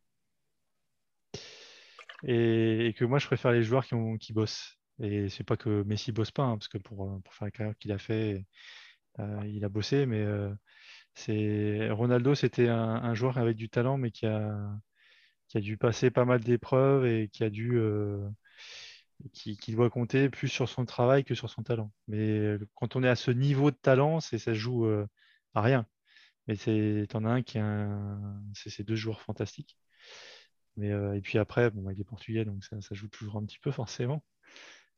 [2.23, 4.77] Et, que moi, je préfère les joueurs qui, ont, qui bossent.
[4.99, 7.52] Et c'est pas que Messi bosse pas, hein, parce que pour, euh, pour, faire la
[7.52, 8.45] carrière qu'il a fait,
[9.19, 10.53] euh, il a bossé, mais, euh,
[11.93, 14.57] Ronaldo, c'était un, joueur avec du talent, mais qui a,
[15.48, 17.80] qui a dû passer pas mal d'épreuves et qui a dû
[19.34, 21.91] qui, doit compter plus sur son travail que sur son talent.
[22.07, 24.88] Mais quand on est à ce niveau de talent, ça joue
[25.53, 25.85] à rien.
[26.48, 27.89] Mais c'est en as un qui a
[28.53, 29.77] c'est ces deux joueurs fantastiques.
[30.77, 33.60] Mais et puis après, bon, il est portugais, donc ça, ça, joue toujours un petit
[33.60, 34.23] peu forcément.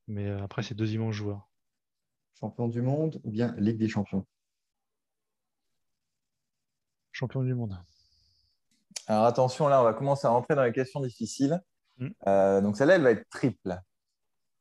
[0.08, 1.50] Mais après, c'est deux immenses joueurs.
[2.40, 4.26] Champion du monde ou bien Ligue des champions?
[7.12, 7.78] Champion du monde.
[9.08, 11.62] Alors attention, là, on va commencer à rentrer dans les questions difficiles.
[11.98, 12.10] Mm.
[12.28, 13.80] Euh, donc celle-là, elle va être triple.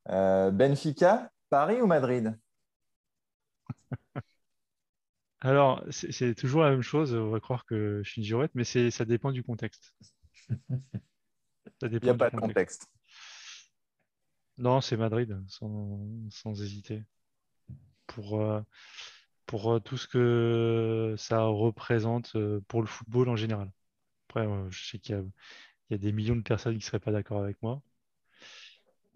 [0.09, 2.39] Euh, Benfica, Paris ou Madrid?
[5.41, 7.15] Alors, c'est toujours la même chose.
[7.15, 9.93] On va croire que je suis une girouette, mais ça dépend du contexte.
[11.83, 12.87] Il n'y a pas de contexte.
[14.59, 17.03] Non, c'est Madrid, sans, hésiter.
[18.07, 18.61] Pour, euh,
[19.47, 22.37] pour tout ce que ça représente
[22.69, 23.71] pour le football en général.
[24.29, 25.25] Après, je sais qu'il
[25.91, 27.83] y, a des millions de personnes qui ne seraient pas d'accord avec moi.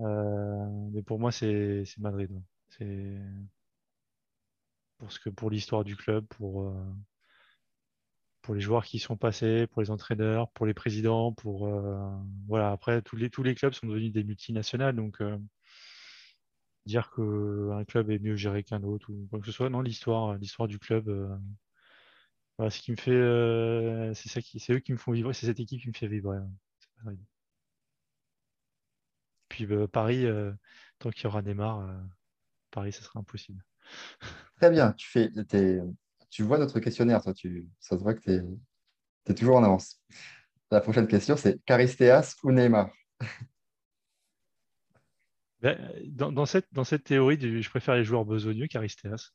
[0.01, 2.31] Euh, mais pour moi, c'est Madrid.
[2.69, 3.19] C'est
[4.98, 6.94] pour ce que pour l'histoire du club, pour, euh,
[8.47, 12.09] pour les joueurs qui sont passés, pour les entraîneurs, pour les présidents, pour euh,
[12.48, 12.70] voilà.
[12.73, 15.23] Après, tous les, clubs sont devenus des multinationales, donc
[16.86, 20.35] dire qu'un club est mieux géré qu'un autre ou quoi que ce soit, non, l'histoire,
[20.36, 21.09] l'histoire du club
[22.60, 22.68] euh,
[24.14, 26.09] c'est ça qui, c'est eux qui me font vibrer, c'est cette équipe qui me fait
[26.09, 26.39] vibrer.
[29.48, 30.52] Puis bah, Paris, euh,
[30.98, 32.01] tant qu'il y aura Neymar, euh,
[32.70, 33.62] Paris, ce sera impossible.
[34.56, 35.31] Très bien, tu fais,
[36.37, 40.03] tu vois notre questionnaire, toi, tu, ça se voit que tu es, toujours en avance.
[40.71, 42.91] La prochaine question, c'est Caristeas ou Neymar?
[45.63, 49.31] Ben, dans, cette, dans cette théorie, je préfère les joueurs besogneux qu'Aristeas.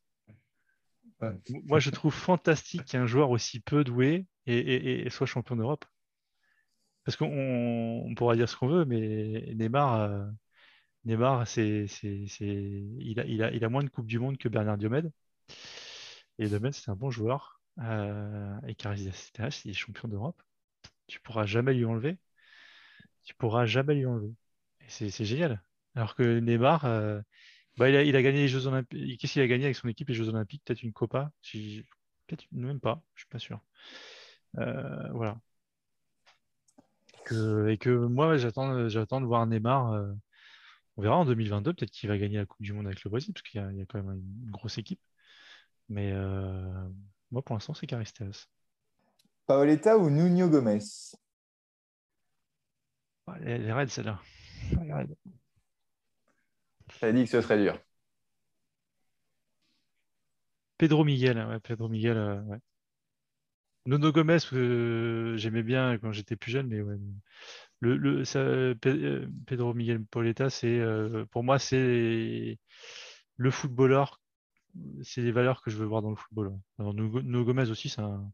[1.49, 5.83] Moi, je trouve fantastique qu'un joueur aussi peu doué et, soit champion d'Europe.
[7.03, 10.25] Parce qu'on pourra dire ce qu'on veut, mais Neymar, euh,
[11.05, 11.87] Neymar c'est,
[12.39, 15.11] il, a, il, a, il, a, moins de Coupe du Monde que Bernard Diomède.
[16.41, 17.61] Et Diomède, c'est un bon joueur.
[17.77, 19.07] Euh, et Caris
[19.63, 20.41] il est champion d'Europe.
[21.05, 22.17] Tu pourras jamais lui enlever.
[23.23, 24.33] Tu pourras jamais lui enlever.
[24.79, 25.61] Et c'est génial.
[25.93, 27.21] Alors que Neymar, euh,
[27.77, 29.21] bah, il, a, gagné les Jeux Olympiques.
[29.21, 30.63] Qu'est-ce qu'il a gagné avec son équipe les Jeux Olympiques?
[30.65, 31.31] Peut-être une Copa?
[32.25, 33.61] Peut-être même pas, je suis pas sûr.
[34.57, 35.39] Euh, voilà.
[37.69, 40.15] et que moi, j'attends, j'attends de voir Neymar.
[40.97, 43.31] On verra en 2022, peut-être qu'il va gagner la Coupe du Monde avec le Brésil,
[43.31, 44.99] parce qu'il y, a, quand même une grosse équipe.
[45.91, 46.87] Mais euh,
[47.31, 48.47] moi, pour l'instant, c'est Caristeas.
[49.45, 50.79] Paoletta ou Nuno Gomez
[53.41, 54.19] les, les raids, celle-là.
[56.99, 57.77] Ça dit que ce serait dur.
[60.77, 62.57] Pedro Miguel, ouais, Pedro Miguel, euh, ouais.
[63.85, 66.97] Nono Gomez, euh, j'aimais bien quand j'étais plus jeune, mais ouais.
[67.81, 70.79] Le, le euh, Pedro Miguel Pauleta, c'est
[71.31, 72.59] pour moi c'est
[73.37, 74.20] le footballeur,
[75.03, 76.57] c'est les valeurs que je veux voir dans le football.
[76.79, 78.31] Alors, Nuno Gomez aussi, c'est un,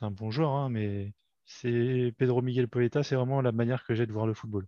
[0.00, 1.12] un, bon joueur, hein, mais
[1.44, 4.66] c'est Pedro Miguel Pauleta, c'est vraiment la manière que j'ai de voir le football.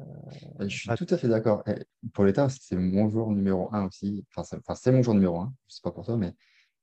[0.00, 1.64] Euh, je suis tout à fait d'accord.
[2.12, 4.24] Pour l'État, c'est mon joueur numéro un aussi.
[4.34, 5.54] Enfin, c'est mon joueur numéro un.
[5.68, 6.34] Je ne sais pas pour toi, mais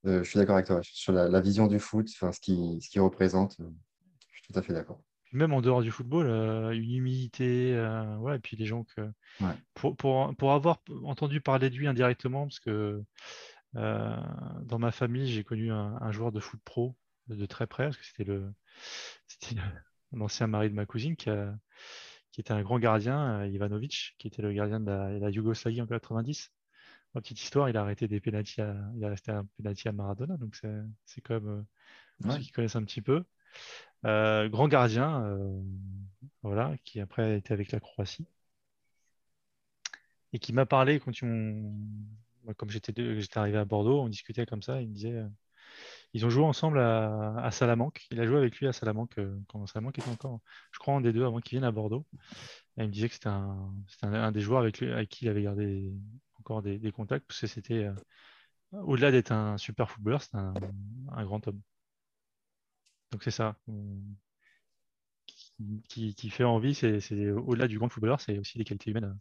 [0.06, 0.80] euh, je suis d'accord avec toi.
[0.82, 3.68] Sur la, vision du foot, enfin, ce qu'il ce qui représente, euh,
[4.30, 5.02] je suis tout à fait d'accord.
[5.32, 6.26] Même en dehors du football,
[6.74, 7.74] une humilité,
[8.18, 9.10] ouais, et puis les gens que.
[9.74, 13.02] Pour, pour, pour, avoir entendu parler de lui indirectement, parce que
[13.74, 16.94] dans ma famille, j'ai connu un, joueur de foot pro
[17.28, 18.52] de, très près, parce que c'était le,
[20.12, 21.54] l'ancien mari de ma cousine qui a
[22.32, 25.86] qui était un grand gardien, euh, Ivanovic, qui était le gardien de la, Yougoslavie en
[25.86, 26.50] 90.
[27.14, 28.62] En petite histoire, il a arrêté des pénalties,
[28.96, 30.56] il a resté un pénalty à Maradona, donc
[31.04, 31.66] c'est quand même
[32.24, 33.22] euh, ceux qui connaissent un petit peu.
[34.04, 35.38] Euh, grand gardien,
[36.42, 38.26] voilà, qui après a été avec la Croatie
[40.32, 41.12] et qui m'a parlé quand
[42.56, 45.22] comme j'étais arrivé à Bordeaux, on discutait comme ça, il me disait
[46.14, 48.06] ils ont joué ensemble à, Salamanque.
[48.10, 51.00] Il a joué avec lui à Salamanque euh, quand Salamanque était encore, je crois, un
[51.00, 52.06] des deux avant qu'il vienne à Bordeaux.
[52.76, 54.76] il me disait que c'était un, des joueurs avec,
[55.08, 55.92] qui il avait gardé
[56.38, 57.94] encore des, contacts, parce que c'était, euh,
[58.82, 61.60] au-delà d'être un super footballeur, c'était un, grand homme.
[63.12, 63.56] Donc c'est ça.
[65.88, 69.16] Qui, fait envie, c'est au-delà du grand footballeur, c'est aussi des qualités humaines.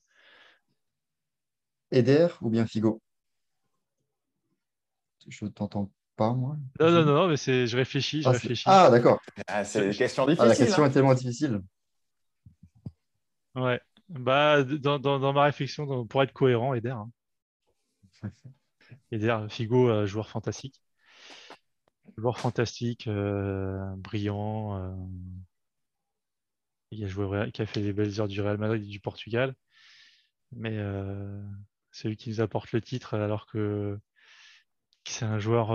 [1.91, 3.01] Eder ou bien Figo?
[5.27, 5.91] Je t'entends
[6.29, 6.57] moi.
[6.79, 8.63] Non, non, non, mais c'est, je réfléchis, je ah, réfléchis.
[8.67, 9.19] Ah, d'accord.
[9.47, 10.45] Ah, c'est une question difficile.
[10.45, 10.87] Ah, la question hein.
[10.87, 11.61] est tellement difficile.
[13.55, 13.79] Ouais.
[14.09, 16.91] Bah, dans, dans, ma réflexion, pour être cohérent, Eder.
[16.91, 17.09] Hein.
[19.11, 20.81] Eder, Figo, euh, joueur fantastique.
[22.21, 23.09] Joueur fantastique,
[23.97, 24.95] brillant.
[26.91, 29.55] il a joué, qui a fait les belles heures du Real Madrid et du Portugal.
[30.51, 30.77] Mais
[31.91, 33.97] c'est lui qui nous apporte le titre alors que
[35.03, 35.71] c'est un joueur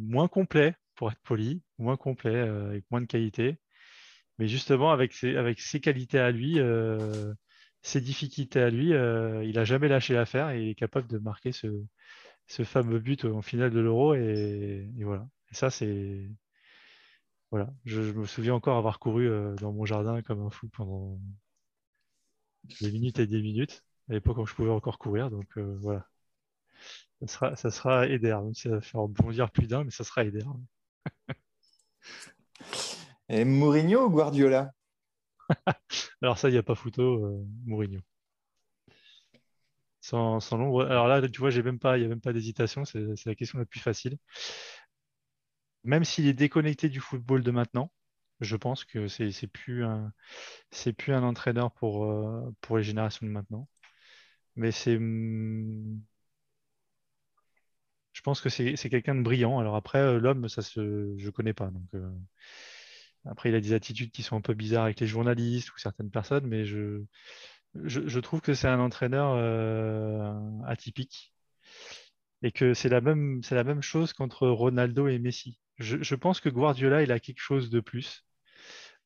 [0.00, 3.56] moins complet, pour être poli, moins complet, avec moins de qualité.
[4.38, 6.58] Mais justement, avec ses, avec ses qualités à lui,
[7.82, 11.52] ses difficultés à lui, il n'a jamais lâché l'affaire et il est capable de marquer
[11.52, 11.68] ce,
[12.48, 14.14] ce fameux but en finale de l'Euro.
[14.14, 15.28] Et, voilà.
[15.50, 16.28] Et ça, c'est.
[17.50, 17.72] Voilà.
[17.84, 19.28] Je, me souviens encore avoir couru
[19.60, 21.18] dans mon jardin comme un fou pendant
[22.80, 25.30] des minutes et des minutes, à l'époque où je pouvais encore courir.
[25.30, 26.06] Donc voilà.
[27.20, 28.36] Ça sera, ça sera Eder.
[28.54, 30.44] ça va faire bondir plus d'un, mais ça sera Eder.
[33.28, 34.72] Et Mourinho ou Guardiola?
[36.22, 38.00] Alors ça, il n'y a pas photo, euh, Mourinho.
[40.00, 40.84] Sans, sans l'ombre.
[40.86, 43.34] Alors là, tu vois, j'ai même pas, il n'y a même pas d'hésitation, c'est la
[43.34, 44.18] question la plus facile.
[45.86, 47.90] Même s'il est déconnecté du football de maintenant,
[48.40, 50.12] je pense que c'est plus un
[51.22, 53.68] entraîneur pour, euh, pour les générations de maintenant.
[54.56, 54.98] Mais c'est
[58.12, 59.58] je pense que c'est quelqu'un de brillant.
[59.58, 61.70] Alors après, euh, l'homme, ça se je connais pas.
[61.70, 61.90] Donc
[63.26, 66.10] après, il a des attitudes qui sont un peu bizarres avec les journalistes ou certaines
[66.10, 67.00] personnes, mais je,
[68.20, 70.32] trouve que c'est un entraîneur euh,
[70.66, 71.34] atypique
[72.42, 75.58] et que c'est la même, c'est la même chose qu'entre Ronaldo et Messi.
[75.78, 78.24] Je, pense que Guardiola, il a quelque chose de plus.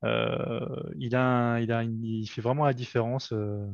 [0.04, 3.32] Euh, il, a il, a il fait vraiment la différence.
[3.32, 3.66] Euh.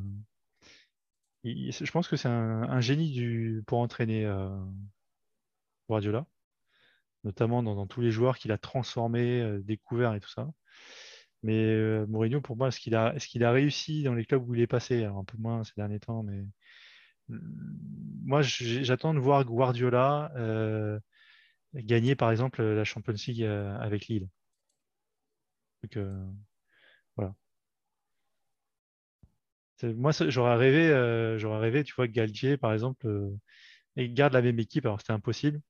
[1.44, 4.26] je pense que c'est un, génie du, pour entraîner
[5.88, 6.26] Guardiola
[7.26, 10.48] notamment dans, tous les joueurs qu'il a transformés, euh, découverts et tout ça.
[11.42, 14.60] Mais euh, Mourinho, pour moi, est-ce qu'il a, a réussi dans les clubs où il
[14.62, 16.46] est passé Un peu moins ces derniers temps, mais
[17.28, 17.38] mm,
[18.24, 20.98] moi, j'attends de voir Guardiola euh,
[21.76, 24.28] gagner, par exemple, la Champions League avec Lille.
[25.82, 25.98] Donc,
[27.16, 27.34] voilà.
[29.82, 33.06] Moi, j'aurais rêvé, j'aurais rêvé, tu vois, que Galtier, par exemple,
[33.96, 34.86] garde la même équipe.
[34.86, 35.60] Alors, c'était impossible.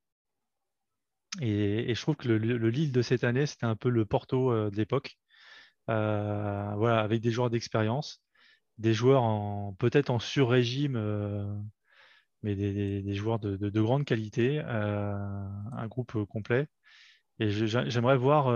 [1.41, 4.70] Et, je trouve que le, Lille de cette année, c'était un peu le Porto euh,
[4.70, 5.19] de l'époque.
[5.91, 8.23] Euh, voilà, avec des joueurs d'expérience,
[8.78, 9.23] des joueurs
[9.78, 11.47] peut-être en sur-régime, euh,
[12.42, 16.68] mais des, joueurs de, grande qualité, un groupe complet.
[17.38, 18.46] Et j'aimerais voir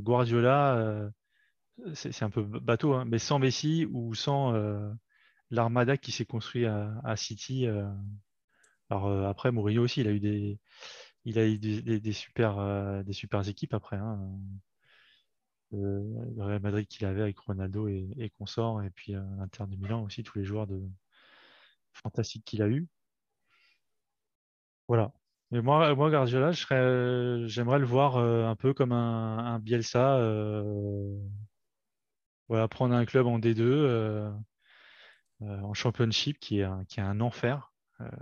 [0.00, 1.10] Guardiola,
[1.94, 4.52] c'est un peu bateau, hein, mais sans Messi ou sans
[5.50, 7.66] l'armada qui s'est construit à, City.
[8.90, 10.58] alors après, Mourinho aussi, il a eu des,
[11.24, 13.96] il a eu des, super, euh, des super équipes après.
[13.96, 14.20] Hein.
[15.72, 19.76] le Real Madrid qu'il avait avec Ronaldo et, et consort, et puis euh, l'Inter de
[19.76, 20.82] Milan aussi, tous les joueurs de...
[21.92, 22.86] fantastiques qu'il a eu.
[24.88, 25.12] Voilà.
[25.50, 30.18] Mais moi, moi Guardiola, j'aimerais le voir euh, un peu comme un, Bielsa.
[32.48, 34.32] voilà, prendre un club en D2,
[35.40, 37.72] en championship, qui est un, qui un enfer.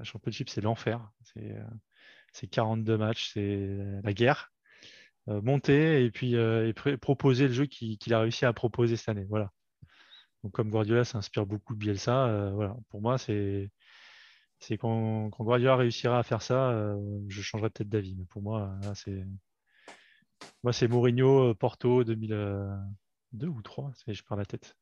[0.03, 1.11] championship, c'est l'enfer.
[1.23, 1.57] C'est
[2.33, 3.69] c'est 42 matchs, c'est
[4.03, 4.53] la guerre.
[5.29, 9.27] Euh, monter et puis euh, proposer le jeu qu'il a réussi à proposer cette année.
[9.29, 9.53] Voilà.
[10.53, 12.77] Comme Guardiola s'inspire beaucoup de Bielsa, euh, voilà.
[12.91, 13.71] pour moi, c'est
[14.63, 16.95] c'est quand, Guardiola réussira à faire ça,
[17.29, 18.17] je changerai peut-être d'avis.
[18.17, 19.25] Mais pour moi, c'est
[20.63, 24.77] moi c'est Mourinho Porto 2002 ou 3, je perds la tête.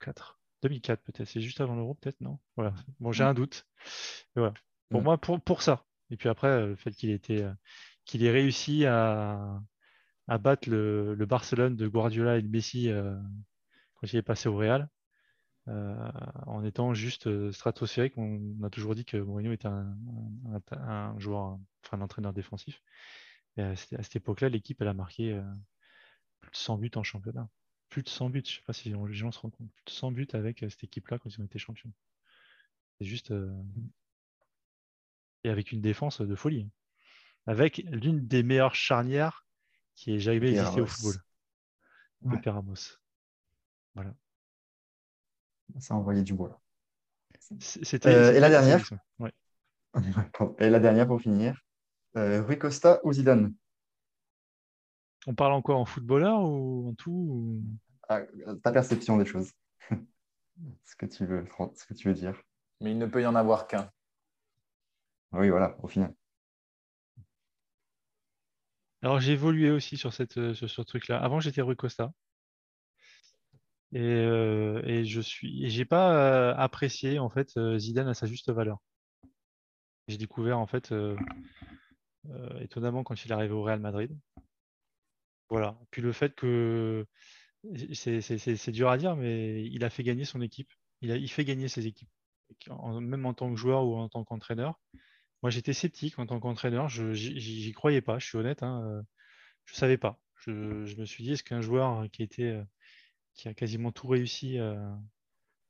[0.00, 0.38] 4.
[0.62, 2.38] 2004 peut-être, c'est juste avant l'Euro peut-être, non?
[2.56, 2.74] Voilà.
[3.00, 3.66] Bon, j'ai un doute.
[4.34, 4.54] voilà.
[4.90, 5.04] Pour mm.
[5.04, 5.84] moi, pour, pour ça.
[6.10, 7.52] Et puis après, euh, le fait qu'il euh,
[8.04, 9.60] qu'il ait réussi à,
[10.28, 13.16] à battre le, le, Barcelone de Guardiola et de Messi euh,
[13.94, 14.88] quand il est passé au Real,
[15.66, 18.14] en étant juste stratosphérique.
[18.16, 19.96] On a toujours dit que Mourinho était un,
[20.70, 22.82] un, joueur, enfin un entraîneur défensif.
[23.56, 25.40] Et à, cette époque-là, l'équipe elle a marqué
[26.40, 27.48] plus de 100 buts en championnat.
[27.88, 28.42] Plus de 100 buts.
[28.44, 29.70] Je ne sais pas si les gens se rendent compte.
[29.72, 31.92] Plus de 100 buts avec cette équipe-là quand ils ont été champions.
[32.98, 33.32] C'est juste
[35.46, 36.68] et avec une défense de folie.
[37.46, 39.46] Avec l'une des meilleures charnières
[39.94, 41.22] qui ait jamais existé au football.
[42.24, 42.98] Le Peramos.
[43.94, 44.12] Voilà.
[45.78, 46.60] Ça a envoyé du bois.
[47.60, 48.88] C'était, euh, et la dernière
[50.58, 51.60] Et la dernière pour finir.
[52.16, 53.54] Euh, Rui Costa ou Zidane?
[55.26, 57.62] On parle encore en footballeur ou en tout
[58.08, 58.20] ah,
[58.62, 59.52] Ta perception des choses.
[60.84, 62.40] ce, que tu veux, ce que tu veux dire.
[62.80, 63.90] Mais il ne peut y en avoir qu'un.
[65.32, 66.14] Oui, voilà, au final.
[69.02, 71.18] Alors j'ai évolué aussi sur, cette, euh, ce truc-là.
[71.18, 72.12] Avant, j'étais Rui Costa.
[73.92, 78.50] Et, euh, et je suis, j'ai pas euh, apprécié en fait Zidane à sa juste
[78.50, 78.78] valeur.
[80.08, 80.94] J'ai découvert en fait
[82.60, 84.16] étonnamment quand il est arrivé au Real Madrid.
[85.48, 85.78] Voilà.
[85.90, 87.06] Puis le fait que
[87.92, 90.72] c'est dur à dire, mais il a fait gagner son équipe.
[91.00, 92.08] Il, a, il fait gagner ses équipes,
[92.68, 94.80] même en tant que joueur ou en tant qu'entraîneur.
[95.42, 96.88] Moi, j'étais sceptique en tant qu'entraîneur.
[96.88, 98.18] Je j'y croyais pas.
[98.18, 98.62] Je suis honnête.
[98.62, 99.02] Hein.
[99.64, 100.20] Je savais pas.
[100.36, 102.60] Je, me suis dit, est-ce qu'un joueur qui était
[103.36, 104.58] qui a quasiment tout réussi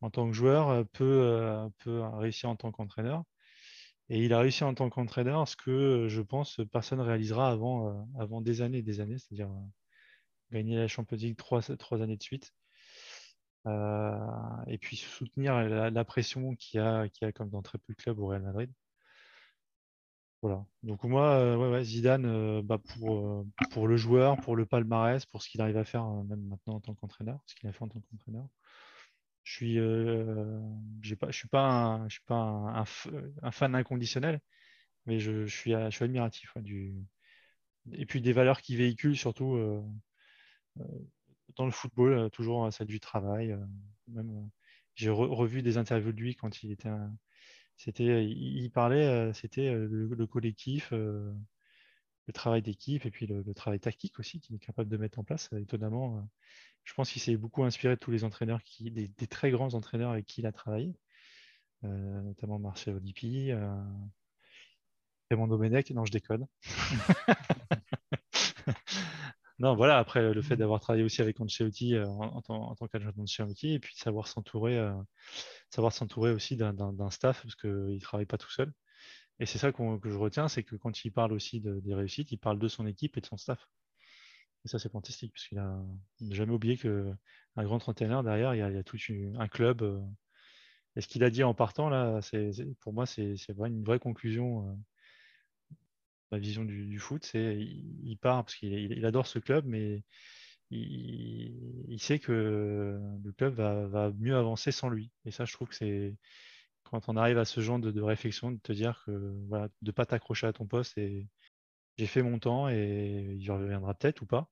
[0.00, 3.24] en tant que joueur peut, peut réussir en tant qu'entraîneur
[4.08, 8.40] Et il a réussi en tant qu'entraîneur, ce que je pense personne ne réalisera avant,
[8.40, 9.50] des années et des années, c'est-à-dire
[10.52, 11.70] gagner la Champions League trois,
[12.02, 12.52] années de suite.
[13.66, 18.26] et puis soutenir la, pression qu'il y, a comme dans très peu de clubs au
[18.28, 18.72] Real Madrid.
[20.82, 25.60] Donc moi, ouais, Zidane, bah, pour, pour le joueur, pour le palmarès, pour ce qu'il
[25.60, 28.46] arrive à faire même maintenant en tant qu'entraîneur, ce qu'il a fait en tant qu'entraîneur,
[29.44, 32.84] je suis, pas, suis pas,
[33.42, 34.40] un, fan inconditionnel,
[35.06, 36.54] mais je, suis, admiratif
[37.92, 39.56] et puis des valeurs qu'il véhicule surtout
[41.56, 43.56] dans le football, toujours celle du travail.
[44.94, 47.16] j'ai revu des interviews de lui quand il était un,
[47.76, 54.40] c'était, il parlait, c'était le, collectif, le travail d'équipe et puis le, travail tactique aussi
[54.40, 55.50] qu'il est capable de mettre en place.
[55.58, 56.26] Étonnamment,
[56.84, 60.26] je pense qu'il s'est beaucoup inspiré de tous les entraîneurs, des, très grands entraîneurs avec
[60.26, 60.94] qui il a travaillé,
[61.82, 63.52] notamment Marcel Lippi,
[65.30, 65.90] Raymond Domenech.
[65.90, 66.46] Non, je déconne.
[69.58, 72.86] non, voilà, après le fait d'avoir travaillé aussi avec Ancelotti en, en, tant, en tant
[72.88, 74.78] qu'adjoint d'Ancelotti et puis de savoir s'entourer
[75.70, 78.72] savoir s'entourer aussi d'un staff parce qu'il ne travaille pas tout seul.
[79.38, 82.38] Et c'est ça que je retiens, c'est que quand il parle aussi des réussites, il
[82.38, 83.68] parle de son équipe et de son staff.
[84.64, 85.78] Et ça, c'est fantastique, parce qu'il n'a
[86.30, 87.16] jamais oublié qu'un
[87.56, 88.98] grand entraîneur, derrière, il y, a, tout
[89.38, 89.82] un club.
[89.82, 90.00] Euh.
[90.96, 92.50] Et ce qu'il a dit en partant, là, c'est
[92.80, 94.76] pour moi, c'est une vraie conclusion.
[96.32, 100.02] Ma vision du, foot, c'est il, part parce qu'il adore ce club, mais
[100.70, 105.12] il, sait que le club va, mieux avancer sans lui.
[105.24, 106.16] Et ça, je trouve que c'est
[106.84, 109.12] quand on arrive à ce genre de, réflexion, de te dire que
[109.48, 111.28] voilà, de ne pas t'accrocher à ton poste et
[111.98, 114.50] j'ai fait mon temps et il reviendra peut-être ou pas.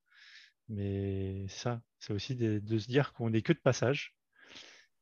[0.69, 4.17] Mais ça, c'est aussi de, se dire qu'on n'est que de passage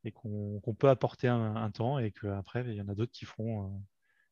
[0.04, 3.66] et qu'on peut apporter un, temps et qu'après, il y en a d'autres qui feront,
[3.66, 3.78] euh,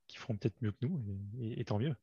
[0.08, 1.02] qui feront peut-être mieux que nous
[1.40, 1.94] et tant mieux.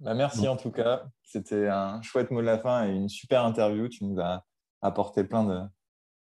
[0.00, 1.06] Bah, merci en tout cas.
[1.22, 3.88] C'était un chouette mot de la fin et une super interview.
[3.88, 4.44] Tu nous as
[4.82, 5.60] apporté plein de,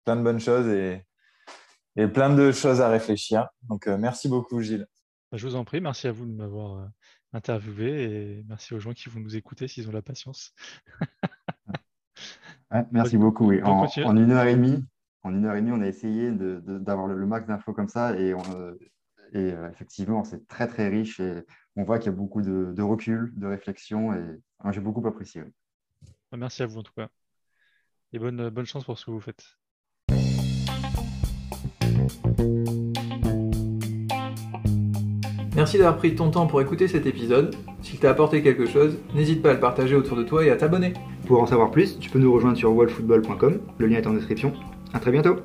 [0.03, 1.05] plein de bonnes choses et,
[1.95, 3.47] et plein de choses à réfléchir.
[3.63, 4.87] Donc, euh, merci beaucoup, Gilles.
[5.31, 5.79] Bah, je vous en prie.
[5.79, 6.85] Merci à vous de m'avoir euh,
[7.33, 10.53] interviewé et merci aux gens qui vont nous écouter s'ils ont la patience.
[12.91, 13.47] merci beaucoup.
[13.47, 13.61] Oui.
[13.63, 14.83] En, une heure et demie,
[15.23, 18.33] en une heure et demie, on a essayé d'avoir le, max d'infos comme ça et,
[18.33, 18.75] euh,
[19.33, 21.45] et effectivement, c'est très très riche et
[21.75, 24.23] on voit qu'il y a beaucoup de, recul, de réflexion, et
[24.71, 25.43] j'ai beaucoup apprécié.
[26.31, 27.09] Bah, merci à vous en tout cas.
[28.13, 29.43] Et bonne, bonne chance pour ce que vous faites.
[35.55, 37.55] Merci d'avoir pris ton temps pour écouter cet épisode.
[37.81, 40.55] S'il t'a apporté quelque chose, n'hésite pas à le partager autour de toi et à
[40.55, 40.93] t'abonner.
[41.27, 44.53] Pour en savoir plus, tu peux nous rejoindre sur wallfootball.com, le lien est en description.
[44.93, 45.37] A très bientôt